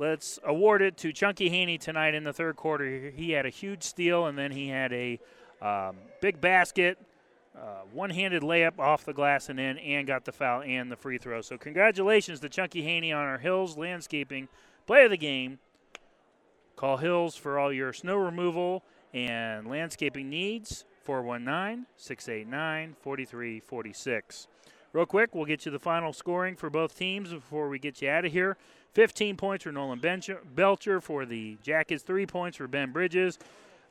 [0.00, 3.10] Let's award it to Chunky Haney tonight in the third quarter.
[3.14, 5.20] He had a huge steal, and then he had a
[5.60, 6.96] um, big basket,
[7.54, 11.18] uh, one-handed layup off the glass and in, and got the foul and the free
[11.18, 11.42] throw.
[11.42, 14.48] So congratulations to Chunky Haney on our Hills Landscaping
[14.86, 15.58] Play of the Game.
[16.76, 18.82] Call Hills for all your snow removal
[19.12, 20.86] and landscaping needs.
[21.04, 24.48] 419 689 4346.
[24.92, 28.08] Real quick, we'll get you the final scoring for both teams before we get you
[28.08, 28.56] out of here.
[28.92, 30.00] 15 points for Nolan
[30.54, 33.38] Belcher for the Jackets, three points for Ben Bridges.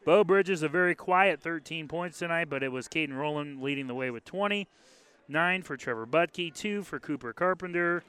[0.06, 3.94] Bo Bridges, a very quiet 13 points tonight, but it was Caden Roland leading the
[3.94, 4.68] way with 20.
[5.28, 8.04] Nine for Trevor Butke, two for Cooper Carpenter.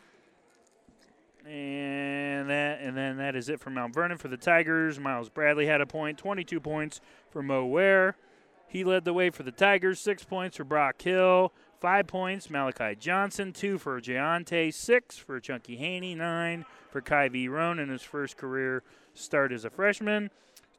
[1.47, 4.99] And that and then that is it for Mount Vernon for the Tigers.
[4.99, 7.01] Miles Bradley had a point, 22 points
[7.31, 8.17] for Mo Ware.
[8.67, 12.95] He led the way for the Tigers, six points for Brock Hill, five points Malachi
[12.95, 18.37] Johnson, two for Giante, six for Chunky Haney, nine for Kyvie Roan in his first
[18.37, 18.83] career
[19.15, 20.31] start as a freshman,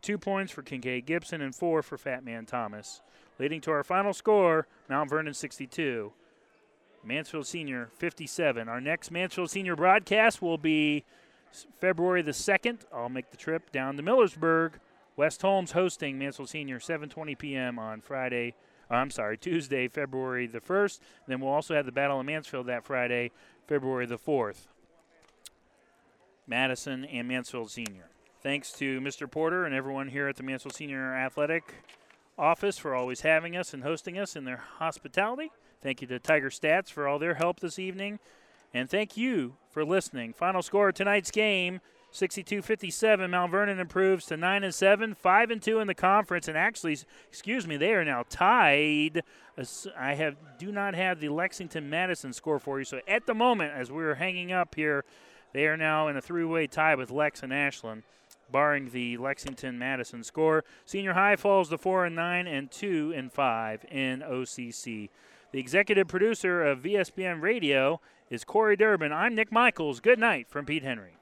[0.02, 3.02] two points for Kincaid Gibson, and four for Fat Man Thomas.
[3.40, 6.14] Leading to our final score, Mount Vernon 62,
[7.03, 8.69] Mansfield Senior 57.
[8.69, 11.03] Our next Mansfield Senior broadcast will be
[11.80, 12.82] February the 2nd.
[12.94, 14.73] I'll make the trip down to Millersburg
[15.15, 17.80] West Holmes hosting Mansfield Senior 7:20 p.m.
[17.80, 18.53] on Friday.
[18.92, 21.00] I'm sorry, Tuesday, February the 1st.
[21.28, 23.32] Then we'll also have the Battle of Mansfield that Friday,
[23.68, 24.68] February the 4th.
[26.46, 28.10] Madison and Mansfield Senior.
[28.42, 29.30] Thanks to Mr.
[29.30, 31.76] Porter and everyone here at the Mansfield Senior Athletic
[32.38, 35.52] office for always having us and hosting us in their hospitality.
[35.82, 38.20] Thank you to Tiger Stats for all their help this evening.
[38.74, 40.34] And thank you for listening.
[40.34, 41.82] Final score of tonight's game
[42.14, 43.30] 62-57.
[43.30, 46.98] Mount Vernon improves to 9 and 7, 5 and 2 in the conference and actually
[47.30, 49.24] excuse me, they are now tied.
[49.98, 52.86] I have do not have the Lexington Madison score for you.
[52.86, 55.06] So at the moment as we're hanging up here,
[55.54, 58.04] They are now in a three-way tie with Lex and Ashland,
[58.52, 60.64] barring the Lexington Madison score.
[60.86, 65.10] Senior High falls to four and nine and two and five in OCC.
[65.52, 69.12] The executive producer of VSBN Radio is Corey Durbin.
[69.12, 70.00] I'm Nick Michaels.
[70.00, 71.18] Good night from Pete Henry.